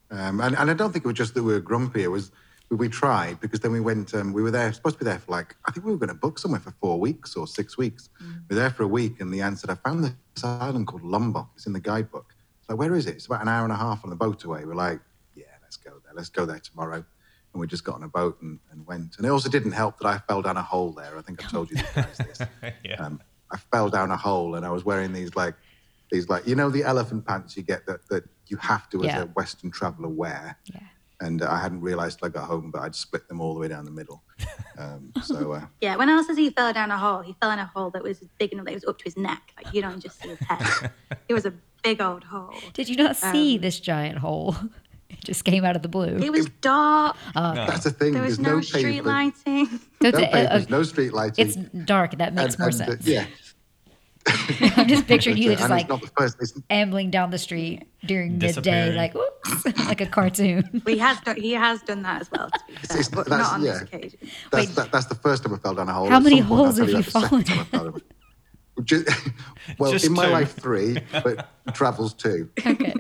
Um, 0.10 0.40
and, 0.40 0.56
and 0.56 0.72
I 0.72 0.74
don't 0.74 0.92
think 0.92 1.06
it 1.06 1.08
was 1.08 1.18
just 1.18 1.34
that 1.34 1.44
we 1.44 1.54
were 1.54 1.60
grumpy. 1.60 2.04
It 2.04 2.08
was 2.08 2.32
we, 2.70 2.78
we 2.78 2.90
tried 2.90 3.40
because 3.40 3.60
then 3.60 3.72
we 3.72 3.80
went. 3.80 4.14
Um, 4.14 4.34
we 4.34 4.42
were 4.42 4.52
there 4.52 4.72
supposed 4.72 5.00
to 5.00 5.04
be 5.04 5.10
there 5.10 5.20
for 5.20 5.32
like 5.32 5.56
I 5.66 5.72
think 5.72 5.86
we 5.86 5.92
were 5.92 5.98
going 5.98 6.10
to 6.10 6.16
book 6.16 6.40
somewhere 6.40 6.60
for 6.60 6.72
four 6.80 7.00
weeks 7.00 7.36
or 7.36 7.48
six 7.48 7.78
weeks. 7.78 8.10
We 8.22 8.56
were 8.56 8.62
there 8.62 8.70
for 8.70 8.84
a 8.84 8.88
week, 8.88 9.20
and 9.20 9.34
the 9.34 9.42
answer 9.42 9.70
I 9.70 9.76
found 9.76 10.04
this 10.04 10.44
island 10.44 10.88
called 10.88 11.04
Lombok. 11.04 11.50
It's 11.56 11.68
in 11.68 11.74
the 11.74 11.80
guidebook. 11.80 12.34
It's 12.60 12.70
like 12.70 12.80
where 12.80 12.96
is 12.96 13.08
it? 13.08 13.16
It's 13.16 13.26
about 13.26 13.42
an 13.42 13.50
hour 13.50 13.64
and 13.64 13.74
a 13.74 13.78
half 13.78 14.04
on 14.04 14.10
the 14.10 14.16
boat 14.16 14.44
away. 14.44 14.64
We're 14.66 14.76
like, 14.76 15.02
yeah, 15.36 15.46
let's 15.62 15.78
go 15.78 15.92
there. 16.04 16.14
Let's 16.16 16.30
go 16.30 16.46
there 16.46 16.60
tomorrow. 16.60 17.04
And 17.54 17.62
we 17.62 17.68
just 17.68 17.84
got 17.84 17.96
on 17.96 18.04
a 18.04 18.10
boat 18.10 18.38
and, 18.42 18.60
and 18.72 18.86
went. 18.86 19.18
And 19.18 19.26
it 19.26 19.30
also 19.30 19.50
didn't 19.50 19.72
help 19.72 20.00
that 20.00 20.08
I 20.08 20.18
fell 20.20 20.42
down 20.42 20.58
a 20.58 20.62
hole 20.62 20.92
there. 20.92 21.18
I 21.18 21.22
think 21.22 21.44
I 21.44 21.50
told 21.50 21.70
you 21.70 21.78
these 21.78 21.92
guys 21.96 22.18
this. 22.18 22.42
yeah. 22.84 22.96
um, 22.96 23.22
I 23.52 23.58
fell 23.58 23.90
down 23.90 24.12
a 24.12 24.18
hole 24.18 24.56
and 24.56 24.66
I 24.66 24.70
was 24.70 24.84
wearing 24.84 25.14
these 25.14 25.36
like 25.36 25.56
these 26.12 26.30
like 26.30 26.48
you 26.48 26.56
know 26.56 26.70
the 26.70 26.84
elephant 26.84 27.26
pants 27.26 27.56
you 27.58 27.64
get 27.64 27.86
that 27.88 28.08
that 28.10 28.24
you 28.48 28.58
have 28.58 28.90
to 28.90 29.00
as 29.02 29.06
Yeah. 29.08 29.22
a 29.24 29.26
Western 29.28 29.72
traveller 29.72 30.10
wear. 30.10 30.58
Yeah. 30.66 30.80
And 31.20 31.42
uh, 31.42 31.50
I 31.52 31.58
hadn't 31.60 31.82
realised 31.82 32.20
till 32.20 32.28
I 32.28 32.30
got 32.30 32.44
home, 32.46 32.70
but 32.70 32.82
I'd 32.84 32.94
split 32.94 33.28
them 33.28 33.42
all 33.42 33.56
the 33.56 33.60
way 33.60 33.68
down 33.68 33.86
the 33.86 33.92
middle. 33.92 34.24
Um, 34.80 35.12
so 35.24 35.54
uh, 35.54 35.66
Yeah, 35.82 35.96
when 35.96 36.08
Al 36.08 36.24
says 36.24 36.38
he 36.38 36.52
fell 36.52 36.72
down 36.72 36.92
a 36.92 36.98
hole, 37.00 37.22
he 37.24 37.36
fell 37.42 37.50
in 37.50 37.58
a 37.58 37.66
hole 37.66 37.90
that 37.90 38.04
was 38.04 38.20
big 38.38 38.54
enough 38.54 38.66
that 38.66 38.74
it 38.74 38.76
was 38.76 38.86
up 38.86 39.00
to 39.00 39.06
his 39.06 39.18
neck. 39.18 39.42
Like 39.58 39.74
you 39.74 39.82
don't 39.82 40.00
just 40.00 40.22
see 40.22 40.30
his 40.30 40.40
head. 40.48 40.92
it 41.28 41.34
was 41.34 41.48
a 41.48 41.54
big 41.84 42.00
old 42.00 42.24
hole. 42.24 42.54
Did 42.74 42.88
you 42.88 42.96
not 42.96 43.16
see 43.16 43.56
Um, 43.56 43.62
this 43.62 43.80
giant 43.80 44.20
hole? 44.20 44.56
It 45.10 45.24
just 45.24 45.46
came 45.46 45.64
out 45.66 45.76
of 45.78 45.82
the 45.82 45.88
blue. 45.88 46.18
It 46.18 46.32
was 46.34 46.48
dark. 46.62 47.16
Uh, 47.34 47.54
No. 47.54 47.66
that's 47.66 47.86
the 47.86 47.92
thing. 47.92 48.12
There 48.14 48.22
was 48.22 48.38
There's 48.38 48.46
no, 48.48 48.56
no, 48.58 48.62
street 48.62 49.06
lighting. 49.06 49.66
So 49.68 49.80
no 50.04 50.10
it's, 50.10 50.18
uh, 50.18 50.48
uh, 50.52 50.66
no 50.70 50.84
street 50.84 51.14
lighting. 51.14 51.48
it's 51.48 51.56
dark. 51.86 52.18
That 52.18 52.36
makes 52.36 52.56
And- 52.56 52.60
more 52.60 52.68
and, 52.70 52.82
uh, 52.82 52.86
sense. 52.86 53.08
yeah, 53.08 53.26
I'm 54.78 54.88
just 54.88 55.08
picturing 55.08 55.38
you 55.38 55.52
And 55.52 55.60
just 55.60 55.70
like 55.70 55.88
not 55.90 56.02
the 56.02 56.08
first. 56.18 56.38
Ambling 56.70 57.10
down 57.12 57.30
the 57.32 57.38
street 57.38 57.88
during 58.06 58.34
midday, 58.34 58.48
Disappearing. 58.48 58.96
like 58.96 59.14
whoops, 59.14 59.66
like 59.88 60.02
a 60.02 60.06
cartoon. 60.06 60.82
he 60.86 60.98
has 60.98 61.20
done, 61.22 61.36
he 61.38 61.54
has 61.54 61.82
done 61.84 62.02
that 62.04 62.22
as 62.22 62.32
well, 62.32 62.50
to 62.50 62.60
be 62.68 62.74
fair, 62.76 62.98
it's- 63.00 63.10
but 63.10 63.28
that's- 63.28 63.40
not 63.48 63.54
on 63.54 63.62
this 63.62 63.82
occasion. 63.82 64.20
that's, 64.52 64.68
Wait. 64.68 64.76
that, 64.76 64.92
that's 64.92 65.06
the 65.06 65.16
first 65.16 65.44
time 65.44 65.54
I 65.54 65.58
fell 65.58 65.76
down 65.76 65.88
a 65.90 65.94
hole. 65.94 66.10
How 66.10 66.18
At 66.18 66.24
many 66.24 66.40
some 66.40 66.48
point, 66.50 66.60
holes 66.60 66.78
have 66.78 66.90
you 66.90 66.98
you 66.98 67.02
that's 67.04 67.14
the 67.14 67.20
second 67.22 67.30
fallen 67.30 67.44
time 67.46 67.60
I 67.60 67.64
fell 67.66 67.84
down- 67.92 68.02
Just, 68.84 69.08
well, 69.80 69.92
Just 69.92 70.06
in 70.06 70.14
my 70.14 70.26
two. 70.26 70.32
life, 70.32 70.54
three, 70.56 70.98
but 71.12 71.48
travels 71.74 72.14
two. 72.14 72.50
Okay. 72.66 72.94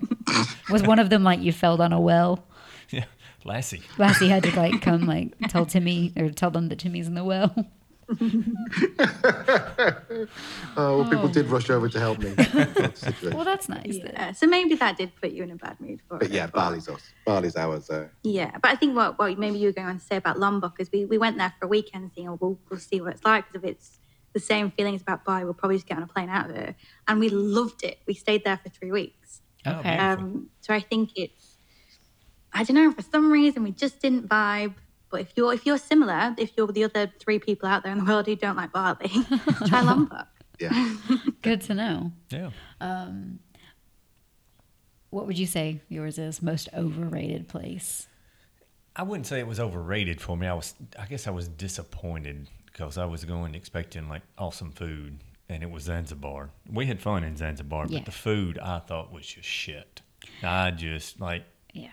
Was 0.69 0.83
one 0.83 0.99
of 0.99 1.09
them 1.09 1.23
like 1.23 1.39
you 1.41 1.51
fell 1.51 1.77
down 1.77 1.93
a 1.93 1.99
well? 2.01 2.43
Yeah, 2.89 3.05
Lassie. 3.45 3.81
Lassie 3.97 4.27
had 4.29 4.43
to 4.43 4.55
like 4.55 4.81
come 4.81 5.05
like 5.05 5.33
tell 5.49 5.65
Timmy 5.65 6.13
or 6.17 6.29
tell 6.29 6.51
them 6.51 6.69
that 6.69 6.79
Timmy's 6.79 7.07
in 7.07 7.13
the 7.15 7.23
well. 7.23 7.53
Oh, 8.09 8.15
well, 10.77 11.09
people 11.09 11.27
did 11.27 11.47
rush 11.47 11.69
over 11.69 11.89
to 11.89 11.99
help 11.99 12.19
me. 12.19 12.29
That's. 12.31 13.21
Well, 13.21 13.43
that's 13.43 13.69
nice. 13.69 13.95
Yeah, 13.97 14.31
so 14.31 14.47
maybe 14.47 14.75
that 14.75 14.97
did 14.97 15.11
put 15.21 15.31
you 15.31 15.43
in 15.43 15.51
a 15.51 15.55
bad 15.55 15.79
mood 15.79 16.01
for 16.07 16.17
But 16.17 16.27
it. 16.27 16.33
yeah, 16.33 16.47
Bali's 16.47 16.87
us. 16.87 17.01
Bali's 17.25 17.55
ours. 17.55 17.89
Uh, 17.89 18.07
Yeah, 18.23 18.51
but 18.61 18.71
I 18.71 18.75
think 18.75 18.95
what, 18.95 19.17
what 19.19 19.37
maybe 19.37 19.57
you 19.57 19.67
were 19.67 19.73
going 19.73 19.87
on 19.87 19.99
to 19.99 20.05
say 20.05 20.15
about 20.15 20.39
Lombok 20.39 20.79
is 20.79 20.89
we, 20.91 21.05
we 21.05 21.17
went 21.17 21.37
there 21.37 21.53
for 21.59 21.65
a 21.65 21.67
weekend 21.67 22.13
thinking, 22.13 22.29
oh, 22.29 22.37
we'll, 22.39 22.59
we'll 22.69 22.79
see 22.79 23.01
what 23.01 23.13
it's 23.13 23.25
like. 23.25 23.45
Because 23.51 23.63
if 23.63 23.69
it's 23.71 23.99
the 24.33 24.39
same 24.39 24.71
feelings 24.71 25.01
about 25.01 25.25
Bali, 25.25 25.43
we'll 25.43 25.53
probably 25.53 25.77
just 25.77 25.87
get 25.87 25.97
on 25.97 26.03
a 26.03 26.07
plane 26.07 26.29
out 26.29 26.49
of 26.49 26.55
there. 26.55 26.75
And 27.07 27.19
we 27.19 27.29
loved 27.29 27.83
it. 27.83 27.99
We 28.07 28.13
stayed 28.13 28.43
there 28.43 28.57
for 28.57 28.69
three 28.69 28.91
weeks. 28.91 29.41
Oh, 29.65 29.79
Okay. 29.79 29.97
Um, 29.97 30.49
so 30.61 30.73
I 30.73 30.79
think 30.79 31.11
it's, 31.15 31.57
I 32.53 32.63
don't 32.63 32.75
know, 32.75 32.91
for 32.91 33.01
some 33.01 33.31
reason 33.31 33.63
we 33.63 33.71
just 33.71 33.99
didn't 34.01 34.27
vibe. 34.29 34.75
But 35.09 35.21
if 35.21 35.33
you're 35.35 35.53
if 35.53 35.65
you're 35.65 35.77
similar, 35.77 36.35
if 36.37 36.51
you're 36.57 36.67
the 36.67 36.83
other 36.83 37.11
three 37.19 37.39
people 37.39 37.69
out 37.69 37.83
there 37.83 37.91
in 37.91 37.99
the 37.99 38.05
world 38.05 38.25
who 38.25 38.35
don't 38.35 38.55
like 38.57 38.71
Bali, 38.73 39.09
try 39.67 39.81
Lombok. 39.89 40.27
yeah. 40.59 40.95
Good 41.41 41.61
to 41.61 41.73
know. 41.73 42.11
yeah. 42.29 42.49
Um, 42.81 43.39
what 45.09 45.25
would 45.25 45.39
you 45.39 45.47
say 45.47 45.81
yours 45.87 46.17
is 46.17 46.41
most 46.41 46.67
overrated 46.75 47.47
place? 47.47 48.07
I 48.95 49.03
wouldn't 49.03 49.27
say 49.27 49.39
it 49.39 49.47
was 49.47 49.59
overrated 49.59 50.19
for 50.19 50.35
me. 50.35 50.47
I 50.47 50.53
was, 50.53 50.73
I 50.99 51.05
guess, 51.05 51.27
I 51.27 51.31
was 51.31 51.47
disappointed 51.47 52.49
because 52.65 52.97
I 52.97 53.05
was 53.05 53.23
going 53.25 53.55
expecting 53.55 54.09
like 54.09 54.23
awesome 54.37 54.71
food, 54.71 55.19
and 55.47 55.63
it 55.63 55.69
was 55.69 55.83
Zanzibar. 55.83 56.49
We 56.69 56.87
had 56.87 56.99
fun 56.99 57.23
in 57.23 57.37
Zanzibar, 57.37 57.85
Yeah. 57.87 57.99
but 57.99 58.05
the 58.05 58.11
food 58.11 58.59
I 58.59 58.79
thought 58.79 59.13
was 59.13 59.25
just 59.25 59.47
shit. 59.47 60.01
I 60.43 60.71
just 60.71 61.21
like 61.21 61.43
Yeah. 61.73 61.89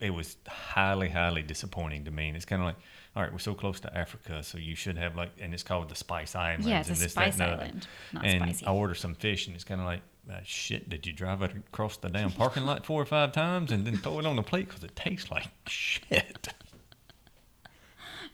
It 0.00 0.10
was 0.10 0.36
highly, 0.48 1.08
highly 1.08 1.42
disappointing 1.42 2.04
to 2.04 2.10
me. 2.10 2.28
And 2.28 2.36
it's 2.36 2.44
kind 2.44 2.62
of 2.62 2.66
like, 2.66 2.76
all 3.14 3.22
right, 3.22 3.32
we're 3.32 3.38
so 3.38 3.54
close 3.54 3.80
to 3.80 3.96
Africa, 3.96 4.42
so 4.42 4.58
you 4.58 4.74
should 4.74 4.96
have 4.96 5.16
like, 5.16 5.30
and 5.40 5.52
it's 5.52 5.62
called 5.62 5.88
the 5.88 5.96
Spice 5.96 6.34
Islands. 6.34 6.66
Yeah, 6.66 6.80
it's 6.80 6.88
a 6.88 6.92
and 6.92 7.00
this, 7.00 7.12
spice 7.12 7.36
that, 7.36 7.48
and 7.48 7.60
island, 7.60 7.86
not 8.12 8.24
and 8.24 8.42
spicy. 8.44 8.66
I 8.66 8.70
order 8.72 8.94
some 8.94 9.14
fish, 9.14 9.46
and 9.46 9.54
it's 9.54 9.64
kind 9.64 9.80
of 9.80 9.86
like, 9.86 10.02
uh, 10.30 10.38
shit, 10.44 10.88
did 10.88 11.06
you 11.06 11.12
drive 11.12 11.42
it 11.42 11.52
across 11.56 11.96
the 11.96 12.08
damn 12.08 12.30
parking 12.30 12.64
lot 12.64 12.86
four 12.86 13.02
or 13.02 13.06
five 13.06 13.32
times 13.32 13.72
and 13.72 13.84
then 13.84 13.96
throw 13.96 14.20
it 14.20 14.26
on 14.26 14.36
the 14.36 14.42
plate 14.42 14.68
because 14.68 14.84
it 14.84 14.94
tastes 14.94 15.30
like 15.30 15.48
shit? 15.66 16.48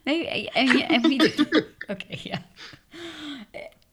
Maybe, 0.05 0.49
and, 0.55 0.79
yeah, 0.79 0.87
and 0.93 1.05
we 1.05 1.21
okay, 1.91 2.21
yeah. 2.23 2.41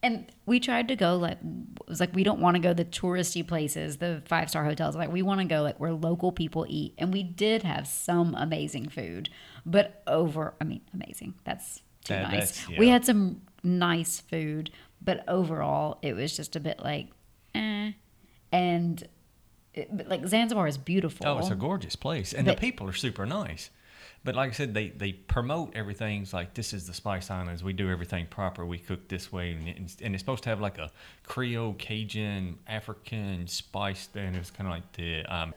And 0.04 0.30
we 0.46 0.60
tried 0.60 0.90
to 0.90 0.96
go 0.98 1.16
like 1.16 1.38
it 1.42 1.88
was 1.90 2.00
like 2.02 2.14
we 2.14 2.24
don't 2.26 2.40
want 2.42 2.56
to 2.56 2.60
go 2.62 2.74
the 2.74 2.84
touristy 2.86 3.48
places, 3.48 3.98
the 3.98 4.22
five 4.26 4.50
star 4.50 4.66
hotels. 4.66 4.96
Like 4.98 5.12
we 5.12 5.22
want 5.22 5.40
to 5.40 5.46
go 5.46 5.62
like 5.64 5.80
where 5.80 5.94
local 5.94 6.32
people 6.34 6.66
eat, 6.68 6.94
and 6.98 7.14
we 7.14 7.24
did 7.24 7.64
have 7.64 7.88
some 7.88 8.36
amazing 8.36 8.90
food, 8.90 9.30
but 9.66 10.04
over 10.06 10.54
I 10.60 10.66
mean 10.66 10.82
amazing. 10.94 11.36
That's 11.46 11.78
too 12.04 12.14
That- 12.16 12.32
nice. 12.32 12.60
that's- 12.62 12.78
We 12.78 12.90
had 12.90 13.06
some 13.06 13.42
nice 13.64 14.20
food, 14.20 14.70
but 15.02 15.24
overall 15.28 16.00
it 16.02 16.16
was 16.16 16.36
just 16.36 16.56
a 16.58 16.60
bit 16.60 16.82
like 16.84 17.08
eh. 17.56 17.94
And 18.52 19.04
it, 19.74 19.96
but, 19.96 20.08
like 20.10 20.28
Zanzibar 20.28 20.68
is 20.68 20.78
beautiful. 20.78 21.26
Oh, 21.28 21.40
it's 21.40 21.50
a 21.50 21.56
gorgeous 21.56 21.96
place, 21.96 22.34
and 22.34 22.46
But- 22.46 22.58
the 22.58 22.62
people 22.62 22.88
are 22.90 22.94
super 22.94 23.26
nice. 23.26 23.70
But 24.26 24.36
like 24.36 24.52
I 24.52 24.54
said, 24.54 24.74
they, 24.74 24.90
they 24.90 25.12
promote 25.14 25.76
everything's 25.76 26.34
like 26.34 26.54
this 26.54 26.74
is 26.74 26.88
the 26.88 26.94
Spice 26.94 27.30
Islands. 27.30 27.64
We 27.64 27.74
do 27.74 27.90
everything 27.90 28.26
proper. 28.28 28.66
We 28.66 28.78
cook 28.78 29.10
this 29.10 29.32
way, 29.32 29.52
and 29.52 29.68
it's, 29.68 29.98
and 30.02 30.16
it's 30.16 30.22
supposed 30.22 30.44
to 30.44 30.50
have 30.50 30.62
like 30.62 30.78
a 30.78 30.92
Creole, 31.26 31.74
Cajun, 31.74 32.58
African 32.68 33.48
spice. 33.48 34.08
And 34.16 34.36
it's 34.36 34.50
kind 34.50 34.68
of 34.68 34.74
like 34.74 34.92
the 34.94 35.26
um, 35.26 35.54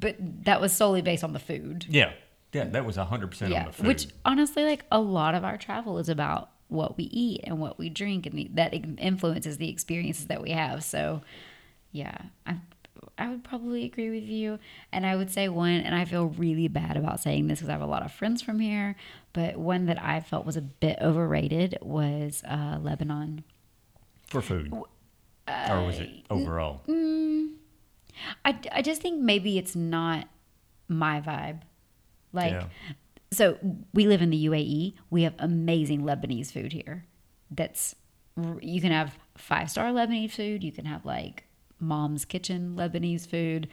but 0.00 0.16
that 0.44 0.60
was 0.60 0.72
solely 0.72 1.02
based 1.02 1.22
on 1.22 1.32
the 1.32 1.38
food. 1.38 1.86
yeah, 1.88 2.12
yeah. 2.52 2.64
That 2.64 2.84
was 2.84 2.96
hundred 2.96 3.30
percent 3.30 3.54
on 3.54 3.66
the 3.66 3.72
food. 3.72 3.86
which 3.86 4.08
honestly 4.24 4.64
like 4.64 4.84
a 4.90 5.00
lot 5.00 5.34
of 5.34 5.44
our 5.44 5.56
travel 5.56 5.98
is 5.98 6.08
about 6.08 6.50
what 6.68 6.96
we 6.96 7.04
eat 7.04 7.40
and 7.44 7.58
what 7.58 7.78
we 7.78 7.88
drink 7.88 8.26
and 8.26 8.36
the, 8.36 8.50
that 8.52 8.74
influences 8.98 9.56
the 9.56 9.70
experiences 9.70 10.26
that 10.26 10.42
we 10.42 10.50
have 10.50 10.84
so 10.84 11.22
yeah 11.92 12.14
i 12.46 12.54
i 13.18 13.28
would 13.28 13.44
probably 13.44 13.84
agree 13.84 14.10
with 14.10 14.28
you 14.28 14.58
and 14.92 15.04
i 15.04 15.14
would 15.16 15.30
say 15.30 15.48
one 15.48 15.70
and 15.80 15.94
i 15.94 16.04
feel 16.04 16.26
really 16.26 16.68
bad 16.68 16.96
about 16.96 17.20
saying 17.20 17.46
this 17.46 17.58
because 17.58 17.68
i 17.68 17.72
have 17.72 17.80
a 17.80 17.86
lot 17.86 18.04
of 18.04 18.12
friends 18.12 18.40
from 18.40 18.60
here 18.60 18.96
but 19.32 19.56
one 19.56 19.86
that 19.86 20.00
i 20.02 20.20
felt 20.20 20.46
was 20.46 20.56
a 20.56 20.62
bit 20.62 20.98
overrated 21.00 21.76
was 21.82 22.42
uh, 22.48 22.78
lebanon 22.80 23.44
for 24.28 24.42
food, 24.42 24.72
or 24.72 25.86
was 25.86 25.98
it 25.98 26.10
overall? 26.28 26.82
I, 28.44 28.58
I 28.72 28.82
just 28.82 29.00
think 29.00 29.22
maybe 29.22 29.56
it's 29.56 29.74
not 29.74 30.28
my 30.88 31.20
vibe 31.20 31.60
like 32.32 32.52
yeah, 32.52 32.64
so 33.30 33.58
we 33.92 34.06
live 34.06 34.22
in 34.22 34.30
the 34.30 34.46
UAE. 34.46 34.94
We 35.10 35.22
have 35.22 35.34
amazing 35.38 36.02
Lebanese 36.02 36.52
food 36.52 36.72
here. 36.72 37.04
That's 37.50 37.94
you 38.60 38.80
can 38.80 38.92
have 38.92 39.18
five 39.36 39.70
star 39.70 39.90
Lebanese 39.92 40.32
food. 40.32 40.62
You 40.62 40.72
can 40.72 40.84
have 40.84 41.04
like 41.04 41.44
mom's 41.80 42.24
kitchen 42.24 42.74
Lebanese 42.76 43.26
food. 43.26 43.68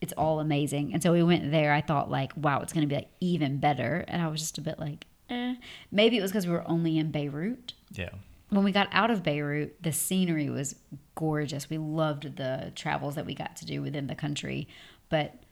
It's 0.00 0.12
all 0.14 0.40
amazing. 0.40 0.92
And 0.92 1.02
so 1.02 1.12
we 1.12 1.22
went 1.22 1.50
there. 1.50 1.72
I 1.72 1.80
thought 1.80 2.10
like, 2.10 2.32
wow, 2.36 2.60
it's 2.60 2.72
going 2.72 2.82
to 2.82 2.88
be 2.88 2.96
like 2.96 3.10
even 3.20 3.58
better. 3.58 4.04
And 4.08 4.20
I 4.20 4.28
was 4.28 4.40
just 4.40 4.58
a 4.58 4.60
bit 4.60 4.78
like, 4.78 5.06
eh. 5.30 5.54
Maybe 5.90 6.18
it 6.18 6.22
was 6.22 6.32
because 6.32 6.46
we 6.46 6.52
were 6.52 6.68
only 6.68 6.98
in 6.98 7.10
Beirut. 7.10 7.74
yeah. 7.92 8.10
When 8.50 8.64
we 8.64 8.72
got 8.72 8.88
out 8.92 9.10
of 9.10 9.22
Beirut, 9.22 9.82
the 9.82 9.92
scenery 9.92 10.50
was 10.50 10.74
gorgeous. 11.14 11.70
We 11.70 11.78
loved 11.78 12.36
the 12.36 12.70
travels 12.74 13.14
that 13.14 13.24
we 13.24 13.34
got 13.34 13.56
to 13.56 13.64
do 13.64 13.80
within 13.80 14.08
the 14.08 14.14
country, 14.14 14.68
but 15.08 15.42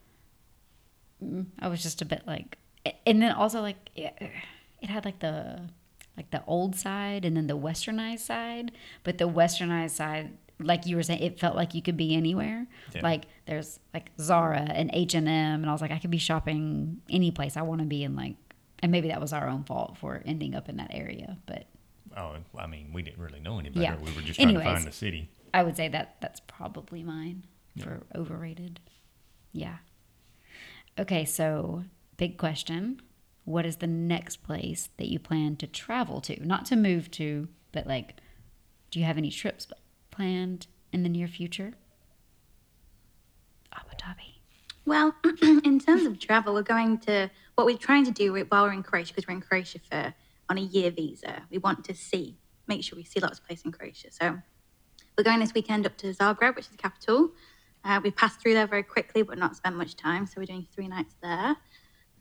mm, 1.24 1.46
I 1.60 1.68
was 1.68 1.82
just 1.82 2.02
a 2.02 2.04
bit 2.04 2.24
like, 2.26 2.58
and 3.06 3.22
then 3.22 3.32
also 3.32 3.62
like 3.62 3.88
it, 3.96 4.12
it 4.82 4.90
had 4.90 5.06
like 5.06 5.20
the 5.20 5.62
like 6.14 6.30
the 6.30 6.44
old 6.46 6.76
side 6.76 7.24
and 7.24 7.34
then 7.38 7.46
the 7.46 7.56
westernized 7.56 8.18
side, 8.20 8.72
but 9.04 9.16
the 9.16 9.28
westernized 9.28 9.92
side, 9.92 10.36
like 10.60 10.86
you 10.86 10.96
were 10.96 11.02
saying, 11.02 11.22
it 11.22 11.40
felt 11.40 11.56
like 11.56 11.74
you 11.74 11.82
could 11.82 11.96
be 11.96 12.14
anywhere. 12.14 12.66
Yeah. 12.94 13.02
Like 13.02 13.24
there's 13.46 13.80
like 13.92 14.10
Zara 14.20 14.60
and 14.60 14.90
H 14.92 15.14
and 15.14 15.28
M, 15.28 15.62
and 15.62 15.66
I 15.66 15.72
was 15.72 15.80
like, 15.80 15.90
I 15.90 15.98
could 15.98 16.10
be 16.10 16.18
shopping 16.18 17.00
any 17.08 17.30
place 17.30 17.56
I 17.56 17.62
want 17.62 17.80
to 17.80 17.86
be 17.86 18.04
in. 18.04 18.16
Like, 18.16 18.36
and 18.80 18.92
maybe 18.92 19.08
that 19.08 19.20
was 19.20 19.32
our 19.32 19.48
own 19.48 19.64
fault 19.64 19.98
for 19.98 20.22
ending 20.24 20.54
up 20.54 20.68
in 20.68 20.76
that 20.76 20.90
area, 20.92 21.38
but. 21.46 21.66
Oh, 22.16 22.36
I 22.58 22.66
mean, 22.66 22.90
we 22.92 23.02
didn't 23.02 23.20
really 23.20 23.40
know 23.40 23.58
any 23.58 23.70
better. 23.70 23.82
Yeah. 23.82 23.96
We 23.96 24.10
were 24.12 24.22
just 24.22 24.40
trying 24.40 24.54
to 24.54 24.64
find 24.64 24.84
the 24.84 24.92
city. 24.92 25.30
I 25.54 25.62
would 25.62 25.76
say 25.76 25.88
that 25.88 26.16
that's 26.20 26.40
probably 26.40 27.02
mine 27.02 27.44
for 27.78 28.02
overrated. 28.14 28.80
Yeah. 29.52 29.76
Okay, 30.98 31.24
so 31.24 31.84
big 32.16 32.36
question. 32.36 33.00
What 33.44 33.64
is 33.64 33.76
the 33.76 33.86
next 33.86 34.42
place 34.42 34.90
that 34.96 35.08
you 35.08 35.18
plan 35.18 35.56
to 35.56 35.66
travel 35.66 36.20
to? 36.22 36.44
Not 36.44 36.66
to 36.66 36.76
move 36.76 37.10
to, 37.12 37.48
but 37.72 37.86
like, 37.86 38.16
do 38.90 38.98
you 38.98 39.06
have 39.06 39.18
any 39.18 39.30
trips 39.30 39.66
planned 40.20 40.66
in 40.92 41.02
the 41.02 41.08
near 41.08 41.26
future? 41.26 41.72
Abu 43.72 43.88
Dhabi. 43.96 44.40
Well, 44.84 45.14
in 45.64 45.80
terms 45.80 46.04
of 46.04 46.18
travel, 46.18 46.52
we're 46.52 46.62
going 46.62 46.98
to 46.98 47.30
what 47.54 47.64
we're 47.64 47.78
trying 47.78 48.04
to 48.04 48.10
do 48.10 48.34
while 48.50 48.64
we're 48.64 48.74
in 48.74 48.82
Croatia 48.82 49.14
because 49.14 49.26
we're 49.26 49.34
in 49.34 49.40
Croatia 49.40 49.78
for 49.90 50.12
on 50.50 50.58
a 50.58 50.60
year 50.60 50.90
visa. 50.90 51.42
We 51.50 51.56
want 51.56 51.84
to 51.84 51.94
see, 51.94 52.36
make 52.66 52.84
sure 52.84 52.96
we 52.96 53.04
see 53.04 53.18
lots 53.18 53.38
of 53.38 53.46
places 53.46 53.64
in 53.64 53.72
Croatia. 53.72 54.08
So 54.10 54.38
we're 55.16 55.24
going 55.24 55.40
this 55.40 55.54
weekend 55.54 55.86
up 55.86 55.96
to 55.98 56.12
Zagreb, 56.12 56.54
which 56.54 56.66
is 56.66 56.72
the 56.72 56.76
capital. 56.76 57.30
Uh, 57.82 58.00
we 58.04 58.10
passed 58.10 58.42
through 58.42 58.52
there 58.52 58.66
very 58.66 58.82
quickly, 58.82 59.22
but 59.22 59.38
not 59.38 59.56
spent 59.56 59.74
much 59.74 59.96
time. 59.96 60.26
So 60.26 60.34
we're 60.36 60.44
doing 60.44 60.66
three 60.74 60.88
nights 60.88 61.14
there. 61.22 61.56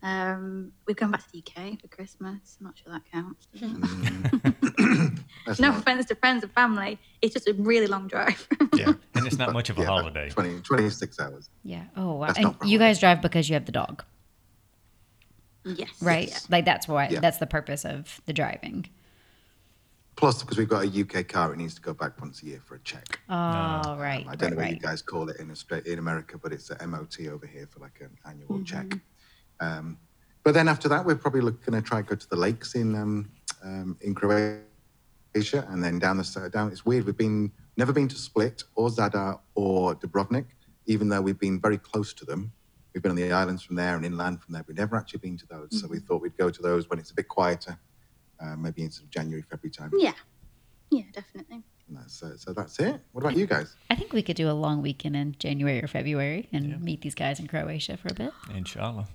Um, 0.02 0.72
we've 0.86 0.96
gone 0.96 1.10
back 1.10 1.22
to 1.26 1.32
the 1.32 1.38
UK 1.46 1.80
for 1.80 1.88
Christmas. 1.88 2.56
I'm 2.58 2.66
not 2.66 2.78
sure 2.78 2.92
that 2.92 3.02
counts. 3.12 3.48
That's 5.46 5.60
no 5.60 5.68
not- 5.70 5.80
offense 5.80 6.06
to 6.06 6.14
friends 6.14 6.42
and 6.42 6.52
family. 6.52 6.98
It's 7.22 7.34
just 7.34 7.48
a 7.48 7.54
really 7.54 7.86
long 7.86 8.08
drive. 8.08 8.46
Yeah, 8.72 8.92
and 9.14 9.26
it's 9.26 9.36
not 9.36 9.52
much 9.52 9.68
of 9.68 9.76
a 9.76 9.82
yeah, 9.82 9.86
holiday. 9.88 10.30
20, 10.30 10.60
26 10.62 11.20
hours. 11.20 11.50
Yeah. 11.64 11.84
Oh, 11.96 12.14
wow. 12.14 12.28
That's 12.28 12.38
And 12.38 12.54
you 12.64 12.78
guys 12.78 12.98
drive 12.98 13.20
because 13.20 13.46
you 13.50 13.54
have 13.54 13.66
the 13.66 13.72
dog, 13.72 14.02
yes. 15.66 15.90
right? 16.00 16.28
Yes. 16.28 16.48
Like 16.48 16.64
that's 16.64 16.88
why, 16.88 17.08
Yeah. 17.08 17.20
that's 17.20 17.36
the 17.36 17.46
purpose 17.46 17.84
of 17.84 18.22
the 18.24 18.32
driving. 18.32 18.86
Plus, 20.16 20.42
because 20.42 20.56
we've 20.56 20.68
got 20.68 20.84
a 20.84 21.00
UK 21.00 21.28
car, 21.28 21.52
it 21.52 21.58
needs 21.58 21.74
to 21.74 21.82
go 21.82 21.92
back 21.92 22.18
once 22.20 22.42
a 22.42 22.46
year 22.46 22.60
for 22.64 22.76
a 22.76 22.78
check. 22.80 23.20
Oh, 23.28 23.96
right. 23.98 24.24
I 24.28 24.34
don't 24.36 24.50
know 24.50 24.56
what 24.56 24.62
right. 24.62 24.74
you 24.74 24.80
guys 24.80 25.02
call 25.02 25.28
it 25.28 25.38
in 25.40 25.50
Australia, 25.50 25.92
in 25.92 25.98
America, 25.98 26.38
but 26.38 26.52
it's 26.52 26.70
a 26.70 26.86
MOT 26.86 27.26
over 27.30 27.46
here 27.46 27.66
for 27.66 27.80
like 27.80 28.00
an 28.00 28.16
annual 28.26 28.62
check. 28.64 28.86
Um, 29.60 29.98
but 30.42 30.54
then 30.54 30.68
after 30.68 30.88
that, 30.88 31.04
we're 31.04 31.16
probably 31.16 31.42
going 31.42 31.80
to 31.80 31.82
try 31.82 31.98
and 31.98 32.06
go 32.06 32.16
to 32.16 32.28
the 32.28 32.36
lakes 32.36 32.74
in 32.74 32.94
um, 32.94 33.30
um, 33.62 33.96
in 34.00 34.14
Croatia, 34.14 35.66
and 35.68 35.84
then 35.84 35.98
down 35.98 36.16
the 36.16 36.24
side. 36.24 36.52
Down, 36.52 36.70
it's 36.72 36.84
weird. 36.84 37.04
We've 37.04 37.16
been 37.16 37.52
never 37.76 37.92
been 37.92 38.08
to 38.08 38.16
Split 38.16 38.64
or 38.74 38.88
Zadar 38.88 39.38
or 39.54 39.94
Dubrovnik, 39.94 40.46
even 40.86 41.08
though 41.08 41.20
we've 41.20 41.38
been 41.38 41.60
very 41.60 41.78
close 41.78 42.12
to 42.14 42.24
them. 42.24 42.52
We've 42.92 43.02
been 43.02 43.10
on 43.10 43.16
the 43.16 43.30
islands 43.30 43.62
from 43.62 43.76
there 43.76 43.94
and 43.96 44.04
inland 44.04 44.42
from 44.42 44.54
there. 44.54 44.64
We've 44.66 44.76
never 44.76 44.96
actually 44.96 45.20
been 45.20 45.36
to 45.38 45.46
those, 45.46 45.80
so 45.80 45.86
we 45.86 46.00
thought 46.00 46.22
we'd 46.22 46.36
go 46.36 46.50
to 46.50 46.62
those 46.62 46.90
when 46.90 46.98
it's 46.98 47.12
a 47.12 47.14
bit 47.14 47.28
quieter, 47.28 47.78
uh, 48.40 48.56
maybe 48.56 48.82
in 48.82 48.90
sort 48.90 49.04
of 49.04 49.10
January, 49.10 49.42
February 49.42 49.70
time. 49.70 49.92
Yeah. 49.96 50.14
Yeah, 50.90 51.04
definitely. 51.12 51.62
And 51.86 51.98
that's, 51.98 52.20
uh, 52.20 52.36
so 52.36 52.52
that's 52.52 52.78
it. 52.80 53.00
What 53.12 53.22
about 53.22 53.36
you 53.36 53.46
guys? 53.46 53.76
I 53.90 53.94
think 53.94 54.12
we 54.12 54.22
could 54.22 54.36
do 54.36 54.50
a 54.50 54.52
long 54.52 54.82
weekend 54.82 55.14
in 55.14 55.36
January 55.38 55.80
or 55.82 55.86
February 55.86 56.48
and 56.52 56.82
meet 56.82 57.02
these 57.02 57.14
guys 57.14 57.38
in 57.38 57.46
Croatia 57.46 57.96
for 57.96 58.08
a 58.08 58.14
bit. 58.14 58.32
Inshallah. 58.52 59.06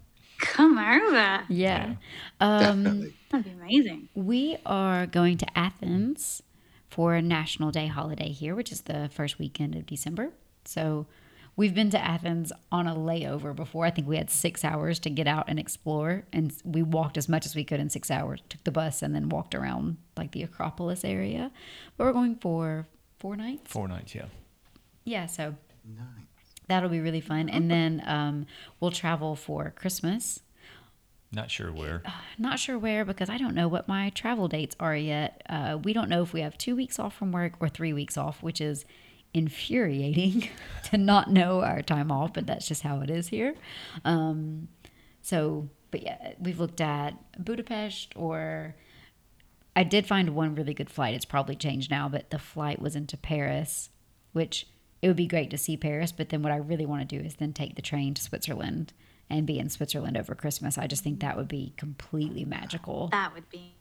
Come 0.45 0.77
over. 0.77 1.43
Yeah. 1.49 1.95
Um, 2.39 2.83
Definitely. 2.83 3.13
That'd 3.29 3.45
be 3.45 3.51
amazing. 3.51 4.09
we 4.15 4.57
are 4.65 5.05
going 5.05 5.37
to 5.39 5.57
Athens 5.57 6.41
for 6.89 7.15
a 7.15 7.21
National 7.21 7.71
Day 7.71 7.87
holiday 7.87 8.29
here, 8.29 8.55
which 8.55 8.71
is 8.71 8.81
the 8.81 9.09
first 9.13 9.37
weekend 9.39 9.75
of 9.75 9.85
December. 9.85 10.31
So 10.63 11.07
we've 11.55 11.73
been 11.75 11.89
to 11.91 11.99
Athens 11.99 12.51
on 12.71 12.87
a 12.87 12.95
layover 12.95 13.55
before. 13.55 13.85
I 13.85 13.91
think 13.91 14.07
we 14.07 14.17
had 14.17 14.29
six 14.29 14.63
hours 14.63 14.99
to 14.99 15.09
get 15.09 15.27
out 15.27 15.45
and 15.47 15.59
explore, 15.59 16.23
and 16.31 16.53
we 16.63 16.81
walked 16.83 17.17
as 17.17 17.27
much 17.27 17.45
as 17.45 17.55
we 17.55 17.63
could 17.63 17.79
in 17.79 17.89
six 17.89 18.09
hours. 18.09 18.41
Took 18.49 18.63
the 18.63 18.71
bus 18.71 19.01
and 19.01 19.13
then 19.13 19.29
walked 19.29 19.53
around 19.55 19.97
like 20.15 20.31
the 20.31 20.43
Acropolis 20.43 21.03
area. 21.03 21.51
But 21.97 22.05
we're 22.05 22.13
going 22.13 22.35
for 22.35 22.87
four 23.19 23.35
nights. 23.35 23.71
Four 23.71 23.87
nights, 23.87 24.15
yeah. 24.15 24.25
Yeah, 25.03 25.25
so 25.25 25.55
Nice. 25.87 26.24
That'll 26.67 26.89
be 26.89 26.99
really 26.99 27.21
fun. 27.21 27.49
And 27.49 27.69
then 27.69 28.03
um, 28.05 28.45
we'll 28.79 28.91
travel 28.91 29.35
for 29.35 29.73
Christmas. 29.75 30.41
Not 31.31 31.51
sure 31.51 31.71
where. 31.71 32.01
Not 32.37 32.59
sure 32.59 32.79
where 32.79 33.03
because 33.03 33.29
I 33.29 33.37
don't 33.37 33.55
know 33.55 33.67
what 33.67 33.87
my 33.87 34.09
travel 34.11 34.47
dates 34.47 34.75
are 34.79 34.95
yet. 34.95 35.41
Uh, 35.49 35.77
we 35.83 35.91
don't 35.91 36.09
know 36.09 36.21
if 36.21 36.33
we 36.33 36.41
have 36.41 36.57
two 36.57 36.75
weeks 36.75 36.97
off 36.97 37.15
from 37.15 37.31
work 37.31 37.53
or 37.59 37.67
three 37.67 37.93
weeks 37.93 38.17
off, 38.17 38.41
which 38.41 38.61
is 38.61 38.85
infuriating 39.33 40.47
to 40.85 40.97
not 40.97 41.29
know 41.29 41.61
our 41.61 41.81
time 41.81 42.11
off, 42.11 42.33
but 42.33 42.47
that's 42.47 42.67
just 42.67 42.83
how 42.83 43.01
it 43.01 43.09
is 43.09 43.27
here. 43.27 43.53
Um, 44.05 44.69
so, 45.21 45.69
but 45.91 46.03
yeah, 46.03 46.33
we've 46.39 46.59
looked 46.59 46.79
at 46.79 47.43
Budapest 47.43 48.13
or 48.15 48.75
I 49.75 49.83
did 49.83 50.07
find 50.07 50.29
one 50.29 50.55
really 50.55 50.73
good 50.73 50.89
flight. 50.89 51.15
It's 51.15 51.25
probably 51.25 51.55
changed 51.55 51.91
now, 51.91 52.07
but 52.07 52.29
the 52.29 52.39
flight 52.39 52.81
was 52.81 52.95
into 52.95 53.17
Paris, 53.17 53.89
which 54.31 54.67
it 55.01 55.07
would 55.07 55.17
be 55.17 55.27
great 55.27 55.49
to 55.51 55.57
see 55.57 55.77
Paris. 55.77 56.11
But 56.11 56.29
then 56.29 56.41
what 56.41 56.51
I 56.51 56.57
really 56.57 56.85
want 56.85 57.07
to 57.07 57.17
do 57.17 57.23
is 57.23 57.35
then 57.35 57.53
take 57.53 57.75
the 57.75 57.81
train 57.81 58.13
to 58.13 58.21
Switzerland 58.21 58.93
and 59.29 59.45
be 59.45 59.59
in 59.59 59.69
Switzerland 59.69 60.17
over 60.17 60.35
Christmas. 60.35 60.77
I 60.77 60.87
just 60.87 61.03
think 61.03 61.19
that 61.19 61.35
would 61.37 61.47
be 61.47 61.73
completely 61.77 62.45
magical. 62.45 63.09
That 63.11 63.33
would 63.33 63.49
be 63.49 63.73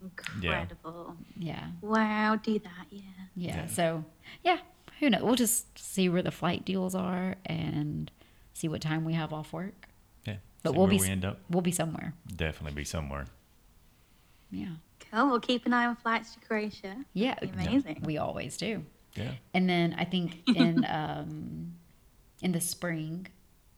incredible. 0.00 1.16
Yeah. 1.36 1.68
Wow, 1.80 2.36
do 2.42 2.58
that, 2.58 2.86
yeah. 2.90 3.00
Yeah. 3.34 3.56
Yeah. 3.56 3.66
So, 3.66 4.04
yeah, 4.44 4.58
who 5.00 5.10
knows? 5.10 5.22
We'll 5.22 5.34
just 5.34 5.78
see 5.78 6.08
where 6.08 6.22
the 6.22 6.30
flight 6.30 6.64
deals 6.64 6.94
are 6.94 7.36
and 7.46 8.10
see 8.54 8.68
what 8.68 8.80
time 8.80 9.04
we 9.04 9.14
have 9.14 9.32
off 9.32 9.52
work. 9.52 9.88
Yeah. 10.24 10.36
But 10.62 10.70
See 10.70 10.76
we'll 10.76 10.86
where 10.86 10.96
be 10.96 11.00
we 11.00 11.08
end 11.08 11.24
up. 11.24 11.40
We'll 11.50 11.62
be 11.62 11.72
somewhere. 11.72 12.14
Definitely 12.34 12.76
be 12.76 12.84
somewhere. 12.84 13.26
Yeah. 14.50 14.74
Cool. 15.10 15.28
We'll 15.28 15.40
keep 15.40 15.66
an 15.66 15.72
eye 15.72 15.86
on 15.86 15.96
flights 15.96 16.34
to 16.34 16.40
Croatia. 16.40 16.96
Yeah. 17.14 17.38
Be 17.40 17.48
amazing. 17.48 18.02
We 18.04 18.18
always 18.18 18.56
do. 18.56 18.84
Yeah. 19.18 19.32
And 19.54 19.68
then 19.68 19.94
I 19.98 20.04
think 20.04 20.42
in 20.54 20.84
um, 20.88 21.74
in 22.42 22.52
the 22.52 22.60
spring, 22.60 23.26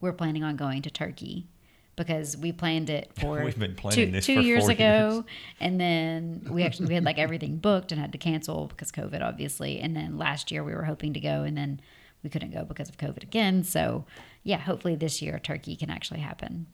we're 0.00 0.12
planning 0.12 0.44
on 0.44 0.56
going 0.56 0.82
to 0.82 0.90
Turkey 0.90 1.48
because 1.96 2.36
we 2.36 2.52
planned 2.52 2.88
it 2.90 3.10
for 3.20 3.44
We've 3.44 3.58
been 3.58 3.76
two, 3.76 4.10
this 4.10 4.26
two 4.26 4.36
for 4.36 4.40
years 4.40 4.64
four 4.64 4.72
ago, 4.72 5.10
years. 5.12 5.24
and 5.60 5.80
then 5.80 6.46
we 6.50 6.62
actually 6.62 6.86
we 6.86 6.94
had 6.94 7.04
like 7.04 7.18
everything 7.18 7.56
booked 7.56 7.92
and 7.92 8.00
had 8.00 8.12
to 8.12 8.18
cancel 8.18 8.66
because 8.66 8.90
COVID, 8.92 9.22
obviously. 9.22 9.78
And 9.80 9.96
then 9.96 10.16
last 10.18 10.50
year 10.50 10.64
we 10.64 10.74
were 10.74 10.84
hoping 10.84 11.14
to 11.14 11.20
go, 11.20 11.42
and 11.42 11.56
then 11.56 11.80
we 12.22 12.30
couldn't 12.30 12.52
go 12.52 12.64
because 12.64 12.88
of 12.88 12.96
COVID 12.96 13.22
again. 13.22 13.64
So 13.64 14.04
yeah, 14.42 14.58
hopefully 14.58 14.96
this 14.96 15.20
year 15.20 15.38
Turkey 15.38 15.76
can 15.76 15.90
actually 15.90 16.20
happen. 16.20 16.66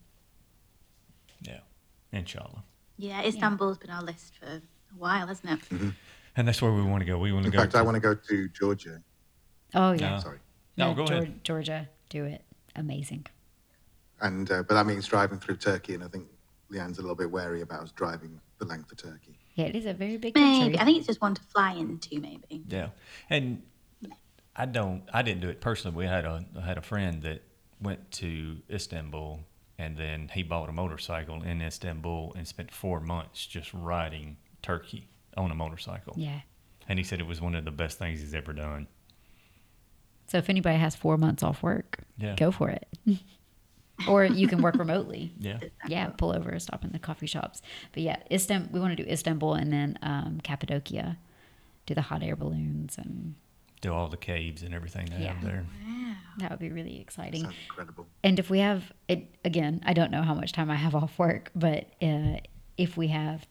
Yeah. 1.40 1.60
Inshallah. 2.12 2.64
Yeah, 2.98 3.22
Istanbul's 3.24 3.78
been 3.78 3.90
on 3.90 3.98
our 3.98 4.04
list 4.04 4.38
for 4.38 4.46
a 4.46 4.62
while, 4.96 5.26
hasn't 5.26 5.60
it? 5.70 5.92
And 6.36 6.46
that's 6.46 6.60
where 6.60 6.72
we 6.72 6.82
want 6.82 7.00
to 7.00 7.06
go. 7.06 7.18
We 7.18 7.32
want 7.32 7.44
to 7.44 7.48
In 7.48 7.52
go. 7.52 7.60
fact, 7.60 7.74
I 7.74 7.82
want 7.82 7.94
to 7.94 8.00
go 8.00 8.14
to 8.14 8.48
Georgia. 8.50 9.02
Oh 9.74 9.92
yeah, 9.92 10.10
No. 10.16 10.20
Sorry. 10.20 10.38
No, 10.76 10.88
Yeah, 10.90 10.94
go 10.94 11.04
Geor- 11.04 11.10
ahead. 11.22 11.44
Georgia, 11.44 11.88
do 12.10 12.24
it. 12.24 12.42
Amazing. 12.76 13.26
And 14.20 14.50
uh, 14.50 14.62
but 14.62 14.74
that 14.74 14.86
means 14.86 15.06
driving 15.06 15.38
through 15.38 15.56
Turkey, 15.56 15.94
and 15.94 16.04
I 16.04 16.08
think 16.08 16.26
Leanne's 16.70 16.98
a 16.98 17.02
little 17.02 17.16
bit 17.16 17.30
wary 17.30 17.62
about 17.62 17.82
us 17.82 17.92
driving 17.92 18.40
the 18.58 18.64
length 18.66 18.90
of 18.92 18.98
Turkey. 18.98 19.38
Yeah, 19.54 19.66
it 19.66 19.76
is 19.76 19.86
a 19.86 19.94
very 19.94 20.16
big 20.18 20.34
Maybe. 20.34 20.60
country. 20.60 20.78
I 20.78 20.84
think 20.84 20.98
it's 20.98 21.06
just 21.06 21.20
one 21.22 21.34
to 21.34 21.42
fly 21.54 21.72
into, 21.72 22.20
maybe. 22.20 22.62
Yeah, 22.68 22.88
and 23.30 23.62
I 24.54 24.66
don't. 24.66 25.02
I 25.12 25.22
didn't 25.22 25.40
do 25.40 25.48
it 25.48 25.60
personally. 25.60 25.96
We 25.96 26.06
had 26.06 26.24
a 26.24 26.44
I 26.56 26.60
had 26.62 26.78
a 26.78 26.82
friend 26.82 27.22
that 27.22 27.42
went 27.80 28.10
to 28.12 28.58
Istanbul, 28.70 29.40
and 29.78 29.96
then 29.98 30.30
he 30.32 30.42
bought 30.42 30.68
a 30.68 30.72
motorcycle 30.72 31.42
in 31.42 31.60
Istanbul 31.62 32.34
and 32.36 32.46
spent 32.48 32.70
four 32.72 33.00
months 33.00 33.46
just 33.46 33.72
riding 33.74 34.36
Turkey 34.62 35.08
on 35.36 35.50
a 35.50 35.54
motorcycle. 35.54 36.14
yeah. 36.16 36.40
And 36.88 36.98
he 37.00 37.04
said 37.04 37.18
it 37.20 37.26
was 37.26 37.40
one 37.40 37.54
of 37.56 37.64
the 37.64 37.72
best 37.72 37.98
things 37.98 38.20
he's 38.20 38.32
ever 38.34 38.52
done. 38.52 38.86
So 40.28 40.38
if 40.38 40.48
anybody 40.48 40.76
has 40.78 40.94
four 40.94 41.16
months 41.16 41.42
off 41.42 41.62
work, 41.62 41.98
Yeah. 42.16 42.34
go 42.36 42.50
for 42.52 42.68
it. 42.70 42.88
or 44.08 44.24
you 44.24 44.46
can 44.46 44.62
work 44.62 44.76
remotely. 44.76 45.32
Yeah, 45.38 45.58
Yeah, 45.88 46.08
pull 46.10 46.32
over, 46.32 46.58
stop 46.60 46.84
in 46.84 46.92
the 46.92 46.98
coffee 46.98 47.26
shops. 47.26 47.60
But 47.92 48.02
yeah, 48.02 48.18
Istam- 48.30 48.70
we 48.70 48.78
want 48.80 48.96
to 48.96 49.02
do 49.02 49.08
Istanbul 49.10 49.54
and 49.54 49.72
then 49.72 49.98
um, 50.02 50.40
Cappadocia, 50.42 51.18
do 51.86 51.94
the 51.94 52.02
hot 52.02 52.22
air 52.22 52.36
balloons, 52.36 52.98
and 52.98 53.34
do 53.80 53.92
all 53.92 54.08
the 54.08 54.16
caves 54.16 54.62
and 54.62 54.74
everything 54.74 55.06
they 55.06 55.24
have 55.24 55.42
Yeah. 55.42 55.48
there. 55.48 55.66
that 56.38 56.50
would 56.50 56.60
be 56.60 56.70
really 56.70 57.00
exciting. 57.00 57.42
Sounds 57.44 57.54
incredible. 57.68 58.06
And 58.22 58.38
if 58.38 58.50
we 58.50 58.58
have 58.58 58.92
it 59.08 59.34
again, 59.44 59.80
I 59.86 59.92
don't 59.92 60.10
know 60.10 60.22
how 60.22 60.34
much 60.34 60.52
time 60.52 60.70
I 60.70 60.76
have 60.76 60.94
off 60.94 61.18
work, 61.18 61.50
but 61.54 61.86
uh, 62.02 62.36
if 62.76 62.96
we 62.96 63.08
have 63.08 63.46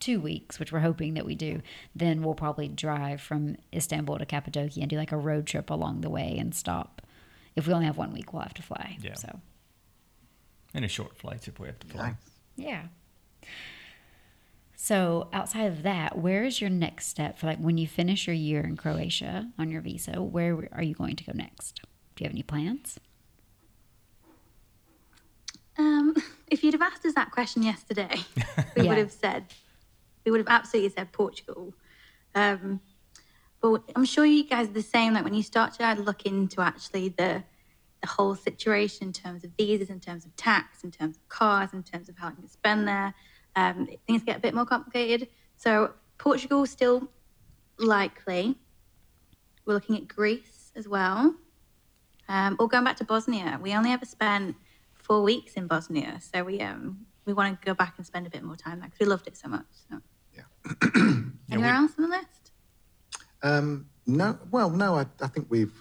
two 0.00 0.20
weeks, 0.20 0.58
which 0.58 0.72
we're 0.72 0.80
hoping 0.80 1.14
that 1.14 1.24
we 1.24 1.34
do, 1.34 1.62
then 1.94 2.22
we'll 2.22 2.34
probably 2.34 2.68
drive 2.68 3.20
from 3.20 3.56
Istanbul 3.74 4.18
to 4.18 4.26
Cappadocia 4.26 4.80
and 4.80 4.90
do 4.90 4.96
like 4.96 5.12
a 5.12 5.16
road 5.16 5.46
trip 5.46 5.70
along 5.70 6.02
the 6.02 6.10
way 6.10 6.36
and 6.38 6.54
stop. 6.54 7.02
If 7.54 7.66
we 7.66 7.72
only 7.72 7.86
have 7.86 7.96
one 7.96 8.12
week, 8.12 8.32
we'll 8.32 8.42
have 8.42 8.54
to 8.54 8.62
fly. 8.62 8.98
Yeah. 9.00 9.14
So 9.14 9.40
And 10.74 10.84
a 10.84 10.88
short 10.88 11.16
flights 11.16 11.48
if 11.48 11.58
we 11.58 11.66
have 11.68 11.78
to 11.80 11.86
fly. 11.86 12.08
Nice. 12.08 12.14
yeah. 12.56 12.82
So 14.78 15.28
outside 15.32 15.64
of 15.64 15.82
that, 15.82 16.18
where 16.18 16.44
is 16.44 16.60
your 16.60 16.70
next 16.70 17.06
step 17.08 17.38
for 17.38 17.46
like 17.46 17.58
when 17.58 17.78
you 17.78 17.86
finish 17.88 18.26
your 18.26 18.36
year 18.36 18.60
in 18.62 18.76
Croatia 18.76 19.50
on 19.58 19.70
your 19.70 19.80
visa? 19.80 20.22
Where 20.22 20.68
are 20.72 20.82
you 20.82 20.94
going 20.94 21.16
to 21.16 21.24
go 21.24 21.32
next? 21.34 21.80
Do 22.14 22.22
you 22.22 22.28
have 22.28 22.34
any 22.34 22.42
plans? 22.42 23.00
Um, 25.78 26.14
if 26.50 26.62
you'd 26.62 26.74
have 26.74 26.82
asked 26.82 27.04
us 27.06 27.14
that 27.14 27.30
question 27.30 27.62
yesterday, 27.62 28.08
we 28.76 28.82
Yeah. 28.82 28.88
would 28.90 28.98
have 28.98 29.12
said, 29.12 29.46
we 30.26 30.32
would 30.32 30.40
have 30.40 30.48
absolutely 30.48 30.90
said 30.90 31.12
Portugal. 31.12 31.72
Um, 32.34 32.80
but 33.62 33.82
I'm 33.94 34.04
sure 34.04 34.26
you 34.26 34.44
guys 34.44 34.68
are 34.68 34.72
the 34.72 34.82
same. 34.82 35.14
Like 35.14 35.24
when 35.24 35.32
you 35.32 35.42
start 35.42 35.72
to 35.74 35.94
look 35.94 36.26
into 36.26 36.60
actually 36.60 37.08
the 37.10 37.44
the 38.02 38.08
whole 38.08 38.34
situation 38.34 39.06
in 39.06 39.12
terms 39.12 39.42
of 39.42 39.50
visas, 39.56 39.88
in 39.88 40.00
terms 40.00 40.26
of 40.26 40.36
tax, 40.36 40.84
in 40.84 40.90
terms 40.90 41.16
of 41.16 41.26
cars, 41.30 41.70
in 41.72 41.82
terms 41.82 42.10
of 42.10 42.18
how 42.18 42.28
you 42.28 42.34
can 42.34 42.48
spend 42.48 42.86
there, 42.86 43.14
um, 43.54 43.88
things 44.06 44.22
get 44.22 44.36
a 44.36 44.40
bit 44.40 44.54
more 44.54 44.66
complicated. 44.66 45.28
So 45.56 45.94
Portugal 46.18 46.66
still 46.66 47.08
likely. 47.78 48.56
We're 49.64 49.72
looking 49.72 49.96
at 49.96 50.08
Greece 50.08 50.72
as 50.76 50.86
well. 50.86 51.34
Um, 52.28 52.56
or 52.58 52.68
going 52.68 52.84
back 52.84 52.96
to 52.96 53.04
Bosnia. 53.04 53.58
We 53.62 53.72
only 53.72 53.92
ever 53.92 54.04
spent 54.04 54.56
four 54.94 55.22
weeks 55.22 55.54
in 55.54 55.66
Bosnia, 55.66 56.20
so 56.20 56.44
we 56.44 56.60
um 56.60 57.06
we 57.24 57.32
want 57.32 57.60
to 57.60 57.64
go 57.64 57.74
back 57.74 57.94
and 57.96 58.06
spend 58.06 58.26
a 58.26 58.30
bit 58.30 58.42
more 58.42 58.56
time 58.56 58.80
there 58.80 58.88
because 58.88 59.00
we 59.00 59.06
loved 59.06 59.26
it 59.26 59.36
so 59.36 59.48
much. 59.48 59.66
So. 59.88 60.00
Anywhere 61.50 61.74
else 61.74 61.92
on 61.98 62.04
the 62.04 62.16
list? 62.16 62.52
Um, 63.42 63.86
no, 64.06 64.38
well, 64.50 64.70
no, 64.70 64.96
I, 64.96 65.06
I 65.20 65.26
think 65.28 65.46
we've 65.48 65.72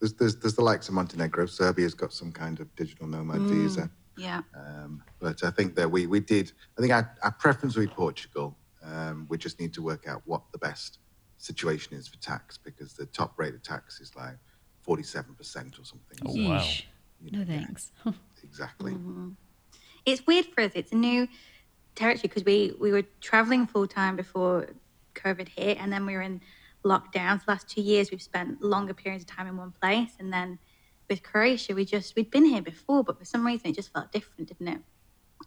there's, 0.00 0.14
there's 0.14 0.36
there's 0.36 0.54
the 0.54 0.62
likes 0.64 0.88
of 0.88 0.94
Montenegro. 0.94 1.46
Serbia's 1.46 1.94
got 1.94 2.12
some 2.12 2.32
kind 2.32 2.60
of 2.60 2.74
digital 2.76 3.06
nomad 3.06 3.42
visa, 3.42 3.90
Yeah. 4.16 4.42
um, 4.56 5.02
but 5.18 5.42
I 5.44 5.50
think 5.50 5.74
that 5.76 5.90
we 5.90 6.06
we 6.06 6.20
did. 6.20 6.52
I 6.78 6.80
think 6.80 6.92
our, 6.92 7.14
our 7.22 7.32
preference 7.32 7.76
would 7.76 7.88
be 7.88 7.94
Portugal. 7.94 8.56
Um, 8.82 9.26
we 9.28 9.36
just 9.36 9.60
need 9.60 9.74
to 9.74 9.82
work 9.82 10.08
out 10.08 10.22
what 10.24 10.42
the 10.52 10.58
best 10.58 10.98
situation 11.36 11.94
is 11.96 12.08
for 12.08 12.16
tax 12.18 12.56
because 12.58 12.94
the 12.94 13.06
top 13.06 13.38
rate 13.38 13.54
of 13.54 13.62
tax 13.62 14.00
is 14.00 14.14
like 14.16 14.36
forty 14.82 15.02
seven 15.02 15.34
percent 15.34 15.78
or 15.78 15.84
something. 15.84 16.18
Oh, 16.26 16.34
So, 16.34 16.48
wow. 16.48 16.60
Yeesh. 16.60 16.82
you 17.22 17.30
No 17.32 17.38
know, 17.44 17.52
yeah, 17.52 17.64
thanks. 17.66 17.92
exactly. 18.42 18.96
It's 20.06 20.26
weird 20.26 20.46
for 20.46 20.62
us. 20.62 20.72
It's 20.74 20.92
a 20.92 20.96
new 20.96 21.28
territory 21.94 22.28
because 22.28 22.44
we 22.44 22.74
we 22.78 22.92
were 22.92 23.04
traveling 23.20 23.66
full 23.66 23.86
time 23.86 24.16
before 24.16 24.68
COVID 25.14 25.48
hit, 25.48 25.78
and 25.78 25.92
then 25.92 26.06
we 26.06 26.14
were 26.14 26.22
in 26.22 26.40
lockdown. 26.84 27.38
So 27.38 27.44
the 27.46 27.52
last 27.52 27.68
two 27.68 27.82
years, 27.82 28.10
we've 28.10 28.22
spent 28.22 28.62
longer 28.62 28.94
periods 28.94 29.24
of 29.24 29.30
time 29.30 29.46
in 29.46 29.56
one 29.56 29.72
place, 29.80 30.12
and 30.18 30.32
then 30.32 30.58
with 31.08 31.22
Croatia, 31.22 31.74
we 31.74 31.84
just 31.84 32.16
we'd 32.16 32.30
been 32.30 32.44
here 32.44 32.62
before, 32.62 33.04
but 33.04 33.18
for 33.18 33.24
some 33.24 33.46
reason, 33.46 33.70
it 33.70 33.76
just 33.76 33.92
felt 33.92 34.12
different, 34.12 34.48
didn't 34.48 34.68
it? 34.68 34.80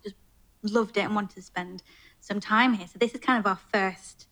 Just 0.03 0.15
loved 0.63 0.97
it 0.97 1.01
and 1.01 1.15
wanted 1.15 1.35
to 1.35 1.41
spend 1.41 1.83
some 2.19 2.39
time 2.39 2.73
here. 2.73 2.87
So 2.87 2.99
this 2.99 3.13
is 3.13 3.19
kind 3.19 3.39
of 3.39 3.47
our 3.47 3.59
first, 3.73 4.27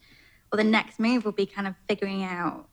or 0.52 0.58
the 0.58 0.64
next 0.64 1.00
move 1.00 1.26
will 1.26 1.32
be 1.32 1.46
kind 1.46 1.68
of 1.68 1.76
figuring 1.88 2.24
out 2.24 2.68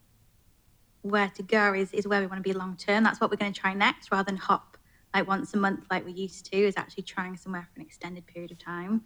where 1.01 1.29
to 1.29 1.43
go 1.43 1.73
is, 1.73 1.91
is 1.93 2.07
where 2.07 2.19
we 2.19 2.27
want 2.27 2.43
to 2.43 2.47
be 2.47 2.53
long 2.53 2.75
term. 2.75 3.03
That's 3.03 3.21
what 3.21 3.31
we're 3.31 3.37
going 3.37 3.53
to 3.53 3.59
try 3.59 3.73
next 3.73 4.11
rather 4.11 4.25
than 4.25 4.37
hop 4.37 4.77
like 5.13 5.27
once 5.27 5.53
a 5.53 5.57
month 5.57 5.85
like 5.89 6.05
we 6.05 6.11
used 6.11 6.45
to, 6.51 6.57
is 6.57 6.77
actually 6.77 7.03
trying 7.03 7.35
somewhere 7.35 7.67
for 7.73 7.79
an 7.79 7.85
extended 7.85 8.27
period 8.27 8.51
of 8.51 8.59
time. 8.59 9.01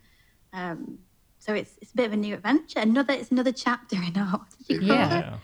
Um, 0.53 0.99
so 1.39 1.53
it's 1.53 1.77
it's 1.81 1.91
a 1.91 1.95
bit 1.95 2.05
of 2.05 2.13
a 2.13 2.17
new 2.17 2.35
adventure. 2.35 2.79
Another 2.79 3.13
it's 3.13 3.31
another 3.31 3.51
chapter 3.51 3.95
in 3.97 4.15
our 4.17 4.25
what 4.37 4.49
did 4.67 4.69
you 4.69 4.79
call 4.79 4.87
Yeah. 4.97 5.17
it? 5.17 5.21
Yeah. 5.25 5.37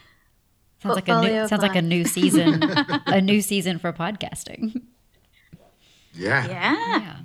Sounds 0.82 0.96
like 0.96 1.10
a 1.10 1.22
new, 1.22 1.48
sounds 1.50 1.62
like 1.62 1.76
a 1.76 1.82
new 1.82 2.06
season, 2.06 2.64
a 3.08 3.20
new 3.20 3.42
season 3.42 3.80
for 3.80 3.92
podcasting. 3.92 4.82
Yeah. 6.14 6.48
Yeah, 6.48 6.76
Yeah. 6.98 7.16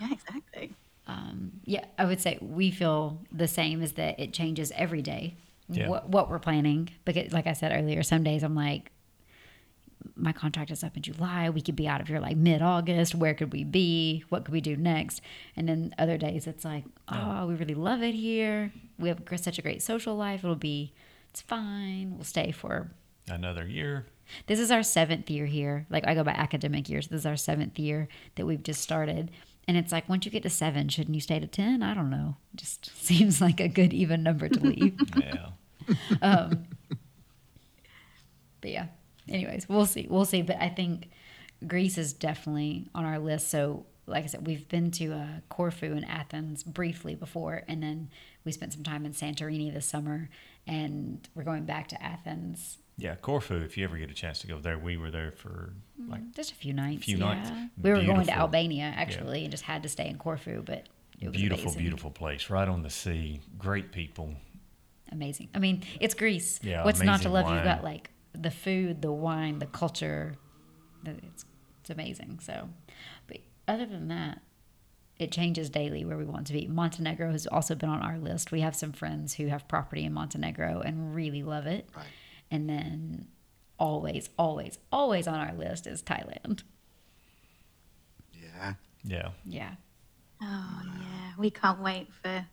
yeah, 0.00 0.08
exactly. 0.12 0.72
Um, 1.06 1.52
yeah, 1.64 1.84
I 1.98 2.04
would 2.04 2.20
say 2.20 2.38
we 2.40 2.70
feel 2.70 3.20
the 3.32 3.48
same 3.48 3.82
is 3.82 3.92
that 3.92 4.18
it 4.20 4.32
changes 4.32 4.72
every 4.76 5.02
day. 5.02 5.34
Yeah. 5.68 5.88
What, 5.88 6.08
what 6.08 6.30
we're 6.30 6.38
planning, 6.38 6.88
because 7.04 7.32
like 7.32 7.46
I 7.46 7.52
said 7.52 7.72
earlier, 7.74 8.02
some 8.02 8.22
days 8.22 8.42
I'm 8.42 8.54
like, 8.54 8.90
my 10.16 10.32
contract 10.32 10.70
is 10.70 10.84
up 10.84 10.96
in 10.96 11.02
July. 11.02 11.50
We 11.50 11.60
could 11.60 11.76
be 11.76 11.88
out 11.88 12.00
of 12.00 12.08
here 12.08 12.20
like 12.20 12.36
mid 12.36 12.62
August. 12.62 13.14
Where 13.14 13.34
could 13.34 13.52
we 13.52 13.64
be? 13.64 14.24
What 14.28 14.44
could 14.44 14.52
we 14.52 14.60
do 14.60 14.76
next? 14.76 15.20
And 15.56 15.68
then 15.68 15.94
other 15.98 16.16
days 16.16 16.46
it's 16.46 16.64
like, 16.64 16.84
oh, 17.08 17.46
we 17.46 17.54
really 17.54 17.74
love 17.74 18.02
it 18.02 18.14
here. 18.14 18.72
We 18.98 19.08
have 19.08 19.20
such 19.36 19.58
a 19.58 19.62
great 19.62 19.82
social 19.82 20.14
life. 20.16 20.44
It'll 20.44 20.54
be, 20.56 20.92
it's 21.30 21.40
fine. 21.42 22.12
We'll 22.14 22.24
stay 22.24 22.52
for 22.52 22.90
Another 23.28 23.66
year. 23.66 24.06
this 24.46 24.60
is 24.60 24.70
our 24.70 24.82
seventh 24.82 25.30
year 25.30 25.46
here. 25.46 25.86
Like 25.90 26.06
I 26.06 26.14
go 26.14 26.22
by 26.22 26.32
academic 26.32 26.88
years. 26.88 27.08
This 27.08 27.20
is 27.20 27.26
our 27.26 27.36
seventh 27.36 27.78
year 27.78 28.06
that 28.36 28.46
we've 28.46 28.62
just 28.62 28.82
started. 28.82 29.30
And 29.66 29.76
it's 29.78 29.90
like 29.92 30.08
once 30.10 30.26
you 30.26 30.30
get 30.30 30.42
to 30.42 30.50
seven, 30.50 30.88
shouldn't 30.90 31.14
you 31.14 31.22
stay 31.22 31.40
to 31.40 31.46
ten? 31.46 31.82
I 31.82 31.94
don't 31.94 32.10
know. 32.10 32.36
Just 32.54 32.94
seems 33.02 33.40
like 33.40 33.60
a 33.60 33.68
good 33.68 33.92
even 33.94 34.22
number 34.22 34.48
to 34.48 34.60
leave. 34.60 34.94
Yeah. 35.16 35.48
Um, 36.22 36.66
but 38.60 38.70
yeah. 38.70 38.86
Anyways, 39.28 39.68
we'll 39.68 39.86
see. 39.86 40.06
We'll 40.08 40.24
see. 40.24 40.42
But 40.42 40.56
I 40.60 40.68
think 40.68 41.10
Greece 41.66 41.98
is 41.98 42.12
definitely 42.12 42.88
on 42.94 43.04
our 43.04 43.18
list. 43.18 43.48
So 43.50 43.86
like 44.06 44.24
I 44.24 44.26
said, 44.26 44.46
we've 44.46 44.68
been 44.68 44.90
to 44.92 45.12
uh, 45.14 45.26
Corfu 45.48 45.92
and 45.92 46.04
Athens 46.04 46.62
briefly 46.62 47.14
before, 47.14 47.62
and 47.66 47.82
then 47.82 48.10
we 48.44 48.52
spent 48.52 48.72
some 48.72 48.82
time 48.82 49.06
in 49.06 49.12
Santorini 49.12 49.72
this 49.72 49.86
summer, 49.86 50.28
and 50.66 51.26
we're 51.34 51.44
going 51.44 51.64
back 51.64 51.88
to 51.88 52.02
Athens 52.02 52.78
Yeah, 52.98 53.14
Corfu. 53.14 53.62
If 53.62 53.78
you 53.78 53.84
ever 53.84 53.96
get 53.96 54.10
a 54.10 54.14
chance 54.14 54.40
to 54.40 54.46
go 54.46 54.58
there, 54.58 54.78
we 54.78 54.96
were 54.96 55.10
there 55.10 55.32
for 55.32 55.72
like 56.08 56.20
Just 56.34 56.52
a 56.52 56.54
few 56.54 56.74
nights. 56.74 57.04
Few 57.04 57.16
yeah. 57.16 57.34
nights. 57.34 57.50
We 57.82 57.90
were 57.90 58.02
going 58.02 58.26
to 58.26 58.36
Albania 58.36 58.92
actually, 58.94 59.42
and 59.42 59.50
just 59.50 59.64
had 59.64 59.82
to 59.84 59.88
stay 59.88 60.08
in 60.08 60.18
Corfu, 60.18 60.62
but 60.62 60.86
it 61.20 61.28
was 61.28 61.36
beautiful, 61.36 61.64
amazing. 61.64 61.80
beautiful 61.80 62.10
place, 62.10 62.50
right 62.50 62.68
on 62.68 62.82
the 62.82 62.90
sea. 62.90 63.40
Great 63.58 63.90
people. 63.90 64.34
amazing. 65.10 65.48
I 65.54 65.60
mean, 65.60 65.82
it's 65.98 66.14
Greece. 66.14 66.60
Yeah, 66.62 66.84
What's 66.84 67.00
not 67.02 67.22
to 67.22 67.30
love? 67.30 67.48
You've 67.48 67.64
got 67.64 67.82
like 67.82 68.10
the 68.34 68.50
food, 68.50 69.02
the 69.02 69.12
wine, 69.12 69.58
the 69.58 69.66
culture. 69.66 70.34
It's, 71.04 71.44
it's 71.80 71.90
amazing. 71.90 72.40
So, 72.42 72.68
but 73.26 73.38
other 73.68 73.86
than 73.86 74.08
that, 74.08 74.40
it 75.18 75.30
changes 75.30 75.70
daily 75.70 76.04
where 76.04 76.16
we 76.16 76.24
want 76.24 76.46
to 76.48 76.52
be. 76.52 76.66
Montenegro 76.66 77.30
has 77.30 77.46
also 77.46 77.74
been 77.74 77.88
on 77.88 78.02
our 78.02 78.18
list. 78.18 78.50
We 78.50 78.60
have 78.60 78.74
some 78.74 78.92
friends 78.92 79.34
who 79.34 79.46
have 79.46 79.68
property 79.68 80.04
in 80.04 80.12
Montenegro 80.12 80.80
and 80.84 81.14
really 81.14 81.42
love 81.42 81.66
it. 81.66 81.88
Right. 81.96 82.06
And 82.50 82.68
then 82.68 83.28
always, 83.78 84.28
always, 84.38 84.78
always 84.90 85.28
on 85.28 85.38
our 85.38 85.54
list 85.54 85.86
is 85.86 86.02
Thailand. 86.02 86.62
Yeah. 88.32 88.74
Yeah. 89.04 89.28
Yeah. 89.44 89.74
Oh 90.42 90.82
yeah, 90.84 91.32
we 91.38 91.50
can't 91.50 91.80
wait 91.80 92.08
for 92.22 92.46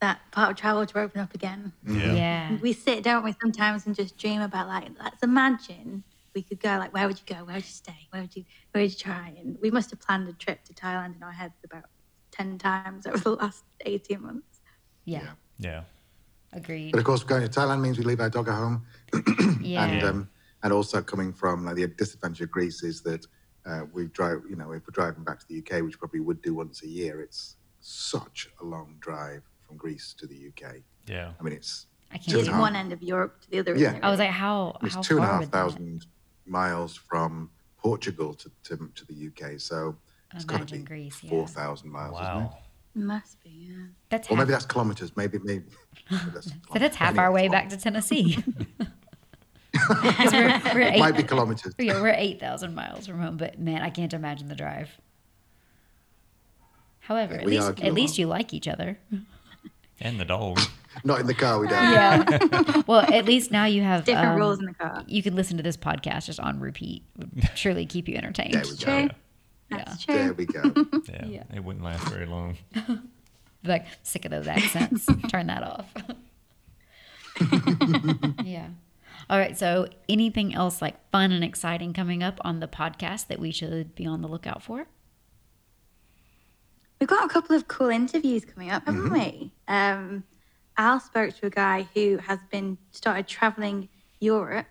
that 0.00 0.20
part 0.30 0.50
of 0.50 0.56
travel 0.56 0.84
to 0.84 0.98
open 0.98 1.20
up 1.20 1.34
again. 1.34 1.72
Yeah. 1.86 2.14
Yeah. 2.14 2.58
We 2.60 2.72
sit, 2.72 3.02
don't 3.04 3.22
we, 3.22 3.34
sometimes 3.40 3.86
and 3.86 3.94
just 3.94 4.16
dream 4.16 4.40
about 4.40 4.66
like, 4.66 4.88
let's 5.02 5.22
imagine 5.22 6.02
we 6.34 6.42
could 6.42 6.60
go. 6.60 6.70
Like, 6.70 6.92
where 6.94 7.06
would 7.06 7.18
you 7.18 7.34
go? 7.34 7.44
Where 7.44 7.54
would 7.54 7.64
you 7.64 7.70
stay? 7.70 8.08
Where 8.10 8.22
would 8.22 8.34
you? 8.34 8.44
Where 8.72 8.82
would 8.82 8.90
you 8.92 8.98
try? 8.98 9.34
And 9.38 9.58
we 9.60 9.70
must 9.70 9.90
have 9.90 10.00
planned 10.00 10.28
a 10.28 10.32
trip 10.32 10.64
to 10.64 10.72
Thailand 10.72 11.16
in 11.16 11.22
our 11.22 11.32
heads 11.32 11.54
about 11.64 11.84
ten 12.30 12.58
times 12.58 13.06
over 13.06 13.18
the 13.18 13.30
last 13.30 13.64
eighteen 13.84 14.22
months. 14.22 14.60
Yeah. 15.04 15.22
Yeah. 15.22 15.32
Yeah. 15.58 15.82
Agreed. 16.52 16.92
But 16.92 16.98
of 16.98 17.04
course, 17.04 17.22
going 17.22 17.42
to 17.42 17.48
Thailand 17.48 17.80
means 17.80 17.98
we 17.98 18.04
leave 18.04 18.20
our 18.20 18.30
dog 18.30 18.48
at 18.48 18.54
home. 18.54 18.86
Yeah. 19.60 19.84
and 19.84 20.02
um, 20.02 20.30
and 20.62 20.72
also 20.72 21.02
coming 21.02 21.32
from 21.32 21.66
like 21.66 21.76
the 21.76 21.86
disadvantage 21.86 22.40
of 22.40 22.50
Greece 22.50 22.82
is 22.82 23.02
that 23.02 23.26
uh, 23.66 23.82
we 23.92 24.06
drive. 24.06 24.40
You 24.48 24.56
know, 24.56 24.72
if 24.72 24.82
we're 24.86 24.92
driving 24.92 25.22
back 25.22 25.38
to 25.40 25.46
the 25.48 25.58
UK, 25.58 25.82
which 25.82 25.98
probably 25.98 26.20
would 26.20 26.40
do 26.40 26.54
once 26.54 26.82
a 26.82 26.88
year, 26.88 27.20
it's 27.20 27.56
such 27.80 28.48
a 28.60 28.64
long 28.64 28.96
drive 29.00 29.42
from 29.70 29.78
Greece 29.78 30.14
to 30.18 30.26
the 30.26 30.48
UK. 30.48 30.76
Yeah. 31.06 31.30
I 31.38 31.42
mean, 31.42 31.54
it's 31.54 31.86
I 32.10 32.18
can't. 32.18 32.28
Two 32.28 32.38
It's 32.40 32.48
and 32.48 32.48
a 32.48 32.52
half. 32.54 32.60
one 32.60 32.76
end 32.76 32.92
of 32.92 33.02
Europe 33.02 33.40
to 33.42 33.50
the 33.50 33.60
other. 33.60 33.76
Yeah. 33.76 33.90
isn't 33.90 34.04
I 34.04 34.10
was 34.10 34.18
like, 34.18 34.30
how 34.30 34.76
it's 34.82 34.94
how 34.96 35.00
two 35.02 35.16
and 35.16 35.24
a 35.24 35.28
half 35.28 35.40
would 35.40 35.52
that? 35.52 36.06
miles 36.44 36.96
from 36.96 37.50
Portugal 37.78 38.34
to, 38.34 38.50
to, 38.64 38.90
to 38.96 39.04
the 39.06 39.28
UK. 39.28 39.60
So 39.60 39.96
it's 40.34 40.44
got 40.44 40.66
to 40.66 40.74
be 40.74 40.82
Greece, 40.82 41.22
yeah. 41.22 41.30
four 41.30 41.46
thousand 41.46 41.90
miles. 41.90 42.14
Isn't 42.20 42.26
it? 42.26 42.34
Wow. 42.34 42.58
must 42.96 43.40
be. 43.44 43.50
Yeah. 43.70 43.74
That's 44.08 44.26
Or 44.28 44.30
half, 44.36 44.38
maybe 44.44 44.50
that's 44.52 44.66
kilometers. 44.66 45.16
Maybe 45.16 45.38
maybe. 45.44 45.64
that's 46.34 46.46
so 46.50 46.78
that's 46.78 46.96
half 46.96 47.16
our 47.16 47.30
way 47.30 47.46
back 47.48 47.68
to 47.70 47.76
Tennessee. 47.76 48.42
'Cause 49.72 50.32
we're, 50.32 50.60
we're 50.74 50.80
It 50.80 50.98
might 50.98 51.16
be 51.16 51.22
kilometers. 51.22 51.74
yeah, 51.78 52.00
we're 52.02 52.08
eight 52.16 52.40
thousand 52.40 52.74
miles 52.74 53.06
from 53.06 53.20
home, 53.20 53.36
but 53.36 53.60
man, 53.60 53.82
I 53.82 53.90
can't 53.90 54.12
imagine 54.12 54.48
the 54.48 54.56
drive. 54.56 54.90
However, 56.98 57.34
at 57.34 57.46
least 57.46 57.80
at 57.82 57.94
least 57.94 58.18
you 58.18 58.26
like 58.26 58.52
each 58.52 58.66
other. 58.68 58.98
And 60.00 60.18
the 60.18 60.24
dog. 60.24 60.58
Not 61.04 61.20
in 61.20 61.26
the 61.26 61.34
car. 61.34 61.58
We 61.60 61.68
don't. 61.68 61.82
Yeah. 61.92 62.82
well, 62.86 63.00
at 63.00 63.24
least 63.24 63.50
now 63.52 63.64
you 63.66 63.82
have 63.82 64.04
Different 64.04 64.30
um, 64.30 64.36
rules 64.36 64.58
in 64.58 64.66
the 64.66 64.74
car. 64.74 65.04
You 65.06 65.22
can 65.22 65.36
listen 65.36 65.56
to 65.58 65.62
this 65.62 65.76
podcast 65.76 66.26
just 66.26 66.40
on 66.40 66.58
repeat. 66.58 67.04
Would 67.16 67.50
surely 67.54 67.86
keep 67.86 68.08
you 68.08 68.16
entertained. 68.16 68.54
There 68.54 68.62
we 68.62 68.70
go. 68.70 68.76
True. 68.76 69.10
Yeah. 69.70 69.84
That's 69.86 70.04
There 70.06 70.24
true. 70.26 70.34
we 70.34 70.46
go. 70.46 71.00
Yeah. 71.08 71.26
Yeah. 71.26 71.42
It 71.54 71.62
wouldn't 71.62 71.84
last 71.84 72.08
very 72.08 72.26
long. 72.26 72.56
like 73.62 73.86
sick 74.02 74.24
of 74.24 74.30
those 74.32 74.48
accents. 74.48 75.06
Turn 75.28 75.46
that 75.46 75.62
off. 75.62 75.92
yeah. 78.44 78.68
All 79.28 79.38
right. 79.38 79.56
So, 79.56 79.86
anything 80.08 80.54
else 80.54 80.82
like 80.82 80.96
fun 81.10 81.30
and 81.30 81.44
exciting 81.44 81.92
coming 81.92 82.22
up 82.22 82.40
on 82.42 82.58
the 82.60 82.66
podcast 82.68 83.28
that 83.28 83.38
we 83.38 83.52
should 83.52 83.94
be 83.94 84.06
on 84.06 84.22
the 84.22 84.28
lookout 84.28 84.62
for? 84.62 84.86
We've 87.00 87.08
got 87.08 87.24
a 87.24 87.28
couple 87.28 87.56
of 87.56 87.66
cool 87.66 87.88
interviews 87.88 88.44
coming 88.44 88.70
up, 88.70 88.84
haven't 88.86 89.04
Mm-hmm. 89.10 89.14
we? 89.14 89.52
Um, 89.68 90.24
Al 90.76 91.00
spoke 91.00 91.34
to 91.36 91.46
a 91.46 91.50
guy 91.50 91.88
who 91.94 92.18
has 92.18 92.38
been 92.50 92.76
started 92.90 93.26
traveling 93.26 93.88
Europe 94.20 94.66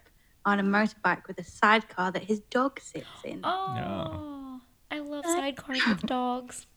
on 0.45 0.59
a 0.59 0.63
motorbike 0.63 1.27
with 1.27 1.39
a 1.39 1.43
sidecar 1.43 2.11
that 2.11 2.23
his 2.23 2.39
dog 2.51 2.79
sits 2.79 3.07
in. 3.25 3.41
Oh, 3.43 4.61
I 4.91 4.99
love 4.99 5.25
sidecars 5.25 5.87
with 5.87 6.01
dogs. 6.03 6.67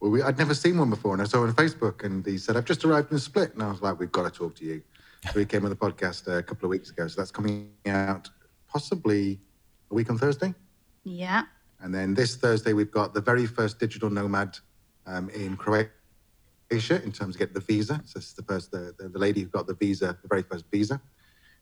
Well, 0.00 0.10
we, 0.10 0.22
I'd 0.22 0.38
never 0.38 0.54
seen 0.54 0.78
one 0.78 0.90
before, 0.90 1.12
and 1.14 1.22
I 1.22 1.24
saw 1.24 1.42
him 1.42 1.48
on 1.50 1.54
Facebook, 1.54 2.04
and 2.04 2.24
he 2.24 2.38
said, 2.38 2.56
"I've 2.56 2.64
just 2.64 2.84
arrived 2.84 3.10
in 3.12 3.18
Split," 3.18 3.54
and 3.54 3.62
I 3.62 3.70
was 3.70 3.80
like, 3.82 3.98
"We've 3.98 4.12
got 4.12 4.30
to 4.32 4.36
talk 4.38 4.54
to 4.56 4.64
you." 4.64 4.82
So 5.32 5.38
he 5.38 5.44
came 5.46 5.64
on 5.64 5.70
the 5.70 5.76
podcast 5.76 6.28
uh, 6.28 6.32
a 6.38 6.42
couple 6.42 6.66
of 6.66 6.70
weeks 6.70 6.90
ago. 6.90 7.08
So 7.08 7.20
that's 7.20 7.30
coming 7.30 7.70
out 7.86 8.28
possibly 8.68 9.40
a 9.90 9.94
week 9.94 10.10
on 10.10 10.18
Thursday, 10.18 10.54
Yeah. 11.04 11.44
And 11.80 11.94
then 11.94 12.14
this 12.14 12.36
Thursday 12.36 12.72
we've 12.72 12.90
got 12.90 13.14
the 13.14 13.20
very 13.20 13.46
first 13.46 13.78
digital 13.78 14.10
nomad 14.10 14.58
um, 15.06 15.28
in 15.30 15.56
Croatia 15.56 15.90
in 16.70 17.12
terms 17.12 17.34
of 17.34 17.38
getting 17.38 17.54
the 17.54 17.60
visa. 17.60 18.00
So 18.04 18.18
this 18.18 18.28
is 18.28 18.34
the 18.34 18.42
first 18.42 18.70
the, 18.70 18.94
the, 18.98 19.08
the 19.08 19.18
lady 19.18 19.42
who 19.42 19.48
got 19.48 19.66
the 19.66 19.74
visa, 19.74 20.16
the 20.22 20.28
very 20.28 20.42
first 20.42 20.64
visa, 20.70 21.00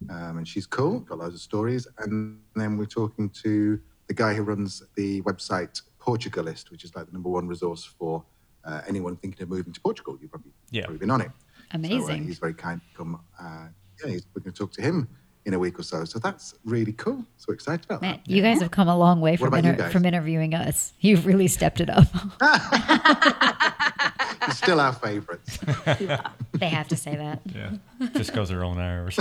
um, 0.09 0.39
and 0.39 0.49
she's 0.49 0.67
cool. 0.67 1.01
Got 1.01 1.19
loads 1.19 1.35
of 1.35 1.41
stories, 1.41 1.87
and 1.99 2.39
then 2.55 2.77
we're 2.79 2.87
talking 2.87 3.29
to 3.43 3.81
the 4.07 4.15
guy 4.15 4.35
who 4.35 4.43
runs 4.43 4.83
the 4.97 5.23
website 5.23 5.81
Portugalist, 5.99 6.71
which 6.71 6.85
is 6.85 6.95
like 6.95 7.07
the 7.07 7.13
number 7.13 7.29
one 7.31 7.49
resource 7.49 7.85
for 7.85 8.25
uh, 8.65 8.83
anyone 8.87 9.17
thinking 9.17 9.43
of 9.43 9.49
moving 9.49 9.73
to 9.73 9.81
Portugal. 9.81 10.19
You've 10.21 10.31
probably, 10.31 10.53
Yeah. 10.71 10.83
probably 10.85 10.99
been 10.99 11.11
on 11.11 11.21
it. 11.23 11.31
So, 11.31 11.77
uh, 11.77 11.79
Amazing. 11.79 12.25
he's 12.25 12.39
very 12.39 12.55
kind 12.55 12.81
to 12.81 12.97
come. 12.97 13.21
Uh, 13.41 13.69
yeah, 14.03 14.11
he's, 14.13 14.27
we're 14.35 14.43
going 14.43 14.53
to 14.53 14.59
talk 14.59 14.73
to 14.75 14.83
him 14.83 15.09
in 15.47 15.55
a 15.55 15.59
week 15.59 15.79
or 15.79 15.83
so. 15.83 16.05
So 16.05 16.19
that's 16.19 16.55
really 16.65 16.93
cool. 16.93 17.25
So 17.37 17.53
excited 17.53 17.85
about 17.85 18.01
Man, 18.03 18.21
that. 18.25 18.31
you 18.31 18.43
guys 18.43 18.61
have 18.63 18.71
come 18.71 18.89
a 18.89 18.97
long 18.97 19.21
way 19.21 19.37
from 19.37 19.53
inter- 19.55 19.91
from 19.91 20.05
interviewing 20.07 20.55
us. 20.55 20.93
You've 21.01 21.27
really 21.27 21.49
stepped 21.49 21.81
it 21.81 21.91
up. 21.91 22.07
He's 24.47 24.59
still 24.59 24.81
our 24.81 24.93
favourites. 24.93 25.59
they 26.53 26.69
have 26.69 26.89
to 26.89 26.97
say 26.97 27.17
that. 27.17 27.41
Yeah. 27.55 27.71
Just 28.15 28.31
because 28.33 28.49
they're 28.49 28.65
on 28.65 28.79
ours. 28.79 29.19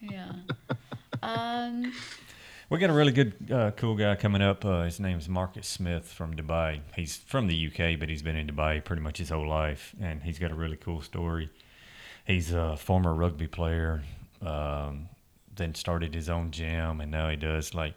Yeah. 0.00 0.32
Um, 1.22 1.92
We 2.70 2.78
got 2.78 2.90
a 2.90 2.94
really 2.94 3.12
good, 3.12 3.34
uh, 3.52 3.70
cool 3.72 3.94
guy 3.94 4.14
coming 4.16 4.42
up. 4.42 4.64
Uh, 4.64 4.84
his 4.84 4.98
name's 5.00 5.28
Marcus 5.28 5.66
Smith 5.68 6.06
from 6.06 6.34
Dubai. 6.34 6.80
He's 6.96 7.16
from 7.16 7.46
the 7.46 7.66
UK, 7.68 7.98
but 8.00 8.08
he's 8.08 8.22
been 8.22 8.36
in 8.36 8.46
Dubai 8.46 8.82
pretty 8.84 9.02
much 9.02 9.18
his 9.18 9.28
whole 9.30 9.46
life, 9.48 9.94
and 10.00 10.22
he's 10.22 10.38
got 10.38 10.50
a 10.50 10.54
really 10.54 10.76
cool 10.76 11.00
story. 11.02 11.50
He's 12.26 12.52
a 12.52 12.76
former 12.76 13.14
rugby 13.14 13.46
player, 13.48 14.02
um, 14.46 15.08
then 15.54 15.74
started 15.74 16.14
his 16.14 16.28
own 16.28 16.50
gym, 16.50 17.00
and 17.00 17.10
now 17.10 17.28
he 17.28 17.36
does 17.36 17.74
like 17.74 17.94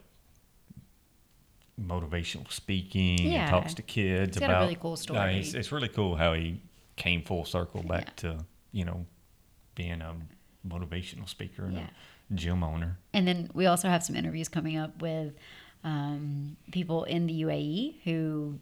motivational 1.81 2.51
speaking 2.51 3.19
Yeah. 3.19 3.41
and 3.41 3.49
talks 3.49 3.73
to 3.75 3.81
kids 3.81 4.35
He's 4.35 4.39
got 4.39 4.49
a 4.49 4.53
about. 4.53 4.61
really 4.63 4.75
cool 4.75 4.93
Uh, 4.93 4.97
story. 4.97 5.39
it's, 5.39 5.53
it's 5.53 5.71
really 5.71 5.87
cool 5.89 6.15
how 6.15 6.33
he 6.33 6.59
came 6.95 7.21
full 7.21 7.45
circle 7.45 7.83
back 7.83 8.05
Yeah. 8.07 8.13
to 8.37 8.45
you 8.71 8.83
know 8.85 9.05
being 9.75 10.01
a 10.01 10.15
motivational 10.67 11.29
speaker 11.29 11.65
and 11.65 11.75
Yeah. 11.75 11.87
a 12.31 12.33
gym 12.33 12.63
owner. 12.63 12.97
And 13.13 13.27
then 13.27 13.49
we 13.53 13.67
also 13.67 13.89
have 13.89 14.03
some 14.03 14.15
interviews 14.15 14.49
coming 14.49 14.75
up 14.77 15.01
with 15.01 15.33
um, 15.83 16.57
people 16.71 17.03
in 17.03 17.27
the 17.27 17.41
UAE 17.43 18.01
who 18.03 18.59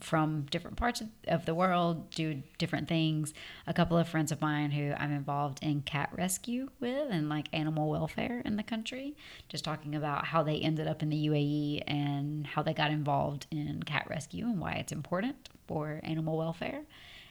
from 0.00 0.46
different 0.50 0.76
parts 0.76 1.02
of, 1.28 1.46
the 1.46 1.54
world, 1.54 2.10
do 2.10 2.42
different 2.58 2.88
things. 2.88 3.32
A 3.66 3.74
couple 3.74 3.96
of 3.96 4.08
friends 4.08 4.32
of 4.32 4.40
mine 4.40 4.70
who 4.70 4.92
I'm 4.96 5.12
involved 5.12 5.62
in 5.62 5.82
cat 5.82 6.10
rescue 6.12 6.68
with 6.80 7.10
and 7.10 7.28
like 7.28 7.48
animal 7.52 7.90
welfare 7.90 8.42
in 8.44 8.56
the 8.56 8.62
country, 8.62 9.16
just 9.48 9.64
talking 9.64 9.94
about 9.94 10.26
how 10.26 10.42
they 10.42 10.56
ended 10.56 10.86
up 10.86 11.02
in 11.02 11.10
the 11.10 11.28
UAE 11.28 11.82
and 11.86 12.46
how 12.46 12.62
they 12.62 12.74
got 12.74 12.90
involved 12.90 13.46
in 13.50 13.82
cat 13.82 14.06
rescue 14.08 14.44
and 14.44 14.60
why 14.60 14.72
it's 14.72 14.92
important 14.92 15.48
for 15.66 16.00
animal 16.02 16.36
welfare. 16.36 16.82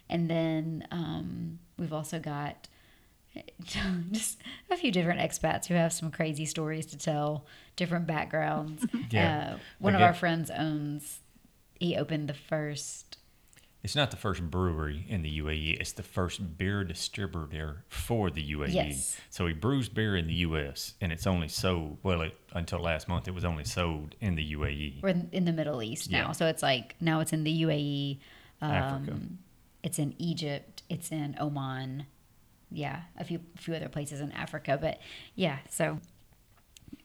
And 0.09 0.30
then 0.30 0.88
um, 0.91 1.59
we've 1.78 1.93
also 1.93 2.20
got 2.20 2.67
just 4.11 4.39
a 4.70 4.78
few 4.78 4.91
different 4.91 5.20
expats 5.20 5.67
who 5.67 5.76
have 5.76 5.93
some 5.93 6.11
crazy 6.11 6.45
stories 6.45 6.86
to 6.88 6.97
tell, 6.97 7.45
different 7.76 8.07
backgrounds. 8.07 8.86
Yeah. 9.11 9.53
Uh, 9.53 9.57
one 9.80 9.95
of 9.95 10.01
our 10.01 10.13
friends 10.13 10.51
owns, 10.51 11.20
he 11.80 11.96
opened 11.96 12.28
the 12.28 12.34
first, 12.34 13.18
It's 13.84 13.96
not 13.96 14.12
the 14.12 14.18
first 14.18 14.42
brewery 14.52 15.06
in 15.08 15.22
the 15.22 15.40
UAE. 15.40 15.80
It's 15.80 15.94
the 15.94 16.04
first 16.04 16.58
beer 16.58 16.84
distributor 16.84 17.86
for 17.88 18.30
the 18.30 18.44
UAE. 18.54 18.74
Yes. 18.74 19.18
So 19.30 19.48
he 19.48 19.54
brews 19.54 19.88
beer 19.88 20.16
in 20.18 20.28
the 20.28 20.34
US, 20.34 20.94
and 21.00 21.12
it's 21.12 21.26
only 21.26 21.48
sold. 21.48 21.98
Well, 22.04 22.22
it, 22.22 22.36
until 22.54 22.80
last 22.80 23.08
month, 23.08 23.28
it 23.28 23.34
was 23.34 23.46
only 23.46 23.64
sold 23.64 24.16
in 24.20 24.36
the 24.36 24.54
UAE. 24.54 25.02
we're 25.02 25.16
in 25.32 25.46
the 25.46 25.54
Middle 25.54 25.82
East 25.82 26.12
now. 26.12 26.28
Yeah. 26.28 26.32
So 26.34 26.48
it's 26.48 26.62
like, 26.62 26.96
now 27.00 27.22
it's 27.22 27.32
in 27.34 27.44
the 27.44 27.62
UAE. 27.64 28.20
Um, 28.62 28.72
Africa. 28.72 29.20
It's 29.84 30.00
in 30.00 30.14
Egypt. 30.18 30.84
It's 30.90 31.12
in 31.12 31.38
Oman. 31.40 32.06
Yeah, 32.72 33.02
a 33.18 33.24
few 33.24 33.40
few 33.56 33.74
other 33.74 33.90
places 33.90 34.20
in 34.20 34.32
Africa. 34.34 34.78
But 34.80 35.00
yeah, 35.36 35.60
so 35.70 36.00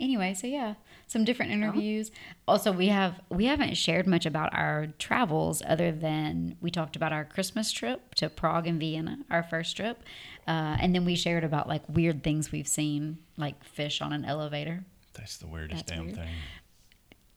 anyway, 0.00 0.34
so 0.34 0.46
yeah, 0.46 0.74
some 1.06 1.24
different 1.24 1.52
interviews. 1.52 2.10
Also, 2.46 2.72
we 2.72 2.88
have 2.88 3.20
we 3.30 3.46
haven't 3.46 3.74
shared 3.76 4.06
much 4.06 4.26
about 4.26 4.54
our 4.54 4.88
travels 4.98 5.62
other 5.66 5.92
than 5.92 6.56
we 6.60 6.70
talked 6.70 6.96
about 6.96 7.12
our 7.12 7.24
Christmas 7.24 7.72
trip 7.72 8.14
to 8.16 8.28
Prague 8.28 8.66
and 8.66 8.80
Vienna, 8.80 9.18
our 9.30 9.42
first 9.42 9.76
trip, 9.76 10.02
uh, 10.46 10.76
and 10.80 10.94
then 10.94 11.04
we 11.04 11.14
shared 11.16 11.44
about 11.44 11.68
like 11.68 11.82
weird 11.88 12.22
things 12.22 12.52
we've 12.52 12.68
seen, 12.68 13.18
like 13.36 13.62
fish 13.64 14.00
on 14.00 14.12
an 14.12 14.24
elevator. 14.24 14.84
That's 15.14 15.36
the 15.36 15.46
weirdest 15.46 15.86
That's 15.86 15.98
damn 15.98 16.06
weird. 16.06 16.16
thing. 16.16 16.28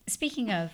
Speaking 0.06 0.50
of, 0.50 0.72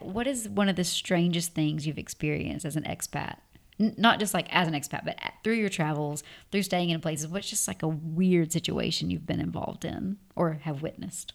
what 0.00 0.26
is 0.26 0.48
one 0.48 0.68
of 0.68 0.76
the 0.76 0.84
strangest 0.84 1.54
things 1.54 1.86
you've 1.86 1.98
experienced 1.98 2.64
as 2.64 2.76
an 2.76 2.84
expat? 2.84 3.38
Not 3.78 4.20
just 4.20 4.34
like 4.34 4.46
as 4.54 4.68
an 4.68 4.74
expat, 4.74 5.04
but 5.04 5.18
through 5.42 5.54
your 5.54 5.68
travels, 5.68 6.22
through 6.50 6.62
staying 6.62 6.90
in 6.90 7.00
places. 7.00 7.28
What's 7.28 7.48
just 7.48 7.66
like 7.66 7.82
a 7.82 7.88
weird 7.88 8.52
situation 8.52 9.10
you've 9.10 9.26
been 9.26 9.40
involved 9.40 9.84
in 9.84 10.18
or 10.36 10.52
have 10.62 10.82
witnessed? 10.82 11.32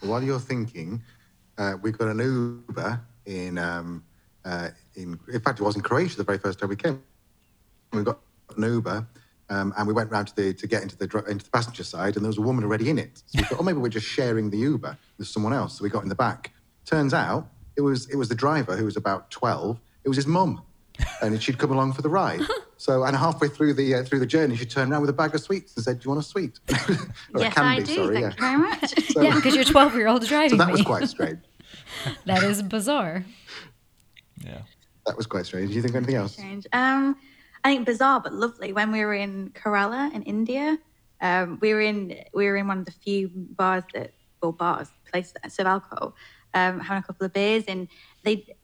While 0.00 0.22
you're 0.22 0.40
thinking, 0.40 1.02
uh, 1.58 1.74
we 1.82 1.92
got 1.92 2.08
an 2.08 2.18
Uber 2.18 3.00
in, 3.26 3.58
um, 3.58 4.04
uh, 4.44 4.68
in, 4.94 5.18
in 5.32 5.40
fact, 5.40 5.60
it 5.60 5.62
was 5.62 5.76
in 5.76 5.82
Croatia 5.82 6.16
the 6.16 6.24
very 6.24 6.38
first 6.38 6.58
time 6.58 6.68
we 6.68 6.76
came. 6.76 7.02
We 7.92 8.02
got 8.02 8.20
an 8.56 8.62
Uber 8.62 9.06
um, 9.50 9.74
and 9.76 9.86
we 9.86 9.92
went 9.92 10.10
round 10.10 10.28
to 10.28 10.36
the 10.36 10.54
to 10.54 10.66
get 10.66 10.82
into 10.82 10.96
the 10.96 11.04
into 11.28 11.44
the 11.44 11.50
passenger 11.50 11.82
side, 11.82 12.14
and 12.16 12.24
there 12.24 12.28
was 12.28 12.38
a 12.38 12.42
woman 12.42 12.64
already 12.64 12.88
in 12.88 12.98
it. 12.98 13.22
So 13.26 13.38
we 13.38 13.42
thought, 13.42 13.60
oh, 13.60 13.62
maybe 13.64 13.78
we're 13.78 13.88
just 13.88 14.06
sharing 14.06 14.48
the 14.48 14.58
Uber 14.58 14.96
with 15.18 15.26
someone 15.26 15.52
else. 15.52 15.78
So 15.78 15.84
we 15.84 15.90
got 15.90 16.04
in 16.04 16.08
the 16.08 16.14
back. 16.14 16.52
Turns 16.84 17.12
out 17.12 17.48
it 17.80 17.84
was 17.90 18.08
it 18.10 18.16
was 18.16 18.28
the 18.28 18.34
driver 18.34 18.76
who 18.76 18.84
was 18.84 18.96
about 18.96 19.30
twelve. 19.30 19.80
It 20.04 20.08
was 20.08 20.16
his 20.16 20.26
mum, 20.26 20.62
and 21.22 21.42
she'd 21.42 21.58
come 21.58 21.72
along 21.72 21.94
for 21.94 22.02
the 22.02 22.08
ride. 22.08 22.40
So 22.80 23.04
and 23.04 23.14
halfway 23.14 23.48
through 23.48 23.74
the 23.74 23.96
uh, 23.96 24.04
through 24.04 24.20
the 24.20 24.26
journey, 24.26 24.56
she 24.56 24.64
turned 24.64 24.90
around 24.90 25.02
with 25.02 25.10
a 25.10 25.12
bag 25.12 25.34
of 25.34 25.42
sweets 25.42 25.76
and 25.76 25.84
said, 25.84 26.00
"Do 26.00 26.06
you 26.06 26.14
want 26.14 26.24
a 26.24 26.26
sweet?" 26.26 26.58
Or 27.34 27.40
a 27.40 27.42
yes, 27.42 27.58
I 27.58 27.80
do. 27.80 27.94
sorry, 27.94 28.14
Thank 28.14 28.20
yeah. 28.22 28.30
you 28.30 28.40
very 28.40 28.56
much. 28.56 28.94
So, 29.12 29.20
yeah, 29.20 29.34
because 29.34 29.54
your 29.54 29.64
12 29.64 29.94
year 29.96 30.08
old 30.08 30.22
so 30.22 30.28
driving 30.28 30.56
that 30.56 30.72
was 30.72 30.80
quite 30.80 31.06
strange. 31.06 31.40
that 32.24 32.42
is 32.42 32.62
bizarre. 32.62 33.22
Yeah. 34.42 34.62
That 35.04 35.18
was 35.18 35.26
quite 35.26 35.44
strange. 35.44 35.68
Do 35.68 35.76
you 35.76 35.82
think 35.82 35.94
anything 35.94 36.14
else? 36.14 36.32
strange. 36.32 36.66
Um, 36.72 37.16
I 37.64 37.74
think 37.74 37.84
bizarre 37.84 38.18
but 38.18 38.32
lovely. 38.32 38.72
When 38.72 38.92
we 38.92 39.04
were 39.04 39.12
in 39.12 39.50
Kerala 39.50 40.10
in 40.14 40.22
India, 40.22 40.78
um, 41.20 41.58
we 41.60 41.74
were 41.74 41.82
in 41.82 42.16
we 42.32 42.46
were 42.46 42.56
in 42.56 42.66
one 42.66 42.78
of 42.78 42.86
the 42.86 42.92
few 42.92 43.28
bars 43.34 43.84
that 43.92 44.14
or 44.40 44.54
bars 44.54 44.88
places 45.10 45.34
that 45.34 45.52
serve 45.52 45.66
alcohol, 45.66 46.14
um, 46.54 46.80
having 46.80 47.02
a 47.02 47.06
couple 47.06 47.26
of 47.26 47.32
beers, 47.32 47.64
and 47.68 47.88
they 48.24 48.56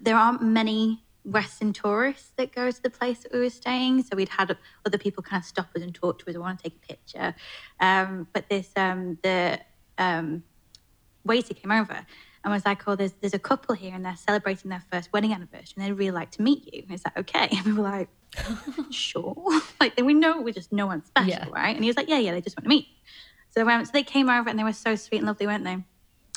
there 0.00 0.16
aren't 0.16 0.42
many 0.42 1.04
Western 1.24 1.72
tourists 1.72 2.32
that 2.36 2.54
go 2.54 2.70
to 2.70 2.82
the 2.82 2.90
place 2.90 3.20
that 3.20 3.32
we 3.32 3.38
were 3.40 3.48
staying. 3.50 4.02
So 4.02 4.16
we'd 4.16 4.28
had 4.28 4.56
other 4.84 4.98
people 4.98 5.22
kind 5.22 5.40
of 5.40 5.46
stop 5.46 5.68
us 5.74 5.82
and 5.82 5.94
talk 5.94 6.18
to 6.18 6.28
us. 6.30 6.36
I 6.36 6.38
want 6.38 6.58
to 6.58 6.62
take 6.70 6.76
a 6.82 6.86
picture, 6.86 7.34
um, 7.80 8.28
but 8.32 8.48
this 8.50 8.70
um, 8.76 9.18
the 9.22 9.58
um, 9.98 10.42
waiter 11.24 11.54
came 11.54 11.70
over 11.70 12.06
and 12.44 12.52
was 12.52 12.66
like, 12.66 12.86
"Oh, 12.86 12.94
there's 12.96 13.12
there's 13.20 13.34
a 13.34 13.38
couple 13.38 13.74
here 13.74 13.94
and 13.94 14.04
they're 14.04 14.16
celebrating 14.16 14.70
their 14.70 14.82
first 14.92 15.12
wedding 15.12 15.32
anniversary 15.32 15.74
and 15.76 15.84
they'd 15.86 15.92
really 15.92 16.10
like 16.10 16.30
to 16.32 16.42
meet 16.42 16.72
you. 16.72 16.82
Is 16.90 17.02
that 17.02 17.16
okay?" 17.16 17.48
And 17.52 17.64
we 17.66 17.72
were 17.72 17.82
like, 17.82 18.08
"Sure." 18.90 19.34
like 19.80 19.98
we 20.00 20.12
know 20.14 20.42
we're 20.42 20.52
just 20.52 20.72
no 20.72 20.86
one 20.86 21.02
special, 21.04 21.28
Yeah. 21.30 21.48
right? 21.50 21.74
And 21.74 21.82
he 21.84 21.88
was 21.88 21.96
like, 21.96 22.08
"Yeah, 22.08 22.18
yeah, 22.18 22.32
they 22.32 22.40
just 22.42 22.56
want 22.56 22.64
to 22.64 22.68
meet." 22.68 22.86
So 23.50 23.66
um, 23.68 23.84
so 23.84 23.92
they 23.94 24.02
came 24.02 24.28
over 24.28 24.50
and 24.50 24.58
they 24.58 24.64
were 24.64 24.72
so 24.72 24.94
sweet 24.96 25.18
and 25.18 25.26
lovely, 25.26 25.46
weren't 25.46 25.64
they? 25.64 25.78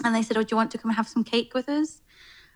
And 0.03 0.13
they 0.15 0.21
said, 0.21 0.37
"Oh, 0.37 0.43
do 0.43 0.53
you 0.53 0.57
want 0.57 0.71
to 0.71 0.77
come 0.77 0.89
and 0.89 0.95
have 0.97 1.07
some 1.07 1.23
cake 1.23 1.53
with 1.53 1.67
us?" 1.69 2.01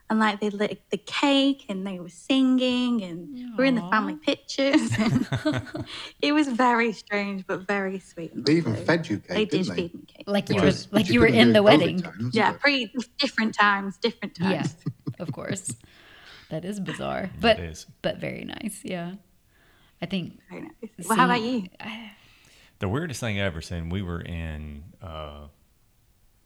And 0.09 0.19
like 0.19 0.41
they 0.41 0.49
lit 0.49 0.81
the 0.91 0.97
cake 0.97 1.65
and 1.69 1.87
they 1.87 1.97
were 1.99 2.09
singing 2.09 3.01
and 3.01 3.57
we're 3.57 3.63
in 3.65 3.75
the 3.75 3.81
family 3.89 4.15
pictures. 4.17 4.91
it 6.21 6.33
was 6.33 6.47
very 6.49 6.91
strange 6.91 7.45
but 7.47 7.65
very 7.65 7.97
sweet. 7.99 8.31
They 8.35 8.55
even 8.55 8.73
lovely. 8.73 8.85
fed 8.85 9.09
you 9.09 9.17
cake, 9.19 9.27
They 9.29 9.45
did 9.45 9.51
didn't 9.63 9.67
they? 9.69 9.81
feed 9.83 9.93
me 9.95 10.01
cake. 10.05 10.23
Like 10.27 10.49
you 10.49 10.55
Which 10.55 10.63
were, 10.63 10.69
like 10.71 10.91
which 10.91 11.09
you 11.11 11.19
were 11.21 11.27
in 11.27 11.53
the 11.53 11.63
wedding. 11.63 12.01
times, 12.01 12.35
Yeah, 12.35 12.51
but- 12.51 12.59
pre 12.61 12.91
different 13.19 13.55
times, 13.55 13.97
different 13.97 14.37
Yeah, 14.39 14.63
times. 14.63 14.75
of 15.19 15.31
course. 15.31 15.73
That 16.49 16.65
is 16.65 16.81
bizarre, 16.81 17.29
but 17.39 17.59
is. 17.59 17.85
but 18.01 18.17
very 18.17 18.43
nice. 18.43 18.81
Yeah, 18.83 19.13
I 20.01 20.05
think. 20.05 20.37
Very 20.49 20.63
nice. 20.63 21.07
Well, 21.07 21.17
how 21.17 21.23
about 21.23 21.39
you? 21.41 21.67
I 21.79 22.11
The 22.79 22.89
weirdest 22.89 23.21
thing 23.21 23.39
I 23.39 23.45
ever 23.45 23.61
seen, 23.61 23.87
we 23.89 24.01
were 24.01 24.19
in 24.19 24.83
uh, 25.01 25.47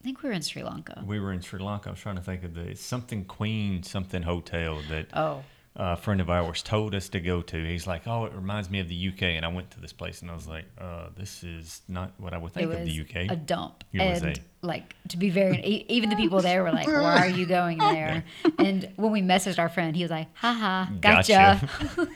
think 0.05 0.23
we 0.23 0.29
were 0.29 0.35
in 0.35 0.41
Sri 0.41 0.63
Lanka. 0.63 1.03
we 1.05 1.19
were 1.19 1.33
in 1.33 1.41
Sri 1.41 1.59
Lanka. 1.59 1.89
I 1.89 1.91
was 1.91 1.99
trying 1.99 2.15
to 2.15 2.21
think 2.21 2.43
of 2.45 2.53
the 2.53 2.75
something 2.75 3.25
Queen 3.25 3.83
something 3.83 4.21
hotel 4.21 4.79
that 4.89 5.07
Oh, 5.13 5.43
a 5.75 5.97
friend 5.97 6.21
of 6.21 6.29
ours 6.29 6.61
told 6.63 6.95
us 6.95 7.09
to 7.09 7.19
go 7.19 7.41
to. 7.41 7.57
He's 7.65 7.85
like, 7.85 8.07
"Oh, 8.07 8.23
it 8.25 8.33
reminds 8.33 8.69
me 8.69 8.79
of 8.79 8.87
the 8.87 8.95
UK," 9.09 9.23
and 9.35 9.43
I 9.43 9.49
went 9.49 9.71
to 9.71 9.81
this 9.81 9.91
place 9.91 10.21
and 10.21 10.31
I 10.31 10.33
was 10.33 10.47
like, 10.47 10.63
uh, 10.79 11.07
"This 11.17 11.43
is 11.43 11.81
not 11.89 12.13
what 12.17 12.33
I 12.33 12.37
would 12.37 12.51
it 12.51 12.53
think 12.53 12.69
was 12.69 12.77
of 12.79 12.85
the 12.85 13.01
UK." 13.01 13.15
a 13.29 13.35
dump, 13.35 13.83
It 13.91 13.99
was 14.09 14.21
and 14.23 14.37
a- 14.37 14.65
like 14.65 14.95
to 15.09 15.17
be 15.17 15.29
very, 15.29 15.57
e- 15.65 15.85
even 15.89 16.09
the 16.09 16.15
people 16.15 16.39
there 16.41 16.63
were 16.63 16.71
like, 16.71 16.87
"Why 16.87 17.17
are 17.25 17.27
you 17.27 17.45
going 17.45 17.77
there?" 17.95 18.23
And 18.57 18.89
when 18.95 19.11
we 19.11 19.21
messaged 19.21 19.59
our 19.59 19.67
friend, 19.69 19.95
he 19.97 20.03
was 20.03 20.11
like, 20.11 20.27
"Haha, 20.35 20.85
gotcha." 21.01 21.59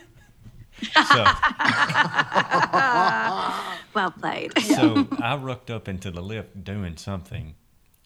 so, 1.12 1.26
Well 3.94 4.12
played. 4.12 4.58
so 4.60 5.08
I 5.22 5.36
rucked 5.36 5.70
up 5.70 5.88
into 5.90 6.12
the 6.12 6.22
lift 6.22 6.64
doing 6.64 6.96
something, 6.96 7.56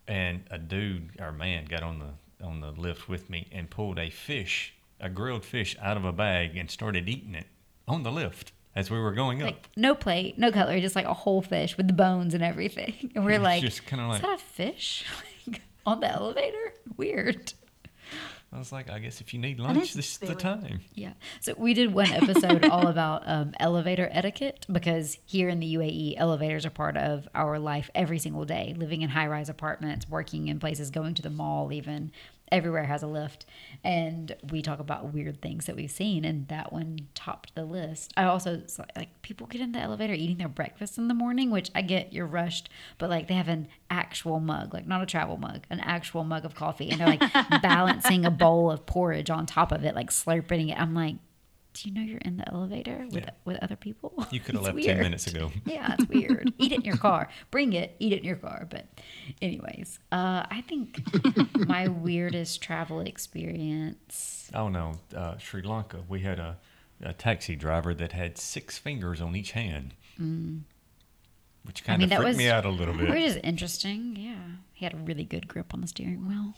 and 0.07 0.43
a 0.51 0.57
dude 0.57 1.09
or 1.19 1.31
man 1.31 1.65
got 1.65 1.83
on 1.83 1.99
the 1.99 2.45
on 2.45 2.59
the 2.59 2.71
lift 2.71 3.07
with 3.07 3.29
me 3.29 3.47
and 3.51 3.69
pulled 3.69 3.97
a 3.97 4.09
fish, 4.09 4.73
a 4.99 5.09
grilled 5.09 5.45
fish, 5.45 5.77
out 5.81 5.95
of 5.97 6.03
a 6.05 6.11
bag 6.11 6.57
and 6.57 6.69
started 6.69 7.07
eating 7.07 7.35
it 7.35 7.47
on 7.87 8.03
the 8.03 8.11
lift 8.11 8.51
as 8.75 8.89
we 8.91 8.99
were 8.99 9.13
going 9.13 9.41
up. 9.43 9.67
No 9.77 9.95
plate, 9.95 10.37
no 10.37 10.51
cutlery, 10.51 10.81
just 10.81 10.95
like 10.95 11.05
a 11.05 11.13
whole 11.13 11.41
fish 11.41 11.77
with 11.77 11.87
the 11.87 11.93
bones 11.93 12.33
and 12.33 12.43
everything. 12.43 13.11
And 13.15 13.23
we're 13.23 13.31
It's 13.35 13.43
like, 13.43 13.61
just 13.61 13.85
kinda 13.85 14.07
like, 14.07 14.17
"Is 14.17 14.23
like- 14.23 14.39
that 14.39 14.41
a 14.41 14.71
fish 14.71 15.05
on 15.85 15.99
the 16.01 16.07
elevator?" 16.11 16.73
Weird. 16.97 17.53
I 18.53 18.59
was 18.59 18.71
like, 18.71 18.89
I 18.89 18.99
guess 18.99 19.19
if 19.19 19.33
you 19.33 19.39
need 19.39 19.59
lunch, 19.59 19.93
this 19.93 20.11
is 20.11 20.17
the 20.19 20.35
time. 20.35 20.81
Yeah. 20.93 21.13
So 21.41 21.55
we 21.57 21.73
did 21.73 21.91
one 21.93 22.11
episode 22.11 22.65
all 22.69 22.87
about 22.87 23.23
um, 23.25 23.53
elevator 23.59 24.07
etiquette 24.11 24.67
because 24.71 25.17
here 25.25 25.49
in 25.49 25.59
the 25.59 25.73
UAE, 25.75 26.15
elevators 26.17 26.65
are 26.65 26.69
part 26.69 26.95
of 26.95 27.27
our 27.33 27.57
life 27.57 27.89
every 27.95 28.19
single 28.19 28.45
day. 28.45 28.75
Living 28.77 29.01
in 29.01 29.09
high 29.09 29.27
rise 29.27 29.49
apartments, 29.49 30.07
working 30.07 30.49
in 30.49 30.59
places, 30.59 30.91
going 30.91 31.15
to 31.15 31.23
the 31.23 31.31
mall, 31.31 31.73
even 31.73 32.11
everywhere 32.53 32.85
has 32.85 33.03
a 33.03 33.07
lift. 33.07 33.45
And 33.83 34.33
we 34.49 34.61
talk 34.61 34.79
about 34.79 35.13
weird 35.13 35.41
things 35.41 35.65
that 35.65 35.75
we've 35.75 35.91
seen, 35.91 36.23
and 36.23 36.47
that 36.47 36.71
one 36.71 37.07
topped 37.15 37.53
the 37.55 37.65
list. 37.65 38.13
I 38.15 38.23
also 38.23 38.61
like 38.95 39.21
people 39.23 39.47
get 39.47 39.59
in 39.59 39.73
the 39.73 39.79
elevator 39.79 40.13
eating 40.13 40.37
their 40.37 40.47
breakfast 40.47 40.97
in 40.97 41.09
the 41.09 41.13
morning, 41.13 41.51
which 41.51 41.69
I 41.75 41.81
get 41.81 42.13
you're 42.13 42.27
rushed, 42.27 42.69
but 42.97 43.09
like 43.09 43.27
they 43.27 43.33
have 43.33 43.49
an 43.49 43.67
actual 43.89 44.39
mug, 44.39 44.73
like 44.73 44.87
not 44.87 45.01
a 45.01 45.05
travel 45.05 45.37
mug, 45.37 45.65
an 45.69 45.81
actual 45.81 46.23
mug 46.23 46.45
of 46.45 46.55
coffee, 46.55 46.89
and 46.89 46.99
they're 47.01 47.07
like 47.07 47.61
balancing 47.61 48.23
a 48.23 48.31
bowl 48.31 48.71
of 48.71 48.85
porridge 48.85 49.29
on 49.29 49.45
top 49.45 49.71
of 49.71 49.83
it, 49.83 49.95
like 49.95 50.11
slurping 50.11 50.71
it. 50.71 50.79
I'm 50.79 50.93
like, 50.93 51.15
do 51.73 51.89
you 51.89 51.95
know 51.95 52.01
you're 52.01 52.19
in 52.19 52.37
the 52.37 52.47
elevator 52.53 53.05
with 53.11 53.23
Yeah. 53.23 53.29
with 53.45 53.57
other 53.63 53.75
people? 53.75 54.13
You 54.31 54.39
could 54.43 54.55
have 54.55 54.63
left 54.63 54.81
ten 54.83 54.99
minutes 54.99 55.27
ago. 55.27 55.51
Yeah, 55.65 55.95
it's 55.97 56.07
weird. 56.07 56.53
eat 56.57 56.71
it 56.71 56.75
in 56.75 56.81
your 56.85 56.97
car. 56.97 57.29
Bring 57.51 57.73
it. 57.73 57.95
Eat 57.99 58.13
it 58.13 58.19
in 58.19 58.25
your 58.25 58.35
car. 58.35 58.67
But, 58.69 58.85
anyways, 59.41 59.99
uh, 60.11 60.45
I 60.49 60.63
think 60.67 61.01
my 61.67 61.87
weirdest 61.87 62.61
travel 62.61 62.99
experience. 63.01 64.49
Oh 64.53 64.69
no, 64.69 64.99
uh, 65.15 65.37
Sri 65.37 65.61
Lanka. 65.63 66.03
We 66.07 66.19
had 66.21 66.39
a, 66.39 66.57
a 67.01 67.13
taxi 67.13 67.55
driver 67.55 67.93
that 67.95 68.11
had 68.11 68.37
six 68.37 68.77
fingers 68.77 69.19
on 69.21 69.35
each 69.35 69.51
hand, 69.51 69.93
which 71.63 71.83
kind 71.83 72.01
Mm. 72.01 72.05
mean, 72.09 72.11
of 72.13 72.17
freaked 72.17 72.27
was- 72.29 72.37
me 72.37 72.49
out 72.49 72.65
a 72.65 72.69
little 72.69 72.93
bit. 72.93 73.09
Which 73.09 73.21
is 73.23 73.35
interesting. 73.37 74.15
Yeah, 74.15 74.35
he 74.73 74.85
had 74.85 74.93
a 74.93 74.97
really 74.97 75.23
good 75.23 75.47
grip 75.47 75.73
on 75.73 75.81
the 75.81 75.87
steering 75.87 76.27
wheel. 76.27 76.53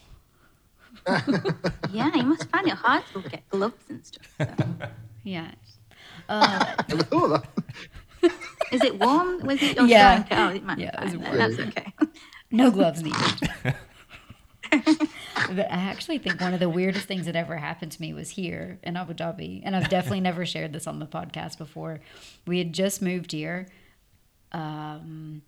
Yeah, 1.91 2.13
you 2.15 2.23
must 2.23 2.49
find 2.49 2.67
it 2.67 2.73
hard 2.73 3.03
to 3.13 3.21
get 3.29 3.47
gloves 3.49 3.83
and 3.89 4.05
stuff. 4.05 4.27
so. 4.39 4.47
Yeah. 5.23 5.51
Uh, 6.29 6.75
Never 6.87 7.03
thought 7.03 7.31
of 7.31 7.43
that. 8.21 8.31
Is 8.71 8.83
it 8.83 8.99
warm? 8.99 9.39
Was 9.39 9.61
it? 9.63 9.77
Oh, 9.79 9.85
Yeah. 9.85 10.23
sorry. 10.27 10.41
Oh, 10.41 10.55
it 10.55 10.63
might 10.63 10.77
Yeah, 10.77 11.03
be 11.03 11.17
fine 11.17 11.37
That's 11.37 11.59
okay. 11.59 11.93
no 12.51 12.69
gloves 12.69 13.01
needed. 13.01 13.49
but 14.71 15.71
I 15.71 15.77
actually 15.77 16.17
think 16.19 16.41
one 16.41 16.53
of 16.53 16.59
the 16.59 16.69
weirdest 16.69 17.07
things 17.07 17.25
that 17.25 17.35
ever 17.35 17.57
happened 17.57 17.91
to 17.93 18.01
me 18.01 18.13
was 18.13 18.29
here 18.31 18.79
in 18.83 18.97
Abu 18.97 19.13
Dhabi, 19.13 19.61
and 19.63 19.75
I've 19.75 19.89
definitely 19.89 20.21
never 20.21 20.45
shared 20.45 20.73
this 20.73 20.85
on 20.87 20.99
the 20.99 21.05
podcast 21.05 21.57
before. 21.57 22.01
We 22.45 22.57
had 22.59 22.73
just 22.73 23.01
moved 23.01 23.31
here. 23.31 23.67
Um, 24.51 25.41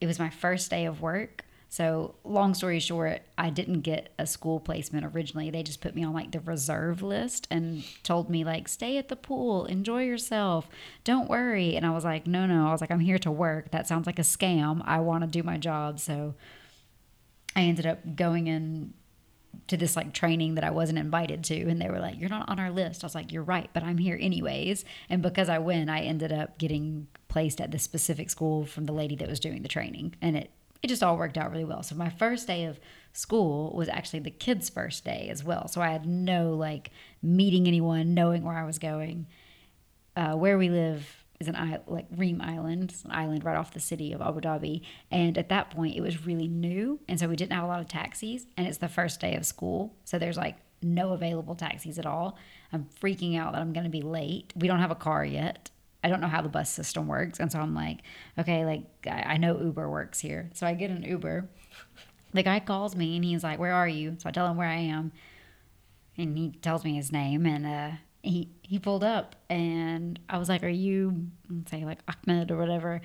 it 0.00 0.06
was 0.06 0.18
my 0.18 0.30
first 0.30 0.70
day 0.70 0.84
of 0.84 1.00
work. 1.00 1.44
So, 1.68 2.14
long 2.24 2.54
story 2.54 2.78
short, 2.78 3.22
I 3.36 3.50
didn't 3.50 3.80
get 3.80 4.14
a 4.18 4.26
school 4.26 4.60
placement 4.60 5.04
originally. 5.04 5.50
They 5.50 5.62
just 5.62 5.80
put 5.80 5.94
me 5.94 6.04
on 6.04 6.12
like 6.12 6.30
the 6.30 6.40
reserve 6.40 7.02
list 7.02 7.48
and 7.50 7.84
told 8.02 8.30
me, 8.30 8.44
like, 8.44 8.68
stay 8.68 8.98
at 8.98 9.08
the 9.08 9.16
pool, 9.16 9.66
enjoy 9.66 10.04
yourself, 10.04 10.68
don't 11.04 11.28
worry. 11.28 11.76
And 11.76 11.84
I 11.84 11.90
was 11.90 12.04
like, 12.04 12.26
no, 12.26 12.46
no. 12.46 12.68
I 12.68 12.72
was 12.72 12.80
like, 12.80 12.92
I'm 12.92 13.00
here 13.00 13.18
to 13.18 13.30
work. 13.30 13.72
That 13.72 13.86
sounds 13.86 14.06
like 14.06 14.18
a 14.18 14.22
scam. 14.22 14.80
I 14.84 15.00
want 15.00 15.22
to 15.22 15.26
do 15.26 15.42
my 15.42 15.58
job. 15.58 15.98
So, 15.98 16.34
I 17.56 17.62
ended 17.62 17.86
up 17.86 18.16
going 18.16 18.46
in 18.46 18.94
to 19.68 19.76
this 19.76 19.96
like 19.96 20.12
training 20.12 20.54
that 20.54 20.64
I 20.64 20.70
wasn't 20.70 20.98
invited 20.98 21.42
to 21.44 21.62
and 21.62 21.80
they 21.80 21.88
were 21.88 21.98
like 21.98 22.20
you're 22.20 22.28
not 22.28 22.48
on 22.48 22.60
our 22.60 22.70
list. 22.70 23.02
I 23.02 23.06
was 23.06 23.14
like 23.14 23.32
you're 23.32 23.42
right, 23.42 23.70
but 23.72 23.82
I'm 23.82 23.98
here 23.98 24.18
anyways. 24.20 24.84
And 25.08 25.22
because 25.22 25.48
I 25.48 25.58
went, 25.58 25.90
I 25.90 26.00
ended 26.00 26.32
up 26.32 26.58
getting 26.58 27.08
placed 27.28 27.60
at 27.60 27.70
this 27.70 27.82
specific 27.82 28.30
school 28.30 28.66
from 28.66 28.84
the 28.84 28.92
lady 28.92 29.16
that 29.16 29.28
was 29.28 29.40
doing 29.40 29.62
the 29.62 29.68
training 29.68 30.14
and 30.22 30.36
it 30.36 30.50
it 30.82 30.88
just 30.88 31.02
all 31.02 31.16
worked 31.16 31.38
out 31.38 31.50
really 31.50 31.64
well. 31.64 31.82
So 31.82 31.94
my 31.94 32.10
first 32.10 32.46
day 32.46 32.64
of 32.64 32.78
school 33.12 33.74
was 33.74 33.88
actually 33.88 34.20
the 34.20 34.30
kids' 34.30 34.68
first 34.68 35.04
day 35.04 35.28
as 35.30 35.42
well. 35.42 35.68
So 35.68 35.80
I 35.80 35.90
had 35.90 36.06
no 36.06 36.52
like 36.54 36.90
meeting 37.22 37.66
anyone, 37.66 38.14
knowing 38.14 38.44
where 38.44 38.56
I 38.56 38.64
was 38.64 38.78
going. 38.78 39.26
Uh, 40.16 40.34
where 40.34 40.56
we 40.56 40.70
live 40.70 41.24
is 41.40 41.48
an 41.48 41.56
island, 41.56 41.82
like 41.86 42.06
Reem 42.16 42.40
Island, 42.40 42.84
it's 42.84 43.04
an 43.04 43.10
island 43.10 43.44
right 43.44 43.56
off 43.56 43.74
the 43.74 43.80
city 43.80 44.12
of 44.12 44.22
Abu 44.22 44.40
Dhabi. 44.40 44.82
And 45.10 45.36
at 45.36 45.50
that 45.50 45.70
point, 45.70 45.96
it 45.96 46.00
was 46.00 46.26
really 46.26 46.48
new, 46.48 47.00
and 47.08 47.20
so 47.20 47.28
we 47.28 47.36
didn't 47.36 47.52
have 47.52 47.64
a 47.64 47.66
lot 47.66 47.80
of 47.80 47.88
taxis. 47.88 48.46
And 48.56 48.66
it's 48.66 48.78
the 48.78 48.88
first 48.88 49.20
day 49.20 49.34
of 49.36 49.44
school, 49.44 49.94
so 50.04 50.18
there's 50.18 50.38
like 50.38 50.56
no 50.82 51.12
available 51.12 51.54
taxis 51.54 51.98
at 51.98 52.06
all. 52.06 52.38
I'm 52.72 52.88
freaking 53.00 53.38
out 53.38 53.52
that 53.52 53.60
I'm 53.60 53.72
going 53.72 53.84
to 53.84 53.90
be 53.90 54.02
late. 54.02 54.52
We 54.56 54.68
don't 54.68 54.80
have 54.80 54.90
a 54.90 54.96
car 54.96 55.24
yet. 55.24 55.70
I 56.06 56.08
don't 56.08 56.20
know 56.20 56.28
how 56.28 56.40
the 56.40 56.48
bus 56.48 56.70
system 56.70 57.08
works, 57.08 57.40
and 57.40 57.50
so 57.50 57.58
I'm 57.58 57.74
like, 57.74 58.02
okay, 58.38 58.64
like 58.64 58.84
I 59.10 59.38
know 59.38 59.60
Uber 59.60 59.90
works 59.90 60.20
here, 60.20 60.50
so 60.54 60.64
I 60.64 60.74
get 60.74 60.88
an 60.88 61.02
Uber. 61.02 61.48
The 62.32 62.44
guy 62.44 62.60
calls 62.60 62.94
me 62.94 63.16
and 63.16 63.24
he's 63.24 63.42
like, 63.42 63.58
"Where 63.58 63.72
are 63.72 63.88
you?" 63.88 64.14
So 64.18 64.28
I 64.28 64.30
tell 64.32 64.46
him 64.46 64.56
where 64.56 64.68
I 64.68 64.76
am, 64.76 65.10
and 66.16 66.38
he 66.38 66.50
tells 66.62 66.84
me 66.84 66.94
his 66.94 67.10
name 67.10 67.44
and 67.44 67.66
uh 67.66 67.90
he 68.22 68.50
he 68.62 68.78
pulled 68.78 69.02
up 69.02 69.34
and 69.50 70.20
I 70.28 70.38
was 70.38 70.48
like, 70.48 70.62
"Are 70.62 70.68
you 70.68 71.26
say 71.68 71.84
like 71.84 71.98
Ahmed 72.06 72.52
or 72.52 72.56
whatever?" 72.56 73.00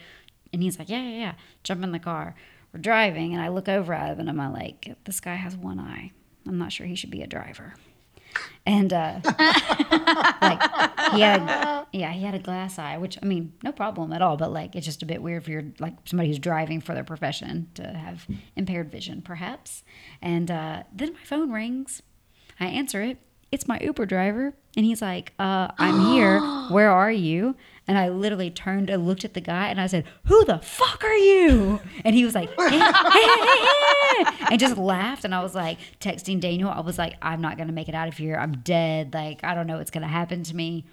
And 0.54 0.62
he's 0.62 0.78
like, 0.78 0.90
"Yeah, 0.90 1.02
yeah, 1.02 1.18
yeah." 1.18 1.34
Jump 1.64 1.84
in 1.84 1.94
the 1.94 1.98
car. 1.98 2.36
We're 2.72 2.82
driving 2.82 3.34
and 3.34 3.42
I 3.42 3.48
look 3.48 3.68
over 3.68 3.96
at 3.96 4.12
him 4.12 4.20
and 4.20 4.30
I'm 4.30 4.54
like, 4.54 4.96
"This 5.06 5.20
guy 5.20 5.36
has 5.36 5.58
one 5.58 5.80
eye. 5.80 6.12
I'm 6.48 6.60
not 6.60 6.72
sure 6.72 6.86
he 6.86 6.94
should 6.96 7.10
be 7.10 7.24
a 7.24 7.28
driver." 7.28 7.74
And 8.66 8.94
uh 8.94 9.20
like 10.42 10.62
he 11.14 11.22
had 11.22 11.86
yeah, 11.92 12.12
he 12.12 12.24
had 12.24 12.36
a 12.36 12.40
glass 12.40 12.78
eye, 12.80 12.98
which 12.98 13.18
I 13.22 13.26
mean, 13.26 13.54
no 13.64 13.72
problem 13.72 14.14
at 14.14 14.22
all, 14.22 14.38
but 14.38 14.52
like 14.52 14.76
it's 14.76 14.86
just 14.86 15.02
a 15.04 15.06
bit 15.06 15.22
weird 15.22 15.44
for 15.44 15.52
your 15.52 15.64
like 15.80 15.94
somebody 16.06 16.30
who's 16.30 16.40
driving 16.40 16.80
for 16.82 16.94
their 16.94 17.04
profession 17.04 17.70
to 17.76 17.84
have 17.84 18.28
impaired 18.56 18.92
vision 18.92 19.22
perhaps. 19.22 19.84
And 20.22 20.50
uh 20.52 20.84
then 20.94 21.14
my 21.14 21.24
phone 21.24 21.52
rings. 21.52 22.02
I 22.60 22.66
answer 22.68 23.02
it. 23.02 23.18
It's 23.52 23.68
my 23.68 23.80
Uber 23.82 24.06
driver. 24.06 24.54
And 24.78 24.86
he's 24.86 25.02
like, 25.02 25.34
uh, 25.38 25.70
I'm 25.78 26.14
here. 26.14 26.40
Where 26.70 26.92
are 26.92 27.12
you? 27.12 27.56
And 27.88 27.98
I 27.98 28.10
literally 28.10 28.52
turned 28.52 28.90
and 28.90 29.08
looked 29.08 29.26
at 29.26 29.34
the 29.34 29.42
guy 29.42 29.68
and 29.68 29.82
I 29.82 29.88
said, 29.88 30.06
Who 30.26 30.46
the 30.46 30.60
fuck 30.60 31.04
are 31.04 31.16
you? 31.16 31.80
And 32.06 32.16
he 32.16 32.24
was 32.24 32.36
like, 32.36 32.50
hey, 32.58 32.80
hey, 32.80 32.86
hey, 32.90 34.46
and 34.52 34.60
just 34.60 34.78
laughed. 34.78 35.26
And 35.26 35.34
I 35.34 35.42
was 35.42 35.56
like, 35.56 35.78
texting 36.00 36.40
Daniel, 36.40 36.70
I 36.70 36.82
was 36.82 36.98
like, 36.98 37.16
I'm 37.22 37.42
not 37.42 37.58
going 37.58 37.68
to 37.68 37.74
make 37.74 37.90
it 37.90 37.96
out 37.96 38.08
of 38.08 38.18
here. 38.18 38.36
I'm 38.36 38.54
dead. 38.60 39.14
Like, 39.14 39.44
I 39.44 39.56
don't 39.56 39.68
know 39.68 39.78
what's 39.78 39.92
going 39.92 40.04
to 40.04 40.08
happen 40.08 40.44
to 40.44 40.56
me 40.56 40.86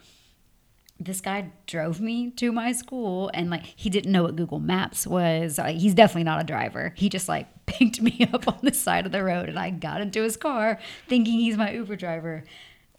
this 1.01 1.21
guy 1.21 1.51
drove 1.67 2.01
me 2.01 2.31
to 2.31 2.51
my 2.51 2.73
school 2.73 3.31
and 3.33 3.51
like 3.51 3.65
he 3.65 3.89
didn't 3.89 4.11
know 4.11 4.25
what 4.25 4.35
Google 4.35 4.59
Maps 4.59 5.07
was. 5.07 5.59
Like, 5.59 5.77
he's 5.77 5.95
definitely 5.95 6.25
not 6.25 6.41
a 6.41 6.45
driver. 6.45 6.93
He 6.97 7.09
just 7.09 7.29
like 7.29 7.47
picked 7.67 8.01
me 8.03 8.29
up 8.33 8.49
on 8.49 8.59
the 8.63 8.73
side 8.73 9.07
of 9.07 9.13
the 9.13 9.23
road 9.23 9.49
and 9.49 9.59
I 9.59 9.71
got 9.71 10.01
into 10.01 10.23
his 10.23 10.37
car 10.37 10.79
thinking 11.07 11.35
he's 11.35 11.57
my 11.57 11.71
Uber 11.73 11.97
driver. 11.97 12.45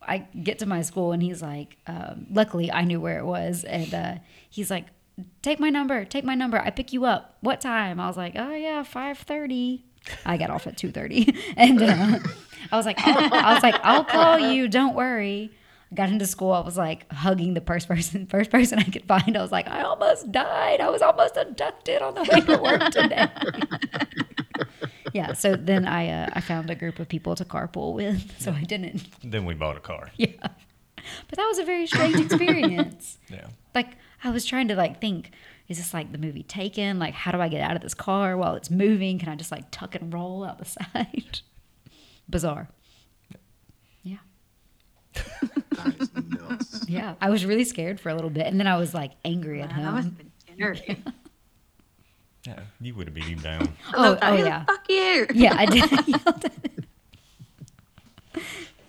I 0.01 0.19
get 0.19 0.59
to 0.59 0.65
my 0.65 0.81
school 0.81 1.11
and 1.11 1.21
he's 1.21 1.41
like, 1.41 1.77
um, 1.87 2.27
luckily 2.31 2.71
I 2.71 2.83
knew 2.83 2.99
where 2.99 3.19
it 3.19 3.25
was. 3.25 3.63
And 3.63 3.93
uh, 3.93 4.15
he's 4.49 4.71
like, 4.71 4.85
take 5.41 5.59
my 5.59 5.69
number, 5.69 6.05
take 6.05 6.23
my 6.23 6.35
number. 6.35 6.59
I 6.59 6.69
pick 6.69 6.93
you 6.93 7.05
up. 7.05 7.37
What 7.41 7.61
time? 7.61 7.99
I 7.99 8.07
was 8.07 8.17
like, 8.17 8.33
oh 8.35 8.53
yeah, 8.53 8.83
530. 8.83 9.85
I 10.25 10.37
got 10.37 10.49
off 10.49 10.65
at 10.67 10.77
2.30. 10.77 11.37
And 11.57 11.81
uh, 11.81 12.19
I 12.71 12.77
was 12.77 12.85
like, 12.85 12.97
I'll, 12.99 13.33
I 13.33 13.53
was 13.53 13.63
like, 13.63 13.75
I'll 13.83 14.05
call 14.05 14.39
you. 14.39 14.67
Don't 14.67 14.95
worry 14.95 15.51
got 15.93 16.09
into 16.09 16.25
school, 16.25 16.51
I 16.51 16.59
was 16.59 16.77
like 16.77 17.11
hugging 17.11 17.53
the 17.53 17.61
first 17.61 17.87
person, 17.87 18.27
first 18.27 18.51
person 18.51 18.79
I 18.79 18.83
could 18.83 19.05
find. 19.05 19.35
I 19.35 19.41
was 19.41 19.51
like, 19.51 19.67
I 19.67 19.81
almost 19.81 20.31
died. 20.31 20.81
I 20.81 20.89
was 20.89 21.01
almost 21.01 21.35
abducted 21.37 22.01
on 22.01 22.15
the 22.15 22.23
way 22.23 22.41
to 22.41 22.57
work 22.61 22.91
today. 22.91 23.27
yeah. 25.19 25.33
So 25.33 25.55
then 25.55 25.85
I 25.85 26.09
uh, 26.09 26.29
I 26.33 26.41
found 26.41 26.69
a 26.69 26.75
group 26.75 26.99
of 26.99 27.07
people 27.07 27.35
to 27.35 27.45
carpool 27.45 27.93
with, 27.93 28.19
so 28.43 28.51
I 28.51 28.63
didn't. 28.63 29.07
Then 29.23 29.45
we 29.45 29.53
bought 29.53 29.77
a 29.77 29.81
car. 29.81 30.11
Yeah. 30.17 30.47
But 31.29 31.37
that 31.37 31.47
was 31.47 31.57
a 31.59 31.63
very 31.63 31.87
strange 31.87 32.19
experience. 32.19 33.17
Yeah. 33.29 33.47
like 33.73 33.87
I 34.23 34.31
was 34.31 34.45
trying 34.45 34.67
to 34.67 34.75
like 34.75 34.99
think, 34.99 35.31
is 35.69 35.77
this 35.77 35.93
like 35.93 36.11
the 36.11 36.17
movie 36.17 36.43
Taken? 36.43 36.99
Like, 36.99 37.13
how 37.13 37.31
do 37.31 37.39
I 37.39 37.47
get 37.47 37.61
out 37.61 37.75
of 37.75 37.81
this 37.81 37.93
car 37.93 38.35
while 38.37 38.55
it's 38.55 38.69
moving? 38.69 39.17
Can 39.19 39.29
I 39.29 39.35
just 39.35 39.51
like 39.51 39.65
tuck 39.71 39.95
and 39.95 40.13
roll 40.13 40.43
out 40.43 40.59
the 40.59 40.65
side? 40.65 41.39
Bizarre. 42.29 42.67
Yeah. 44.03 44.17
That 45.13 45.95
is 45.99 46.09
nuts. 46.13 46.85
Yeah, 46.87 47.15
I 47.21 47.29
was 47.29 47.45
really 47.45 47.63
scared 47.63 47.99
for 47.99 48.09
a 48.09 48.13
little 48.15 48.29
bit, 48.29 48.45
and 48.47 48.59
then 48.59 48.67
I 48.67 48.77
was 48.77 48.93
like 48.93 49.11
angry 49.23 49.61
at 49.61 49.69
That 49.69 49.77
must 49.83 49.95
have 50.09 50.17
him. 50.19 50.31
been 50.55 50.55
scary. 50.75 50.83
Yeah. 51.05 51.11
Yeah, 52.45 52.59
you 52.79 52.95
would 52.95 53.07
have 53.07 53.13
beat 53.13 53.25
him 53.25 53.39
down. 53.39 53.75
Oh, 53.93 54.15
Who 54.15 54.19
oh 54.21 54.33
yeah, 54.35 54.65
Fuck 54.65 54.89
you. 54.89 55.27
yeah. 55.33 55.55
I 55.57 55.65
did. 55.65 55.91
yelled 56.07 56.45
at 56.45 56.53
him. 56.53 56.85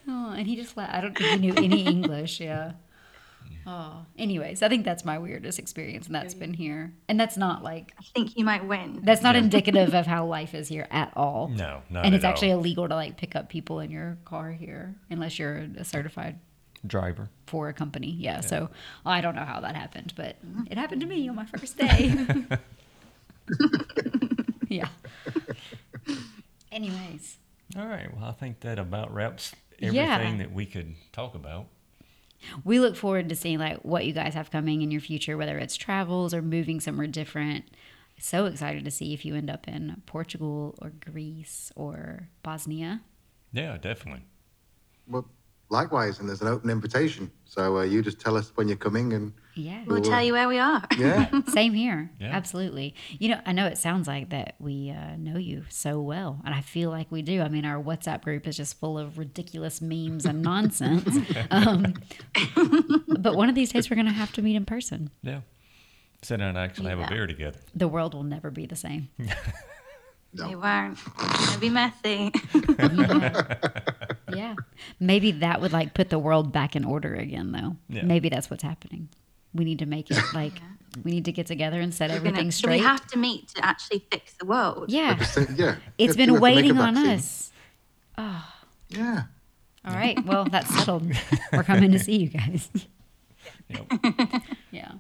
oh, 0.09 0.31
and 0.31 0.47
he 0.47 0.57
just 0.57 0.77
laughed. 0.77 0.95
I 0.95 1.01
don't 1.01 1.17
think 1.17 1.31
he 1.31 1.37
knew 1.39 1.55
any 1.57 1.85
English. 1.87 2.41
Yeah. 2.41 2.73
Oh, 3.67 4.07
anyways, 4.19 4.63
I 4.63 4.69
think 4.69 4.85
that's 4.85 5.05
my 5.05 5.19
weirdest 5.19 5.59
experience, 5.59 6.07
and 6.07 6.15
that's 6.15 6.35
been 6.35 6.55
here, 6.55 6.93
and 7.09 7.21
that's 7.21 7.37
not 7.37 7.63
like 7.63 7.93
I 7.99 8.03
think 8.15 8.37
you 8.37 8.45
might 8.45 8.67
win. 8.67 9.01
that's 9.05 9.23
not 9.23 9.37
indicative 9.37 9.95
of 9.95 10.07
how 10.07 10.27
life 10.27 10.55
is 10.55 10.69
here 10.69 10.89
at 10.91 11.13
all. 11.15 11.49
No, 11.49 11.83
not 11.91 12.05
and 12.05 12.15
at 12.15 12.19
it's 12.19 12.25
actually 12.25 12.53
all. 12.53 12.59
illegal 12.59 12.89
to 12.89 12.95
like 12.95 13.17
pick 13.17 13.37
up 13.37 13.49
people 13.49 13.81
in 13.81 13.91
your 13.91 14.19
car 14.25 14.51
here 14.51 14.95
unless 15.11 15.39
you're 15.39 15.67
a 15.77 15.85
certified 15.85 16.39
driver. 16.87 17.29
for 17.47 17.69
a 17.69 17.73
company. 17.73 18.11
Yeah. 18.11 18.41
So 18.41 18.71
I 19.05 19.21
don't 19.21 19.35
know 19.35 19.45
how 19.45 19.61
that 19.61 19.77
happened, 19.77 20.15
but 20.17 20.45
mm-hmm. 20.45 20.63
it 20.71 20.79
happened 20.79 21.03
to 21.03 21.07
me 21.07 21.29
on 21.29 21.37
my 21.37 21.45
first 21.45 21.77
day. 21.77 22.15
yeah. 24.69 24.89
Anyways, 26.73 27.39
All 27.77 27.87
right. 27.87 28.09
Well, 28.15 28.25
I 28.25 28.33
think 28.33 28.61
that 28.61 28.79
about 28.79 29.13
wraps 29.13 29.53
Yeah. 29.79 30.15
everything 30.15 30.39
that 30.39 30.53
we 30.53 30.67
could 30.67 30.95
talk 31.13 31.35
about. 31.35 31.67
we 32.65 32.81
look 32.81 32.97
forward 32.97 33.29
to 33.29 33.37
seeing 33.37 33.59
like 33.59 33.81
what 33.83 34.07
you 34.07 34.13
guys 34.13 34.35
have 34.35 34.51
coming 34.51 34.83
in 34.83 34.91
your 34.91 35.01
future, 35.01 35.37
whether 35.37 35.59
it's 35.59 35.77
travels 35.77 36.33
or 36.33 36.43
moving 36.43 36.81
somewhere 36.81 37.07
different. 37.07 37.65
So 38.19 38.45
excited 38.47 38.85
to 38.85 38.91
see 38.91 39.15
if 39.15 39.25
you 39.25 39.35
end 39.35 39.51
up 39.51 39.67
in 39.67 40.03
Portugal 40.07 40.75
or 40.81 40.91
Greece 40.91 41.73
or 41.75 42.29
Bosnia. 42.43 43.01
Yeah, 43.53 43.79
definitely. 43.79 44.25
Well, 45.09 45.27
likewise, 45.71 46.21
and 46.21 46.29
there's 46.29 46.43
an 46.43 46.49
open 46.49 46.71
invitation. 46.71 47.31
So 47.47 47.79
uh, 47.79 47.83
you 47.83 48.03
just 48.03 48.21
tell 48.21 48.37
us 48.37 48.53
when 48.57 48.69
you're 48.69 48.77
coming, 48.77 49.13
and 49.15 49.33
Yeah. 49.55 49.83
We'll 49.87 50.01
tell 50.01 50.23
you 50.23 50.33
where 50.33 50.49
we 50.49 50.59
are. 50.59 50.83
yeah, 50.97 51.29
Same 51.49 51.75
here. 51.75 52.11
Yeah. 52.19 52.29
Absolutely. 52.29 52.95
You 53.19 53.31
know, 53.31 53.41
I 53.45 53.53
know 53.53 53.67
it 53.67 53.79
sounds 53.79 54.07
like 54.07 54.31
that 54.31 54.55
we 54.59 54.91
uh, 54.91 55.17
know 55.17 55.39
you 55.39 55.65
so 55.69 56.01
well, 56.01 56.41
and 56.45 56.55
I 56.55 56.61
feel 56.61 56.91
like 56.91 57.11
we 57.11 57.23
do. 57.23 57.43
I 57.43 57.49
mean, 57.49 57.65
our 57.65 57.83
WhatsApp 57.83 58.23
group 58.23 58.47
is 58.47 58.57
just 58.57 58.79
full 58.79 58.99
of 58.99 59.19
ridiculous 59.19 59.81
memes 59.81 60.25
and 60.25 60.43
nonsense. 60.43 61.19
um, 61.51 61.95
but 63.09 63.35
one 63.37 63.49
of 63.49 63.55
these 63.55 63.73
days, 63.73 63.91
we're 63.91 63.97
going 63.97 64.07
to 64.07 64.13
have 64.13 64.33
to 64.35 64.43
meet 64.43 64.57
in 64.57 64.65
person. 64.65 65.11
Yeah. 65.23 65.41
Sit 66.23 66.39
down 66.39 66.51
and 66.51 66.59
actually 66.59 66.91
have 66.91 67.01
a 67.01 67.09
beer 67.09 67.27
together. 67.27 67.59
The 67.75 67.89
world 67.89 68.15
will 68.15 68.25
never 68.25 68.51
be 68.51 68.67
the 68.67 68.77
same. 68.77 69.09
They 70.33 70.53
no, 70.53 70.61
won't. 70.61 70.97
It's 71.19 71.47
gonna 71.47 71.59
be 71.59 71.71
messy. 71.71 72.31
Yeah. 74.35 74.55
Maybe 74.99 75.33
that 75.33 75.61
would 75.61 75.73
like 75.73 75.95
put 75.95 76.11
the 76.11 76.19
world 76.19 76.53
back 76.53 76.77
in 76.77 76.85
order 76.85 77.15
again, 77.15 77.53
though. 77.53 77.77
Yeah. 77.89 78.05
Maybe 78.05 78.29
that's 78.29 78.51
what's 78.51 78.63
happening. 78.63 79.09
We 79.55 79.65
need 79.65 79.79
to 79.81 79.87
make 79.87 80.11
it 80.11 80.19
like 80.35 80.55
we 81.05 81.13
need 81.13 81.25
to 81.27 81.33
get 81.33 81.47
together 81.47 81.81
and 81.81 81.95
set 81.95 82.11
We're 82.11 82.17
gonna- 82.19 82.29
everything 82.31 82.51
so 82.51 82.69
we 82.69 82.79
have 82.81 83.07
to 83.09 83.19
meet 83.19 83.49
to 83.55 83.65
actually 83.65 84.05
fix 84.11 84.33
the 84.35 84.45
world. 84.47 84.87
yeah. 84.89 85.15
Just 85.15 85.35
say- 85.35 85.47
yeah. 85.55 85.77
It's 85.99 86.17
Yeah, 86.17 86.27
been 86.27 86.29
you 86.29 86.35
have 86.35 86.41
to 86.41 86.41
make 86.41 86.41
a 86.41 86.41
waiting 86.41 86.79
on 86.79 86.97
us. 86.99 87.53
Oh, 88.19 88.45
Yeah. 88.89 89.23
All 89.85 89.95
right. 89.95 90.19
Well, 90.27 90.45
that's 90.45 90.69
settled. 90.75 91.11
We're 91.53 91.63
coming 91.65 91.93
to 91.93 91.99
see 91.99 92.17
you 92.17 92.29
guys. 92.29 92.69
Yep. 93.69 93.87
Yeah. 94.73 94.89
All 94.93 94.99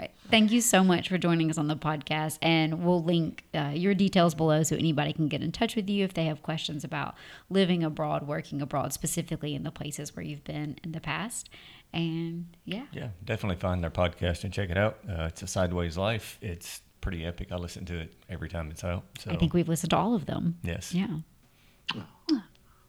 right. 0.00 0.10
Thank 0.30 0.50
you 0.50 0.60
so 0.60 0.82
much 0.82 1.08
for 1.08 1.18
joining 1.18 1.50
us 1.50 1.58
on 1.58 1.68
the 1.68 1.76
podcast. 1.76 2.38
And 2.42 2.82
we'll 2.82 3.02
link 3.02 3.44
uh, 3.54 3.72
your 3.74 3.94
details 3.94 4.34
below 4.34 4.62
so 4.62 4.74
anybody 4.76 5.12
can 5.12 5.28
get 5.28 5.42
in 5.42 5.52
touch 5.52 5.76
with 5.76 5.88
you 5.88 6.02
if 6.04 6.14
they 6.14 6.24
have 6.24 6.42
questions 6.42 6.82
about 6.82 7.14
living 7.50 7.84
abroad, 7.84 8.26
working 8.26 8.60
abroad, 8.62 8.92
specifically 8.92 9.54
in 9.54 9.62
the 9.64 9.70
places 9.70 10.16
where 10.16 10.24
you've 10.24 10.44
been 10.44 10.76
in 10.82 10.92
the 10.92 11.00
past. 11.00 11.48
And 11.92 12.46
yeah. 12.64 12.84
Yeah, 12.92 13.08
definitely 13.24 13.56
find 13.56 13.82
their 13.82 13.90
podcast 13.90 14.44
and 14.44 14.52
check 14.52 14.70
it 14.70 14.76
out. 14.76 14.98
Uh, 15.08 15.24
it's 15.24 15.42
a 15.42 15.46
Sideways 15.46 15.96
Life. 15.96 16.38
It's 16.42 16.80
pretty 17.00 17.24
epic. 17.24 17.48
I 17.52 17.56
listen 17.56 17.84
to 17.86 17.98
it 17.98 18.12
every 18.28 18.48
time 18.48 18.70
it's 18.70 18.84
out. 18.84 19.04
So 19.18 19.30
I 19.30 19.36
think 19.36 19.54
we've 19.54 19.68
listened 19.68 19.90
to 19.90 19.96
all 19.96 20.14
of 20.14 20.26
them. 20.26 20.58
yes, 20.62 20.92
Yeah. 20.92 21.06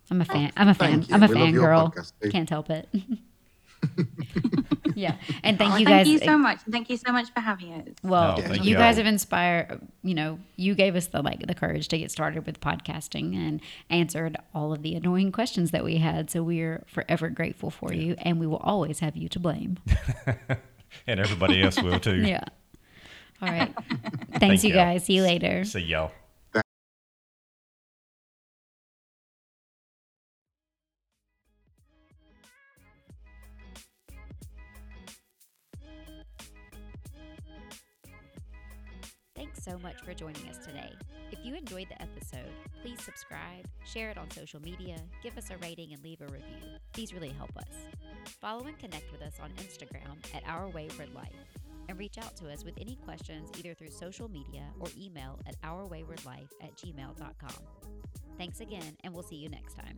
I'm 0.09 0.21
a 0.21 0.25
fan. 0.25 0.53
I'm 0.55 0.69
a 0.69 0.73
fan. 0.73 1.05
I'm 1.11 1.21
a 1.21 1.27
We 1.27 1.33
love 1.35 1.43
fan 1.43 1.53
girl. 1.53 1.91
podcast. 1.93 2.31
Can't 2.31 2.49
help 2.49 2.69
it. 2.69 2.87
yeah. 4.95 5.15
And 5.43 5.57
thank 5.57 5.73
Oh, 5.73 5.77
you 5.77 5.85
thank 5.85 6.05
guys. 6.05 6.07
you 6.07 6.19
so 6.19 6.37
much. 6.37 6.59
and 6.65 6.73
Thank 6.73 6.89
you 6.89 6.97
so 6.97 7.11
much 7.11 7.31
for 7.33 7.39
having 7.39 7.73
us. 7.73 7.87
Well, 8.03 8.37
No, 8.37 8.53
you 8.53 8.71
you. 8.71 8.75
guys 8.75 8.97
have 8.97 9.05
inspired, 9.05 9.79
you 10.03 10.13
know, 10.13 10.39
you 10.55 10.75
gave 10.75 10.95
us 10.95 11.07
the 11.07 11.21
like 11.21 11.45
the 11.45 11.53
courage 11.55 11.87
to 11.89 11.97
get 11.97 12.11
started 12.11 12.45
with 12.45 12.59
podcasting 12.59 13.35
and 13.35 13.61
answered 13.89 14.37
all 14.53 14.73
of 14.73 14.81
the 14.83 14.95
annoying 14.95 15.31
questions 15.31 15.71
that 15.71 15.83
we 15.83 15.97
had. 15.97 16.29
So 16.31 16.43
we're 16.43 16.83
forever 16.87 17.29
grateful 17.29 17.69
for 17.69 17.93
you 17.93 18.15
and 18.19 18.39
we 18.39 18.47
will 18.47 18.57
always 18.57 18.99
have 18.99 19.15
you 19.15 19.29
to 19.29 19.39
blame. 19.39 19.77
and 21.07 21.19
everybody 21.19 21.61
else 21.61 21.81
will 21.81 21.99
too. 21.99 22.15
yeah. 22.25 22.43
All 23.41 23.49
right. 23.49 23.73
Thanks 24.31 24.39
Thank 24.39 24.63
you 24.63 24.69
y'all. 24.71 24.77
guys. 24.85 25.03
See 25.05 25.13
you 25.13 25.21
later. 25.23 25.63
See 25.63 25.79
y'all. 25.81 26.11
So 39.67 39.77
much 39.79 40.01
for 40.01 40.13
joining 40.13 40.47
us 40.47 40.57
today. 40.65 40.91
If 41.31 41.39
you 41.43 41.53
enjoyed 41.55 41.87
the 41.89 42.01
episode, 42.01 42.51
please 42.81 43.01
subscribe, 43.03 43.67
share 43.85 44.09
it 44.09 44.17
on 44.17 44.31
social 44.31 44.61
media, 44.61 44.95
give 45.21 45.37
us 45.37 45.49
a 45.51 45.57
rating, 45.57 45.93
and 45.93 46.01
leave 46.03 46.21
a 46.21 46.25
review. 46.25 46.63
These 46.93 47.13
really 47.13 47.29
help 47.29 47.55
us. 47.57 47.73
Follow 48.39 48.65
and 48.65 48.79
connect 48.79 49.11
with 49.11 49.21
us 49.21 49.33
on 49.41 49.49
Instagram 49.57 50.17
at 50.33 50.43
Our 50.47 50.69
Wayward 50.69 51.13
Life. 51.13 51.33
And 51.89 51.99
reach 51.99 52.17
out 52.17 52.35
to 52.37 52.51
us 52.51 52.63
with 52.63 52.75
any 52.79 52.95
questions 52.95 53.49
either 53.57 53.73
through 53.73 53.91
social 53.91 54.29
media 54.29 54.63
or 54.79 54.87
email 54.99 55.39
at 55.45 55.61
ourwaywardlife 55.61 56.51
at 56.61 56.75
gmail.com. 56.77 57.63
Thanks 58.37 58.59
again, 58.59 58.95
and 59.03 59.13
we'll 59.13 59.23
see 59.23 59.37
you 59.37 59.49
next 59.49 59.73
time. 59.73 59.97